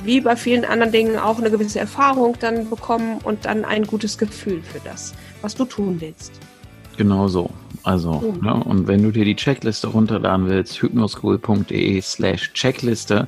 wie 0.04 0.22
bei 0.22 0.36
vielen 0.36 0.64
anderen 0.64 0.92
Dingen 0.92 1.18
auch 1.18 1.38
eine 1.38 1.52
gewisse 1.52 1.80
Erfahrung 1.80 2.38
dann 2.40 2.70
bekommen 2.70 3.20
und 3.24 3.46
dann 3.46 3.66
ein 3.66 3.86
gutes 3.86 4.18
Gefühl 4.18 4.62
für 4.62 4.80
das, 4.80 5.14
was 5.42 5.56
du 5.56 5.66
tun 5.66 6.00
willst. 6.00 6.32
Genau 6.98 7.28
so. 7.28 7.52
Also, 7.84 8.12
oh. 8.12 8.44
ne, 8.44 8.54
und 8.54 8.88
wenn 8.88 9.04
du 9.04 9.12
dir 9.12 9.24
die 9.24 9.36
Checkliste 9.36 9.88
runterladen 9.88 10.48
willst, 10.48 10.82
hypnoschool.de 10.82 12.02
slash 12.02 12.52
Checkliste. 12.54 13.28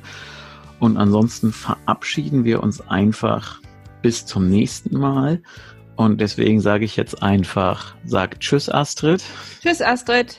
Und 0.79 0.97
ansonsten 0.97 1.51
verabschieden 1.51 2.43
wir 2.43 2.63
uns 2.63 2.81
einfach 2.89 3.59
bis 4.01 4.25
zum 4.25 4.49
nächsten 4.49 4.97
Mal. 4.97 5.41
Und 5.95 6.21
deswegen 6.21 6.61
sage 6.61 6.85
ich 6.85 6.95
jetzt 6.95 7.21
einfach, 7.21 7.95
sag 8.05 8.39
Tschüss, 8.39 8.69
Astrid. 8.69 9.23
Tschüss, 9.61 9.81
Astrid. 9.81 10.37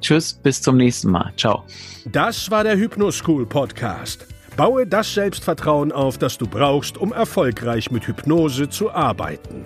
Tschüss, 0.00 0.34
bis 0.34 0.62
zum 0.62 0.76
nächsten 0.76 1.10
Mal. 1.10 1.32
Ciao. 1.36 1.64
Das 2.12 2.50
war 2.50 2.62
der 2.62 2.76
Hypnoschool 2.76 3.46
Podcast. 3.46 4.26
Baue 4.56 4.86
das 4.86 5.14
Selbstvertrauen 5.14 5.92
auf, 5.92 6.18
das 6.18 6.36
du 6.36 6.46
brauchst, 6.46 6.98
um 6.98 7.12
erfolgreich 7.12 7.90
mit 7.90 8.06
Hypnose 8.06 8.68
zu 8.68 8.90
arbeiten. 8.90 9.64